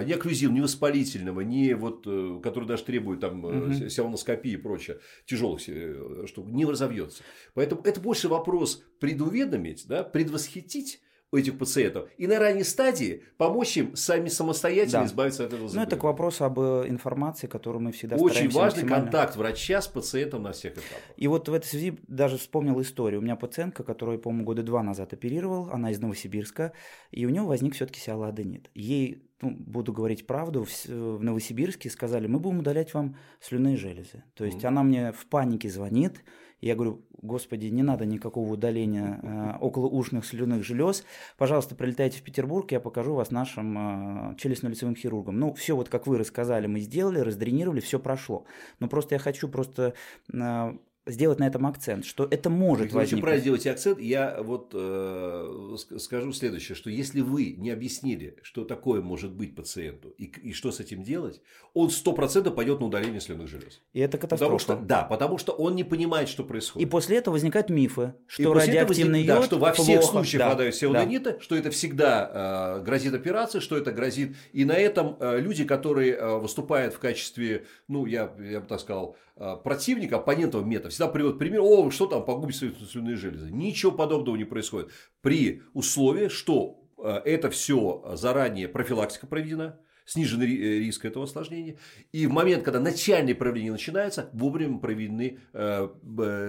ни 0.00 0.12
окклюзивного, 0.12 0.56
ни 0.56 0.62
воспалительного, 0.62 1.40
ни 1.42 1.72
вот, 1.74 2.06
э, 2.06 2.40
который 2.42 2.66
даже 2.66 2.84
требует 2.84 3.20
там 3.20 3.44
угу. 3.44 3.72
сиалоноскопии 3.88 4.52
и 4.52 4.56
прочее, 4.56 5.00
тяжелых 5.26 5.60
штук, 5.60 6.48
не 6.48 6.64
разовьется. 6.64 7.22
Поэтому 7.54 7.82
это 7.82 8.00
больше 8.00 8.28
вопрос 8.28 8.82
предуведомить, 9.00 9.86
да, 9.86 10.02
предвосхитить 10.02 11.00
у 11.32 11.36
этих 11.36 11.58
пациентов 11.58 12.08
и 12.18 12.26
на 12.26 12.38
ранней 12.38 12.62
стадии 12.62 13.24
помочь 13.38 13.76
им 13.78 13.96
сами 13.96 14.28
самостоятельно 14.28 15.00
да. 15.00 15.06
избавиться 15.06 15.44
от 15.44 15.52
этого 15.54 15.66
заболевания. 15.66 15.86
Ну, 15.86 15.86
это 15.88 16.00
к 16.00 16.04
вопросу 16.04 16.44
об 16.44 16.60
информации, 16.60 17.46
которую 17.46 17.82
мы 17.82 17.92
всегда 17.92 18.16
Очень 18.16 18.50
важный 18.50 18.82
максимально... 18.82 19.04
контакт 19.04 19.36
врача 19.36 19.80
с 19.80 19.88
пациентом 19.88 20.42
на 20.42 20.52
всех 20.52 20.74
этапах. 20.74 21.00
И 21.16 21.26
вот 21.26 21.48
в 21.48 21.54
этой 21.54 21.66
связи 21.66 21.98
даже 22.06 22.36
вспомнил 22.36 22.80
историю. 22.82 23.20
У 23.20 23.24
меня 23.24 23.36
пациентка, 23.36 23.82
которую, 23.82 24.18
по-моему, 24.18 24.44
года 24.44 24.62
два 24.62 24.82
назад 24.82 25.14
оперировал, 25.14 25.70
она 25.72 25.90
из 25.90 26.00
Новосибирска, 26.00 26.72
и 27.10 27.24
у 27.24 27.30
нее 27.30 27.42
возник 27.42 27.74
все-таки 27.74 27.98
сиалоаденит. 27.98 28.70
Ей 28.74 29.22
ну, 29.40 29.50
буду 29.50 29.92
говорить 29.92 30.26
правду, 30.26 30.64
в, 30.64 30.86
в 30.86 31.22
Новосибирске 31.22 31.88
сказали, 31.88 32.26
мы 32.26 32.40
будем 32.40 32.58
удалять 32.58 32.92
вам 32.92 33.16
слюнные 33.40 33.76
железы. 33.76 34.22
То 34.34 34.44
есть 34.44 34.58
mm-hmm. 34.58 34.68
она 34.68 34.82
мне 34.82 35.12
в 35.12 35.26
панике 35.26 35.70
звонит, 35.70 36.22
я 36.62 36.74
говорю, 36.76 37.02
господи, 37.20 37.66
не 37.66 37.82
надо 37.82 38.06
никакого 38.06 38.52
удаления 38.52 39.18
э, 39.22 39.58
околоушных 39.60 40.24
слюных 40.24 40.64
желез, 40.64 41.04
пожалуйста, 41.36 41.74
прилетайте 41.74 42.18
в 42.18 42.22
Петербург, 42.22 42.70
я 42.72 42.80
покажу 42.80 43.14
вас 43.14 43.30
нашим 43.30 44.32
э, 44.32 44.36
челюстно-лицевым 44.36 44.94
хирургам. 44.94 45.38
Ну, 45.38 45.52
все 45.54 45.76
вот 45.76 45.88
как 45.88 46.06
вы 46.06 46.18
рассказали, 46.18 46.66
мы 46.66 46.80
сделали, 46.80 47.18
раздренировали, 47.18 47.80
все 47.80 47.98
прошло. 47.98 48.46
Но 48.80 48.88
просто 48.88 49.16
я 49.16 49.18
хочу 49.18 49.48
просто 49.48 49.94
э, 50.32 50.76
сделать 51.06 51.40
на 51.40 51.46
этом 51.46 51.66
акцент, 51.66 52.04
что 52.04 52.28
это 52.30 52.48
может 52.48 52.86
Если 52.86 52.96
возникнуть. 52.96 53.12
Очень 53.12 53.22
правильно 53.22 53.42
сделать 53.42 53.66
акцент. 53.66 54.00
Я 54.00 54.38
вот 54.40 54.70
э, 54.72 55.76
скажу 55.98 56.32
следующее, 56.32 56.76
что 56.76 56.90
если 56.90 57.20
вы 57.20 57.54
не 57.58 57.70
объяснили, 57.70 58.36
что 58.42 58.64
такое 58.64 59.02
может 59.02 59.32
быть 59.32 59.56
пациенту 59.56 60.10
и, 60.10 60.24
и 60.24 60.52
что 60.52 60.70
с 60.70 60.80
этим 60.80 61.02
делать, 61.02 61.40
он 61.74 61.90
сто 61.90 62.12
процентов 62.12 62.54
пойдет 62.54 62.80
на 62.80 62.86
удаление 62.86 63.20
слюнных 63.20 63.48
желез. 63.48 63.82
И 63.92 64.00
это 64.00 64.18
катастрофа. 64.18 64.56
Потому 64.56 64.58
что, 64.58 64.86
да, 64.86 65.02
потому 65.02 65.38
что 65.38 65.52
он 65.52 65.74
не 65.74 65.84
понимает, 65.84 66.28
что 66.28 66.44
происходит. 66.44 66.86
И 66.86 66.90
после 66.90 67.16
этого 67.18 67.34
возникают 67.34 67.68
мифы, 67.68 68.14
что 68.26 68.54
радиоактивный 68.54 69.20
возник... 69.20 69.28
йод 69.28 69.40
да, 69.40 69.46
что 69.46 69.58
во 69.58 69.72
всех 69.72 70.00
плохо. 70.00 70.12
случаях 70.12 70.38
да, 70.40 70.46
хватает 70.48 70.74
сиалодонита, 70.74 71.32
да. 71.32 71.40
что 71.40 71.56
это 71.56 71.70
всегда 71.70 72.78
э, 72.78 72.84
грозит 72.84 73.14
операцией, 73.14 73.60
что 73.60 73.76
это 73.76 73.90
грозит. 73.90 74.36
И 74.52 74.64
на 74.64 74.74
этом 74.74 75.16
э, 75.18 75.40
люди, 75.40 75.64
которые 75.64 76.14
э, 76.14 76.38
выступают 76.38 76.94
в 76.94 77.00
качестве, 77.00 77.66
ну, 77.88 78.06
я, 78.06 78.32
я 78.38 78.60
бы 78.60 78.66
так 78.66 78.80
сказал, 78.80 79.16
э, 79.36 79.56
противника, 79.64 80.16
оппонентов 80.16 80.64
метода, 80.64 80.91
всегда 80.92 81.08
приводят 81.08 81.38
пример, 81.38 81.60
о, 81.62 81.90
что 81.90 82.06
там, 82.06 82.24
погубить 82.24 82.56
слюнные 82.56 83.16
железы. 83.16 83.50
Ничего 83.50 83.90
подобного 83.90 84.36
не 84.36 84.44
происходит. 84.44 84.90
При 85.20 85.62
условии, 85.72 86.28
что 86.28 86.78
это 87.02 87.50
все 87.50 88.04
заранее 88.14 88.68
профилактика 88.68 89.26
проведена, 89.26 89.80
снижен 90.04 90.42
риск 90.42 91.04
этого 91.04 91.24
осложнения. 91.24 91.76
И 92.12 92.26
в 92.26 92.30
момент, 92.32 92.64
когда 92.64 92.80
начальное 92.80 93.34
проявление 93.34 93.72
начинается, 93.72 94.28
вовремя 94.32 94.78
проведены 94.78 95.38
э, 95.52 95.88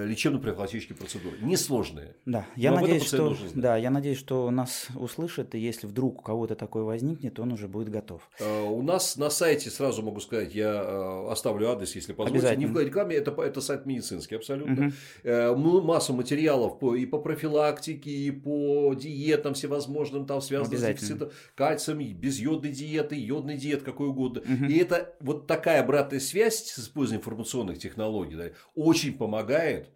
лечебно-профилактические 0.07 0.97
процедуры. 0.97 1.37
Несложные. 1.41 2.15
Да, 2.25 2.45
я 2.55 2.71
надеюсь, 2.71 3.05
что, 3.05 3.35
да, 3.53 3.77
я 3.77 3.89
надеюсь, 3.89 4.17
что 4.17 4.49
нас 4.51 4.87
услышат, 4.95 5.55
и 5.55 5.59
если 5.59 5.87
вдруг 5.87 6.19
у 6.19 6.21
кого-то 6.23 6.55
такое 6.55 6.83
возникнет, 6.83 7.39
он 7.39 7.53
уже 7.53 7.67
будет 7.67 7.89
готов. 7.89 8.29
Э, 8.39 8.63
у 8.63 8.81
нас 8.81 9.17
на 9.17 9.29
сайте, 9.29 9.69
сразу 9.69 10.01
могу 10.01 10.19
сказать, 10.19 10.55
я 10.55 10.73
э, 10.73 11.31
оставлю 11.31 11.69
адрес, 11.69 11.95
если 11.95 12.13
позволите. 12.13 12.55
Не 12.55 12.65
в 12.65 12.77
рекламе, 12.77 13.15
это, 13.15 13.31
это 13.41 13.61
сайт 13.61 13.85
медицинский 13.85 14.35
абсолютно. 14.35 14.91
Угу. 15.23 15.81
Масса 15.81 16.13
материалов 16.13 16.79
по, 16.79 16.95
и 16.95 17.05
по 17.05 17.19
профилактике, 17.19 18.09
и 18.09 18.31
по 18.31 18.93
диетам 18.93 19.53
всевозможным, 19.53 20.25
там 20.25 20.41
связанным 20.41 20.77
с 20.77 20.81
дефицитом 20.81 21.29
кальцием, 21.55 21.99
безйодной 22.17 22.71
диеты, 22.71 23.15
йод 23.15 23.42
водной 23.43 23.57
диет, 23.57 23.83
какой 23.83 24.07
угодно. 24.07 24.41
Угу. 24.41 24.65
И 24.65 24.77
это 24.77 25.15
вот 25.19 25.47
такая 25.47 25.81
обратная 25.81 26.19
связь 26.19 26.63
с 26.63 26.79
использованием 26.79 27.21
информационных 27.21 27.77
технологий 27.77 28.35
да, 28.35 28.45
очень 28.73 29.17
помогает 29.17 29.89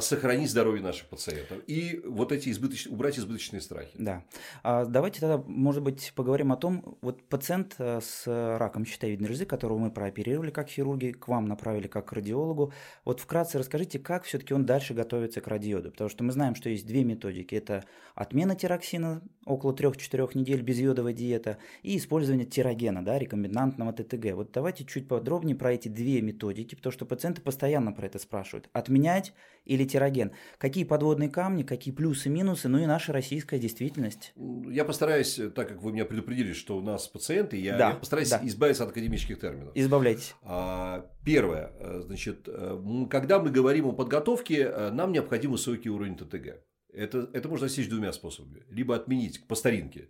сохранить 0.00 0.50
здоровье 0.50 0.82
наших 0.82 1.06
пациентов 1.08 1.58
и 1.66 2.00
вот 2.06 2.32
эти 2.32 2.48
избыточные, 2.48 2.94
убрать 2.94 3.18
избыточные 3.18 3.60
страхи. 3.60 3.90
Да. 3.98 4.24
А 4.62 4.86
давайте 4.86 5.20
тогда, 5.20 5.42
может 5.46 5.82
быть, 5.82 6.12
поговорим 6.14 6.50
о 6.52 6.56
том, 6.56 6.96
вот 7.02 7.22
пациент 7.24 7.74
э, 7.78 8.00
с 8.00 8.26
раком 8.58 8.86
щитовидной 8.86 9.28
железы, 9.28 9.44
которого 9.44 9.78
мы 9.78 9.90
прооперировали 9.90 10.50
как 10.50 10.68
хирурги, 10.68 11.12
к 11.12 11.28
вам 11.28 11.46
направили 11.46 11.88
как 11.88 12.12
радиологу. 12.12 12.72
Вот 13.04 13.20
вкратце 13.20 13.58
расскажите, 13.58 13.98
как 13.98 14.24
все-таки 14.24 14.54
он 14.54 14.64
дальше 14.64 14.94
готовится 14.94 15.42
к 15.42 15.48
радиоду, 15.48 15.90
потому 15.90 16.08
что 16.08 16.24
мы 16.24 16.32
знаем, 16.32 16.54
что 16.54 16.70
есть 16.70 16.86
две 16.86 17.04
методики. 17.04 17.54
Это 17.54 17.84
отмена 18.14 18.56
тироксина 18.56 19.22
около 19.44 19.72
3-4 19.72 20.30
недель 20.38 20.62
безйодовая 20.62 21.12
диета 21.12 21.58
и 21.82 21.96
использование 21.96 22.46
тирогена, 22.46 23.04
да, 23.04 23.18
рекомбинантного 23.18 23.92
ТТГ. 23.92 24.34
Вот 24.34 24.52
давайте 24.52 24.84
чуть 24.84 25.06
подробнее 25.06 25.54
про 25.54 25.72
эти 25.72 25.88
две 25.88 26.22
методики, 26.22 26.74
потому 26.74 26.92
что 26.92 27.04
пациенты 27.04 27.42
постоянно 27.42 27.92
про 27.92 28.06
это 28.06 28.18
спрашивают. 28.18 28.68
Отменять 28.72 29.34
или 29.66 29.84
тироген. 29.84 30.32
Какие 30.58 30.84
подводные 30.84 31.28
камни, 31.28 31.62
какие 31.62 31.92
плюсы, 31.92 32.30
минусы, 32.30 32.68
ну 32.68 32.78
и 32.78 32.86
наша 32.86 33.12
российская 33.12 33.58
действительность. 33.58 34.32
Я 34.70 34.84
постараюсь, 34.84 35.38
так 35.54 35.68
как 35.68 35.82
вы 35.82 35.92
меня 35.92 36.04
предупредили, 36.04 36.52
что 36.52 36.78
у 36.78 36.80
нас 36.80 37.08
пациенты, 37.08 37.58
я, 37.58 37.76
да, 37.76 37.90
я 37.90 37.94
постараюсь 37.96 38.30
да. 38.30 38.40
избавиться 38.44 38.84
от 38.84 38.90
академических 38.90 39.38
терминов. 39.38 39.72
Избавляйтесь. 39.74 40.34
А, 40.42 41.10
первое, 41.24 41.72
э, 41.78 42.02
значит, 42.06 42.44
э, 42.46 43.06
когда 43.10 43.40
мы 43.40 43.50
говорим 43.50 43.86
о 43.86 43.92
подготовке, 43.92 44.62
э, 44.62 44.90
нам 44.90 45.12
необходим 45.12 45.50
высокий 45.50 45.90
уровень 45.90 46.16
ТТГ. 46.16 46.62
Это, 46.92 47.28
это 47.32 47.48
можно 47.48 47.66
достичь 47.66 47.88
двумя 47.88 48.12
способами. 48.12 48.64
Либо 48.70 48.94
отменить 48.94 49.46
по 49.46 49.54
старинке. 49.54 50.08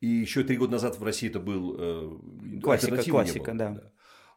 И 0.00 0.06
еще 0.06 0.42
три 0.44 0.56
года 0.56 0.72
назад 0.72 0.98
в 0.98 1.04
России 1.04 1.28
это 1.28 1.38
был 1.38 2.20
классика, 2.62 3.02
классика, 3.02 3.52
да. 3.54 3.70
да. 3.70 3.92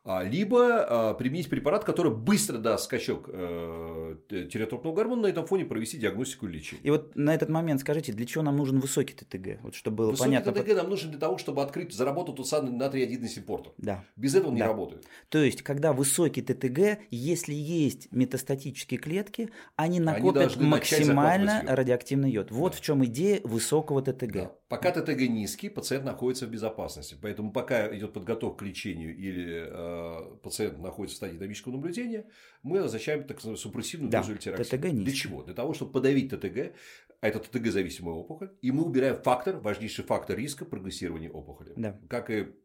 А, 0.08 0.24
либо 0.24 0.84
а, 0.84 1.13
применить 1.15 1.50
препарат, 1.50 1.84
который 1.84 2.13
быстро 2.13 2.60
даст 2.60 2.84
скачок 2.84 3.28
э, 3.28 4.15
тиреотропного 4.30 4.94
гормона, 4.94 5.24
на 5.24 5.28
этом 5.28 5.48
фоне 5.48 5.65
провести 5.65 5.98
диагностику 5.98 6.48
и 6.48 6.52
лечение. 6.52 6.86
И 6.86 6.91
вот 6.91 7.15
на 7.15 7.34
этот 7.34 7.50
момент 7.50 7.82
скажите, 7.82 8.13
для 8.13 8.28
чего 8.28 8.44
нам 8.44 8.56
нужен 8.56 8.80
высокий 8.80 9.15
ТТГ? 9.15 9.63
Вот 9.63 9.74
чтобы 9.74 9.98
было 9.98 10.12
высокий 10.12 10.30
понятно. 10.30 10.52
ТТГ 10.52 10.76
нам 10.76 10.89
нужен 10.91 11.10
для 11.10 11.20
того, 11.20 11.39
чтобы 11.39 11.63
открыть, 11.63 11.91
заработать 11.91 12.36
тот 12.36 12.48
самый 12.48 12.72
натрий 12.72 13.28
сепортер. 13.28 13.74
Да. 13.80 14.06
Без 14.15 14.36
этого 14.36 14.50
он 14.50 14.58
да. 14.58 14.65
не 14.65 14.68
работает. 14.68 15.06
То 15.30 15.39
есть, 15.39 15.63
когда 15.63 15.91
высокий 15.91 16.44
ТТГ, 16.44 17.00
если 17.10 17.56
есть 17.56 18.12
метастатические 18.12 18.99
клетки, 18.99 19.49
они 19.76 19.99
накопят 19.99 20.56
они 20.56 20.68
максимально 20.68 21.64
радиоактивный 21.66 22.30
йод. 22.30 22.51
Вот 22.51 22.74
да. 22.74 22.78
в 22.78 22.82
чем 22.82 23.03
идея 23.06 23.41
высокого 23.43 24.03
ТТГ. 24.03 24.34
Да. 24.34 24.51
Пока 24.68 24.91
ТТГ 24.91 25.22
низкий, 25.30 25.70
пациент 25.70 26.06
находится 26.06 26.45
в 26.45 26.49
безопасности. 26.49 27.18
Поэтому 27.20 27.51
пока 27.51 27.95
идет 27.95 28.14
подготовка 28.14 28.60
к 28.60 28.68
лечению 28.68 29.16
или 29.16 29.68
э, 29.68 29.95
пациент 30.43 30.80
находится 30.80 31.16
в 31.16 31.18
стадии 31.18 31.38
динамического 31.38 31.74
наблюдения, 31.74 32.26
мы 32.64 32.80
назначаем 32.80 33.24
так 33.24 33.38
называемую 33.38 33.58
супрессивную 33.58 34.12
да, 34.12 34.22
дозу 34.22 34.34
низкий. 34.34 35.04
Для 35.04 35.14
чего? 35.14 35.43
Для 35.43 35.54
того, 35.54 35.74
чтобы 35.74 35.91
подавить 35.91 36.30
ТТГ, 36.30 36.74
а 37.22 37.28
это 37.28 37.39
ТТГ-зависимая 37.39 38.14
опухоль, 38.14 38.52
и 38.62 38.72
мы 38.72 38.84
убираем 38.84 39.22
фактор, 39.22 39.58
важнейший 39.58 40.06
фактор 40.06 40.38
риска 40.38 40.66
прогрессирования 40.66 41.30
опухоли. 41.30 41.74
Да. 41.76 42.00
Как 42.08 42.30
и 42.30 42.54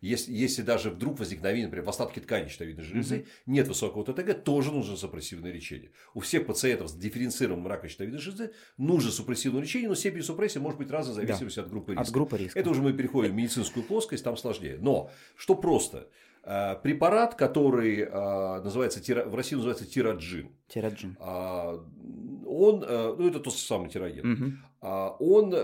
если, 0.00 0.32
если 0.32 0.62
даже 0.62 0.90
вдруг 0.90 1.18
возникновение, 1.18 1.66
например, 1.66 1.86
в 1.86 1.90
остатке 1.90 2.20
ткани 2.20 2.48
щитовидной 2.48 2.84
железы, 2.84 3.16
угу. 3.16 3.26
нет 3.46 3.68
высокого 3.68 4.04
ТТГ, 4.04 4.42
тоже 4.42 4.72
нужно 4.72 4.96
супрессивное 4.96 5.52
лечение. 5.52 5.90
У 6.14 6.20
всех 6.20 6.46
пациентов 6.46 6.88
с 6.88 6.94
дифференцированным 6.94 7.66
раком 7.66 7.88
щитовидной 7.88 8.20
железы 8.20 8.52
нужно 8.76 9.10
супрессивное 9.10 9.62
лечение, 9.62 9.88
но 9.88 9.94
степень 9.94 10.22
супрессии 10.22 10.58
может 10.58 10.78
быть 10.78 10.90
разной 10.90 11.14
в 11.14 11.16
зависимости 11.16 11.56
да. 11.56 11.62
от 11.62 11.70
группы 11.70 11.92
риска. 11.92 12.02
От 12.02 12.10
группы 12.10 12.36
риска. 12.38 12.58
Это 12.58 12.70
уже 12.70 12.82
мы 12.82 12.92
переходим 12.92 13.32
в 13.32 13.34
медицинскую 13.34 13.84
плоскость, 13.84 14.24
там 14.24 14.36
сложнее. 14.36 14.78
Но 14.80 15.10
что 15.36 15.54
просто? 15.54 16.08
Э, 16.44 16.76
препарат, 16.82 17.34
который 17.34 18.00
э, 18.00 18.62
называется, 18.62 19.00
в 19.28 19.34
России 19.34 19.56
называется 19.56 19.86
тираджин. 19.86 20.50
Тираджин. 20.68 21.16
Он, 21.20 22.80
ну 22.80 23.28
это 23.28 23.40
тот 23.40 23.54
самый 23.54 23.88
тироген. 23.88 24.32
Угу. 24.32 24.52
Он 24.82 25.54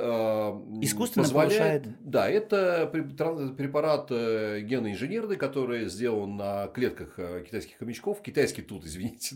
искусственно 0.80 1.24
позволяет, 1.24 1.82
повышает. 1.82 1.86
Да, 2.04 2.28
это 2.28 2.86
препарат 2.86 4.06
э, 4.10 4.60
геноинженерный, 4.60 5.36
который 5.36 5.88
сделан 5.88 6.36
на 6.36 6.68
клетках 6.68 7.14
э, 7.16 7.42
китайских 7.44 7.78
хомячков. 7.78 8.22
Китайский 8.22 8.62
тут, 8.62 8.84
извините. 8.86 9.34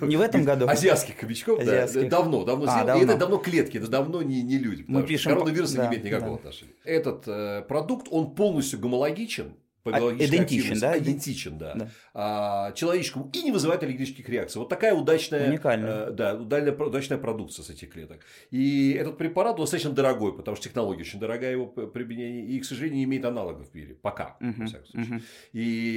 Не 0.00 0.16
в 0.16 0.20
этом 0.20 0.42
году. 0.42 0.66
Азиатских 0.66 1.18
хомячков, 1.18 1.64
да. 1.64 1.86
Давно, 2.08 2.44
давно 2.44 2.66
а, 2.68 2.82
сделан. 2.82 3.00
И 3.00 3.04
это 3.04 3.16
давно 3.16 3.38
клетки, 3.38 3.78
это 3.78 3.88
давно 3.88 4.22
не, 4.22 4.58
люди. 4.58 4.84
Мы 4.88 5.04
пишем... 5.04 5.34
Коронавирус 5.34 5.72
не 5.74 5.86
имеет 5.86 6.02
никакого 6.02 6.34
отношения. 6.36 6.72
Этот 6.84 7.28
э, 7.28 7.62
продукт, 7.68 8.08
он 8.10 8.34
полностью 8.34 8.80
гомологичен 8.80 9.54
по 9.84 9.94
а, 9.94 10.14
идентичен, 10.14 10.80
да? 10.80 10.98
Идентичен, 10.98 11.58
да. 11.58 11.74
да. 11.74 11.90
А, 12.14 12.72
человеческому 12.72 13.30
и 13.34 13.42
не 13.42 13.52
вызывает 13.52 13.82
аллергических 13.82 14.26
реакций. 14.30 14.58
Вот 14.58 14.70
такая 14.70 14.94
удачная, 14.94 15.50
Уникальная. 15.50 16.06
Э, 16.06 16.10
да, 16.10 16.34
удачная, 16.34 16.72
удачная 16.72 17.18
продукция 17.18 17.64
с 17.64 17.70
этих 17.70 17.90
клеток. 17.90 18.20
И 18.50 18.96
этот 18.98 19.18
препарат 19.18 19.56
достаточно 19.56 19.90
дорогой, 19.90 20.34
потому 20.34 20.56
что 20.56 20.64
технология 20.64 21.02
очень 21.02 21.20
дорогая 21.20 21.52
его 21.52 21.66
применение, 21.66 22.46
и, 22.46 22.58
к 22.60 22.64
сожалению, 22.64 22.96
не 22.96 23.04
имеет 23.04 23.26
аналогов 23.26 23.68
в 23.68 23.74
мире. 23.74 23.94
Пока, 23.94 24.38
uh-huh, 24.40 24.54
во 24.58 24.66
всяком 24.66 24.86
случае. 24.86 25.16
Uh-huh. 25.16 25.22
И 25.52 25.96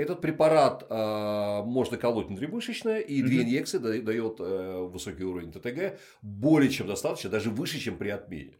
этот 0.00 0.22
препарат 0.22 0.86
э, 0.88 1.62
можно 1.64 1.98
колоть 1.98 2.28
внутримышечно, 2.28 2.98
и 2.98 3.20
uh-huh. 3.20 3.26
две 3.26 3.42
инъекции 3.42 3.76
дает 3.78 4.36
э, 4.40 4.88
высокий 4.90 5.24
уровень 5.24 5.52
ТТГ, 5.52 6.00
более 6.22 6.70
чем 6.70 6.86
достаточно, 6.86 7.28
даже 7.28 7.50
выше, 7.50 7.78
чем 7.78 7.98
при 7.98 8.08
отмене. 8.08 8.54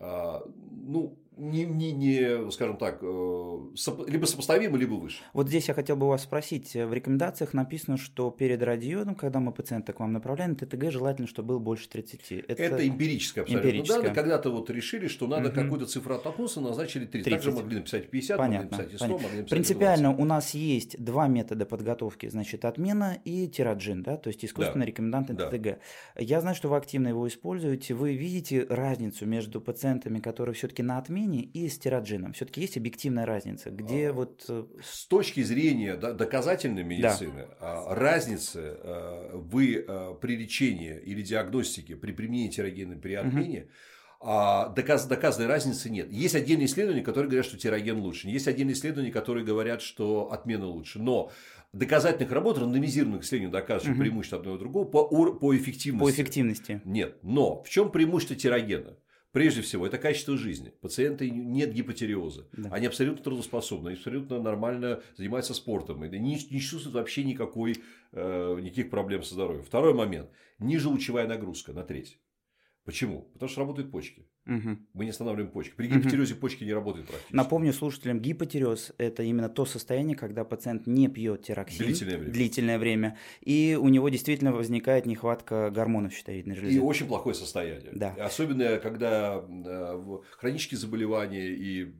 А, 0.00 0.42
ну, 0.46 1.18
не, 1.36 1.64
не, 1.64 1.92
не, 1.92 2.50
скажем 2.50 2.78
так, 2.78 2.98
э, 3.02 3.58
либо 4.06 4.24
сопоставимо, 4.24 4.78
либо 4.78 4.94
выше. 4.94 5.22
Вот 5.34 5.48
здесь 5.48 5.68
я 5.68 5.74
хотел 5.74 5.96
бы 5.96 6.08
вас 6.08 6.22
спросить. 6.22 6.72
В 6.74 6.92
рекомендациях 6.92 7.52
написано, 7.52 7.98
что 7.98 8.30
перед 8.30 8.62
радиодом, 8.62 9.14
когда 9.14 9.38
мы 9.38 9.52
пациента 9.52 9.92
к 9.92 10.00
вам 10.00 10.12
направляем, 10.12 10.56
ТТГ 10.56 10.90
желательно, 10.90 11.28
чтобы 11.28 11.54
был 11.54 11.60
больше 11.60 11.88
30. 11.88 12.32
Это, 12.48 12.62
Это 12.62 12.88
эмпирическое 12.88 13.44
абсолютно 13.44 13.68
эмпирическое. 13.68 13.98
данные. 13.98 14.14
Когда-то 14.14 14.50
вот 14.50 14.70
решили, 14.70 15.08
что 15.08 15.26
надо 15.26 15.48
угу. 15.48 15.60
какую-то 15.60 15.86
цифру 15.86 16.14
оттолкнуться, 16.14 16.60
назначили 16.60 17.04
30. 17.04 17.24
30. 17.24 17.44
Также 17.44 17.62
могли 17.62 17.76
написать 17.76 18.10
50, 18.10 18.38
понятно, 18.38 18.56
могли 18.56 18.76
написать 18.76 18.96
100, 18.96 19.04
понятно. 19.04 19.22
могли 19.22 19.38
написать 19.38 19.50
Принципиально 19.50 20.08
20. 20.08 20.20
у 20.20 20.24
нас 20.24 20.54
есть 20.54 21.04
два 21.04 21.28
метода 21.28 21.66
подготовки. 21.66 22.28
Значит, 22.28 22.64
отмена 22.64 23.18
и 23.24 23.46
тираджин, 23.46 24.02
да, 24.02 24.16
то 24.16 24.28
есть 24.28 24.44
искусственный 24.44 24.86
да. 24.86 24.90
рекомендантный 24.90 25.36
да. 25.36 25.50
ТТГ. 25.50 25.78
Я 26.18 26.40
знаю, 26.40 26.56
что 26.56 26.68
вы 26.68 26.76
активно 26.76 27.08
его 27.08 27.28
используете. 27.28 27.92
Вы 27.92 28.14
видите 28.14 28.66
разницу 28.70 29.26
между 29.26 29.60
пациентами, 29.60 30.18
которые 30.18 30.54
все-таки 30.54 30.82
на 30.82 30.96
отмене, 30.98 31.25
и 31.34 31.68
с 31.68 31.78
тираджином? 31.78 32.06
джином? 32.06 32.32
Все-таки 32.32 32.60
есть 32.60 32.76
объективная 32.76 33.26
разница, 33.26 33.70
где 33.70 34.10
а, 34.10 34.12
вот... 34.12 34.44
Э, 34.48 34.64
с 34.82 35.06
точки 35.06 35.42
зрения 35.42 35.96
доказательной 35.96 36.84
медицины, 36.84 37.48
да. 37.60 37.94
разницы 37.94 38.78
вы 39.32 39.86
при 40.20 40.36
лечении 40.36 40.98
или 40.98 41.22
диагностике, 41.22 41.96
при 41.96 42.12
применении 42.12 42.50
тирогена 42.50 42.96
при 42.96 43.14
отмене, 43.14 43.62
угу. 43.62 43.70
А 44.18 44.70
доказ, 44.70 45.06
доказанной 45.06 45.46
разницы 45.46 45.90
нет. 45.90 46.10
Есть 46.10 46.34
отдельные 46.34 46.66
исследования, 46.66 47.02
которые 47.02 47.28
говорят, 47.28 47.46
что 47.46 47.58
тироген 47.58 47.98
лучше. 47.98 48.28
Есть 48.28 48.48
отдельные 48.48 48.74
исследования, 48.74 49.12
которые 49.12 49.44
говорят, 49.44 49.82
что 49.82 50.32
отмена 50.32 50.66
лучше. 50.66 50.98
Но 50.98 51.30
доказательных 51.72 52.32
работ, 52.32 52.58
рандомизированных 52.58 53.24
исследований, 53.24 53.52
доказывающих 53.52 53.92
угу. 53.92 54.00
преимущество 54.00 54.38
одного 54.38 54.56
и 54.56 54.60
другого, 54.60 54.84
по, 54.86 55.06
по 55.06 55.56
эффективности. 55.56 56.04
По 56.04 56.10
эффективности. 56.10 56.80
Нет. 56.84 57.18
Но 57.22 57.62
в 57.62 57.68
чем 57.68 57.92
преимущество 57.92 58.36
тирогена? 58.36 58.96
Прежде 59.32 59.60
всего, 59.60 59.86
это 59.86 59.98
качество 59.98 60.36
жизни. 60.36 60.70
Пациенты 60.80 61.28
нет 61.30 61.72
гипотериоза. 61.72 62.48
Да. 62.52 62.70
Они 62.70 62.86
абсолютно 62.86 63.22
трудоспособны, 63.22 63.92
абсолютно 63.92 64.40
нормально 64.40 65.02
занимаются 65.16 65.52
спортом. 65.52 66.04
И 66.04 66.18
не, 66.18 66.36
не 66.50 66.60
чувствуют 66.60 66.94
вообще 66.94 67.22
никакой, 67.22 67.76
э, 68.12 68.58
никаких 68.60 68.88
проблем 68.88 69.22
со 69.22 69.34
здоровьем. 69.34 69.62
Второй 69.62 69.92
момент. 69.92 70.30
Ниже 70.58 70.88
лучевая 70.88 71.26
нагрузка 71.26 71.72
на 71.72 71.82
треть. 71.82 72.18
Почему? 72.84 73.22
Потому 73.34 73.50
что 73.50 73.60
работают 73.60 73.90
почки. 73.90 74.26
Угу. 74.46 74.78
Мы 74.94 75.04
не 75.04 75.10
останавливаем 75.10 75.50
почки. 75.50 75.74
При 75.74 75.88
гипотереозе 75.88 76.34
угу. 76.34 76.42
почки 76.42 76.62
не 76.62 76.72
работают 76.72 77.08
практически. 77.08 77.34
Напомню 77.34 77.72
слушателям, 77.72 78.20
гипотереоз– 78.20 78.92
это 78.98 79.24
именно 79.24 79.48
то 79.48 79.64
состояние, 79.66 80.16
когда 80.16 80.44
пациент 80.44 80.86
не 80.86 81.08
пьет 81.08 81.42
тироксин 81.42 81.84
длительное 81.84 82.16
время. 82.16 82.32
длительное 82.32 82.78
время, 82.78 83.18
и 83.40 83.76
у 83.80 83.88
него 83.88 84.08
действительно 84.08 84.52
возникает 84.52 85.06
нехватка 85.06 85.70
гормонов 85.70 86.12
щитовидной 86.12 86.54
железы. 86.54 86.76
И 86.76 86.78
очень 86.78 87.06
плохое 87.06 87.34
состояние. 87.34 87.90
Да. 87.92 88.14
Особенно, 88.20 88.78
когда 88.78 89.44
э, 89.48 90.18
хронические 90.38 90.78
заболевания 90.78 91.48
и 91.48 91.92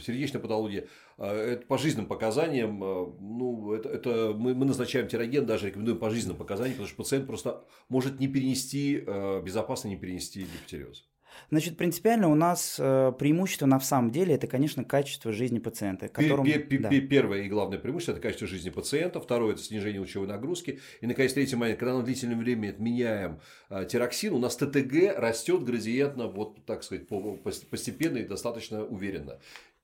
сердечная 0.00 0.40
патология 0.40 0.86
э, 1.18 1.54
это 1.54 1.66
по 1.66 1.76
жизненным 1.76 2.06
показаниям, 2.06 2.82
э, 2.84 3.06
ну, 3.20 3.72
это, 3.72 3.88
это 3.88 4.32
мы, 4.36 4.54
мы 4.54 4.64
назначаем 4.64 5.08
тироген, 5.08 5.44
даже 5.44 5.66
рекомендуем 5.66 5.98
по 5.98 6.10
жизненным 6.10 6.36
показаниям, 6.36 6.74
потому 6.74 6.88
что 6.88 6.96
пациент 6.96 7.26
просто 7.26 7.64
может 7.88 8.20
не 8.20 8.28
перенести, 8.28 9.04
безопасно 9.44 9.88
не 9.88 9.96
перенести 9.96 10.42
гипотереоз. 10.42 11.04
Значит, 11.50 11.76
принципиально 11.76 12.28
у 12.28 12.34
нас 12.34 12.76
э, 12.78 13.12
преимущество 13.18 13.66
на 13.66 13.80
самом 13.80 14.10
деле 14.10 14.34
это, 14.34 14.46
конечно, 14.46 14.84
качество 14.84 15.32
жизни 15.32 15.58
пациента. 15.58 16.08
Которому... 16.08 16.44
да. 16.78 16.88
Первое 16.88 17.42
и 17.42 17.48
главное 17.48 17.78
преимущество 17.78 18.12
это 18.12 18.20
качество 18.20 18.46
жизни 18.46 18.70
пациента, 18.70 19.20
второе 19.20 19.54
это 19.54 19.62
снижение 19.62 20.00
лучевой 20.00 20.26
нагрузки. 20.26 20.80
И, 21.00 21.06
наконец, 21.06 21.32
третий 21.32 21.56
момент, 21.56 21.78
когда 21.78 21.96
на 21.96 22.02
длительное 22.02 22.36
время 22.36 22.70
отменяем 22.70 23.40
э, 23.70 23.86
тироксин, 23.88 24.32
у 24.32 24.38
нас 24.38 24.56
ТТГ 24.56 25.16
растет 25.16 25.64
градиентно, 25.64 26.28
вот 26.28 26.64
так 26.64 26.82
сказать, 26.82 27.06
постепенно 27.08 28.18
и 28.18 28.24
достаточно 28.24 28.84
уверенно. 28.84 29.38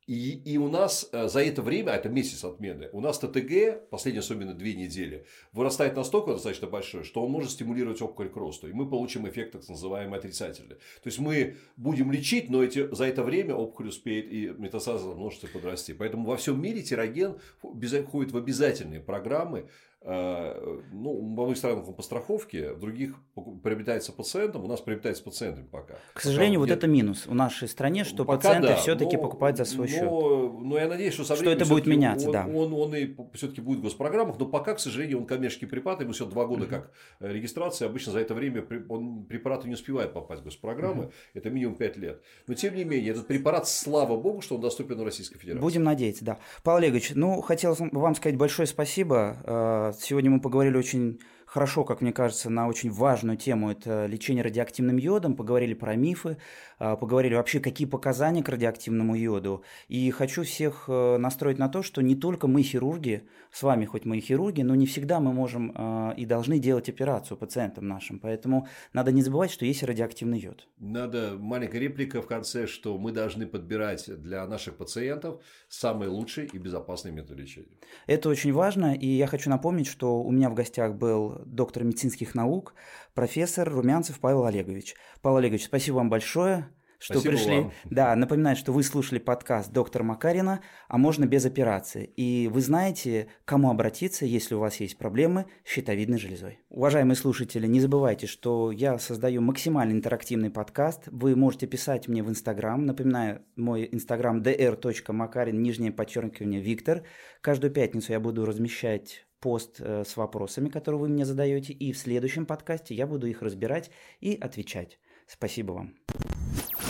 И, 0.06 0.32
и 0.44 0.58
у 0.58 0.68
нас 0.68 1.08
э, 1.12 1.28
за 1.28 1.42
это 1.42 1.62
время, 1.62 1.92
а 1.92 1.96
это 1.96 2.08
месяц 2.08 2.44
отмены, 2.44 2.88
у 2.92 3.00
нас 3.00 3.18
ТТГ, 3.18 3.90
последние 3.90 4.20
особенно 4.20 4.54
две 4.54 4.74
недели, 4.74 5.24
вырастает 5.52 5.94
настолько 5.94 6.32
достаточно 6.32 6.66
большой, 6.66 7.04
что 7.04 7.22
он 7.22 7.30
может 7.30 7.50
стимулировать 7.50 8.02
опухоль 8.02 8.28
к 8.28 8.36
росту. 8.36 8.68
И 8.68 8.72
мы 8.72 8.88
получим 8.88 9.28
эффект 9.28 9.52
так 9.52 9.68
называемый 9.68 10.18
отрицательный. 10.18 10.76
То 10.76 11.06
есть 11.06 11.18
мы 11.18 11.56
будем 11.76 12.10
лечить, 12.10 12.50
но 12.50 12.64
эти, 12.64 12.92
за 12.92 13.04
это 13.04 13.22
время 13.22 13.54
опухоль 13.54 13.88
успеет 13.88 14.32
и 14.32 14.48
метастазы 14.58 15.06
множество 15.06 15.46
подрасти. 15.48 15.92
Поэтому 15.92 16.26
во 16.26 16.36
всем 16.36 16.60
мире 16.60 16.82
тироген 16.82 17.38
входит 17.60 18.32
в 18.32 18.36
обязательные 18.36 19.00
программы 19.00 19.68
ну, 20.02 21.20
во 21.36 21.42
многих 21.42 21.58
странах 21.58 21.86
он 21.86 21.94
по 21.94 22.02
страховке, 22.02 22.72
в 22.72 22.80
других 22.80 23.16
приобретается 23.62 24.12
пациентом, 24.12 24.64
у 24.64 24.66
нас 24.66 24.80
приобретается 24.80 25.22
пациентами 25.22 25.66
пока. 25.66 25.98
К 26.14 26.20
сожалению, 26.22 26.60
пока 26.60 26.72
вот 26.72 26.78
это 26.78 26.86
минус 26.86 27.26
в 27.26 27.34
нашей 27.34 27.68
стране, 27.68 28.04
что 28.04 28.24
пока 28.24 28.38
пациенты 28.38 28.68
да, 28.68 28.76
все-таки 28.76 29.18
покупают 29.18 29.58
за 29.58 29.66
свой 29.66 29.88
но, 29.88 29.92
счет. 29.92 30.10
Но 30.64 30.78
я 30.78 30.88
надеюсь, 30.88 31.12
что 31.12 31.24
со 31.24 31.36
что 31.36 31.50
это 31.50 31.66
будет 31.66 31.86
меняться, 31.86 32.26
он, 32.26 32.32
да. 32.32 32.46
Он, 32.46 32.72
он, 32.72 32.74
он 32.74 32.94
и 32.94 33.14
все-таки 33.34 33.60
будет 33.60 33.80
в 33.80 33.82
госпрограммах, 33.82 34.38
но 34.38 34.46
пока, 34.46 34.74
к 34.74 34.80
сожалению, 34.80 35.18
он 35.18 35.26
коммерческий 35.26 35.66
препарат, 35.66 36.00
ему 36.00 36.12
всего 36.12 36.30
два 36.30 36.46
года 36.46 36.64
uh-huh. 36.64 36.68
как 36.68 36.92
э, 37.20 37.32
регистрация, 37.32 37.86
обычно 37.86 38.12
за 38.12 38.20
это 38.20 38.34
время 38.34 38.64
он, 38.88 39.24
препараты 39.24 39.68
не 39.68 39.74
успевает 39.74 40.14
попасть 40.14 40.40
в 40.40 40.44
госпрограммы, 40.44 41.04
uh-huh. 41.04 41.12
это 41.34 41.50
минимум 41.50 41.76
5 41.76 41.96
лет. 41.98 42.22
Но 42.46 42.54
тем 42.54 42.74
не 42.74 42.84
менее, 42.84 43.10
этот 43.10 43.26
препарат, 43.26 43.68
слава 43.68 44.16
богу, 44.16 44.40
что 44.40 44.54
он 44.54 44.62
доступен 44.62 44.98
в 44.98 45.04
Российской 45.04 45.38
Федерации. 45.38 45.62
Будем 45.62 45.84
надеяться, 45.84 46.24
да. 46.24 46.38
Павел 46.62 46.78
Олегович, 46.78 47.12
ну, 47.14 47.42
хотел 47.42 47.76
вам 47.78 48.14
сказать 48.14 48.38
большое 48.38 48.66
спасибо. 48.66 49.89
Сегодня 49.98 50.30
мы 50.30 50.40
поговорили 50.40 50.76
очень 50.76 51.20
хорошо, 51.50 51.84
как 51.84 52.00
мне 52.00 52.12
кажется, 52.12 52.48
на 52.48 52.68
очень 52.68 52.90
важную 52.90 53.36
тему– 53.36 53.70
это 53.72 54.06
лечение 54.06 54.44
радиоактивным 54.44 54.96
йодом, 54.98 55.34
поговорили 55.34 55.74
про 55.74 55.96
мифы, 55.96 56.36
а, 56.78 56.96
поговорили 56.96 57.34
вообще, 57.34 57.58
какие 57.58 57.88
показания 57.88 58.42
к 58.42 58.48
радиоактивному 58.48 59.16
йоду. 59.16 59.64
И 59.88 60.10
хочу 60.12 60.44
всех 60.44 60.84
э, 60.88 61.16
настроить 61.18 61.58
на 61.58 61.68
то, 61.68 61.82
что 61.82 62.02
не 62.02 62.14
только 62.14 62.46
мы 62.46 62.62
хирурги, 62.62 63.28
с 63.50 63.62
вами 63.64 63.84
хоть 63.84 64.04
мы 64.04 64.18
и 64.18 64.20
хирурги, 64.20 64.62
но 64.62 64.76
не 64.76 64.86
всегда 64.86 65.18
мы 65.18 65.32
можем 65.32 65.72
а, 65.74 66.14
и 66.16 66.24
должны 66.24 66.60
делать 66.60 66.88
операцию 66.88 67.36
пациентам 67.36 67.88
нашим. 67.88 68.20
Поэтому 68.20 68.68
надо 68.92 69.10
не 69.10 69.22
забывать, 69.22 69.50
что 69.50 69.64
есть 69.64 69.82
радиоактивный 69.82 70.38
йод. 70.38 70.68
Надо 70.78 71.34
маленькая 71.36 71.80
реплика 71.80 72.22
в 72.22 72.28
конце, 72.28 72.68
что 72.68 72.96
мы 72.96 73.10
должны 73.10 73.46
подбирать 73.46 74.08
для 74.22 74.46
наших 74.46 74.76
пациентов 74.76 75.42
самый 75.68 76.06
лучший 76.06 76.48
и 76.52 76.58
безопасный 76.58 77.10
метод 77.10 77.38
лечения. 77.38 77.76
Это 78.06 78.28
очень 78.28 78.52
важно, 78.52 78.94
и 78.94 79.06
я 79.06 79.26
хочу 79.26 79.50
напомнить, 79.50 79.88
что 79.88 80.22
у 80.22 80.30
меня 80.30 80.48
в 80.48 80.54
гостях 80.54 80.94
был 80.94 81.39
доктор 81.46 81.84
медицинских 81.84 82.34
наук, 82.34 82.74
профессор 83.14 83.68
Румянцев 83.68 84.20
Павел 84.20 84.44
Олегович. 84.44 84.94
Павел 85.22 85.38
Олегович, 85.38 85.64
спасибо 85.64 85.96
вам 85.96 86.10
большое 86.10 86.68
что 87.00 87.14
Спасибо 87.14 87.34
пришли. 87.34 87.60
вам. 87.60 87.72
Да, 87.86 88.14
напоминаю, 88.14 88.56
что 88.56 88.72
вы 88.72 88.82
слушали 88.82 89.18
подкаст 89.18 89.72
доктора 89.72 90.04
Макарина, 90.04 90.60
а 90.86 90.98
можно 90.98 91.24
без 91.24 91.46
операции. 91.46 92.04
И 92.04 92.46
вы 92.48 92.60
знаете, 92.60 93.28
к 93.44 93.48
кому 93.48 93.70
обратиться, 93.70 94.26
если 94.26 94.54
у 94.54 94.60
вас 94.60 94.80
есть 94.80 94.98
проблемы 94.98 95.46
с 95.64 95.70
щитовидной 95.70 96.18
железой. 96.18 96.60
Уважаемые 96.68 97.16
слушатели, 97.16 97.66
не 97.66 97.80
забывайте, 97.80 98.26
что 98.26 98.70
я 98.70 98.98
создаю 98.98 99.40
максимально 99.40 99.92
интерактивный 99.92 100.50
подкаст. 100.50 101.04
Вы 101.06 101.34
можете 101.36 101.66
писать 101.66 102.06
мне 102.06 102.22
в 102.22 102.28
Инстаграм. 102.28 102.84
Напоминаю, 102.84 103.42
мой 103.56 103.88
Инстаграм 103.90 104.42
dr.makarin, 104.42 105.52
нижнее 105.52 105.92
подчеркивание, 105.92 106.60
Виктор. 106.60 107.02
Каждую 107.40 107.72
пятницу 107.72 108.12
я 108.12 108.20
буду 108.20 108.44
размещать 108.44 109.24
пост 109.40 109.80
э, 109.80 110.04
с 110.06 110.16
вопросами, 110.16 110.68
которые 110.68 111.00
вы 111.00 111.08
мне 111.08 111.24
задаете, 111.24 111.72
и 111.72 111.92
в 111.92 111.98
следующем 111.98 112.46
подкасте 112.46 112.94
я 112.94 113.06
буду 113.06 113.26
их 113.26 113.42
разбирать 113.42 113.90
и 114.20 114.34
отвечать. 114.34 114.98
Спасибо 115.26 115.72
вам. 115.72 115.94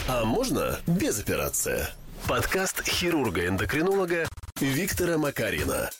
А 0.09 0.25
можно 0.25 0.79
без 0.87 1.21
операции? 1.21 1.87
Подкаст 2.29 2.83
хирурга-эндокринолога 2.87 4.29
Виктора 4.61 5.19
Макарина. 5.19 5.91